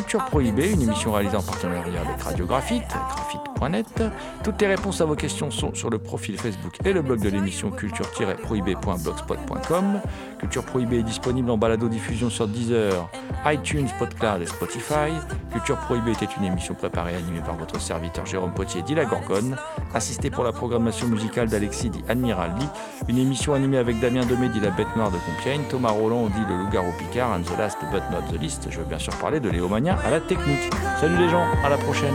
Culture 0.08 0.24
Prohibée, 0.24 0.72
une 0.72 0.80
émission 0.80 1.12
réalisée 1.12 1.36
en 1.36 1.42
partenariat 1.42 2.00
avec 2.00 2.22
Radiographite, 2.22 2.82
graphite.net. 2.88 4.02
Toutes 4.42 4.58
les 4.58 4.68
réponses 4.68 5.02
à 5.02 5.04
vos 5.04 5.16
questions 5.16 5.50
sont 5.50 5.74
sur 5.74 5.90
le 5.90 5.98
profil 5.98 6.38
Facebook 6.38 6.78
et 6.82 6.94
le 6.94 7.02
blog 7.02 7.20
de 7.20 7.28
l'émission 7.28 7.70
culture-prohibée.blogspot.com. 7.70 10.00
Culture 10.38 10.64
Prohibée 10.64 11.00
est 11.00 11.02
disponible 11.02 11.50
en 11.50 11.58
balado-diffusion 11.58 12.30
sur 12.30 12.48
Deezer, 12.48 13.10
iTunes, 13.52 13.88
Podcloud 13.98 14.42
et 14.42 14.46
Spotify. 14.46 15.10
Culture 15.52 15.78
Prohibée 15.78 16.12
était 16.12 16.28
une 16.38 16.44
émission 16.44 16.74
préparée 16.74 17.14
et 17.14 17.16
animée 17.16 17.40
par 17.40 17.56
votre 17.56 17.80
serviteur 17.80 18.26
Jérôme 18.26 18.52
Potier, 18.52 18.82
dit 18.82 18.94
la 18.94 19.04
Gorgone, 19.04 19.56
assisté 19.94 20.30
pour 20.30 20.44
la 20.44 20.52
programmation 20.52 21.08
musicale 21.08 21.48
d'Alexis, 21.48 21.90
dit 21.90 22.04
Admiral. 22.08 22.54
Une 23.08 23.18
émission 23.18 23.54
animée 23.54 23.78
avec 23.78 24.00
Damien 24.00 24.26
Demé, 24.26 24.48
dit 24.48 24.60
la 24.60 24.70
Bête 24.70 24.94
Noire 24.96 25.10
de 25.10 25.18
Compiègne, 25.18 25.62
Thomas 25.70 25.90
Roland, 25.90 26.26
dit 26.26 26.44
le 26.48 26.56
Loup-Garou 26.56 26.92
Picard, 26.98 27.32
and 27.32 27.42
the 27.42 27.58
last 27.58 27.78
but 27.90 28.02
not 28.10 28.30
the 28.30 28.40
least. 28.40 28.68
Je 28.70 28.78
veux 28.78 28.84
bien 28.84 28.98
sûr 28.98 29.14
parler 29.16 29.40
de 29.40 29.48
Léomania 29.48 29.98
à 30.04 30.10
la 30.10 30.20
technique. 30.20 30.70
Salut 31.00 31.16
les 31.16 31.28
gens, 31.28 31.44
à 31.64 31.68
la 31.68 31.78
prochaine. 31.78 32.14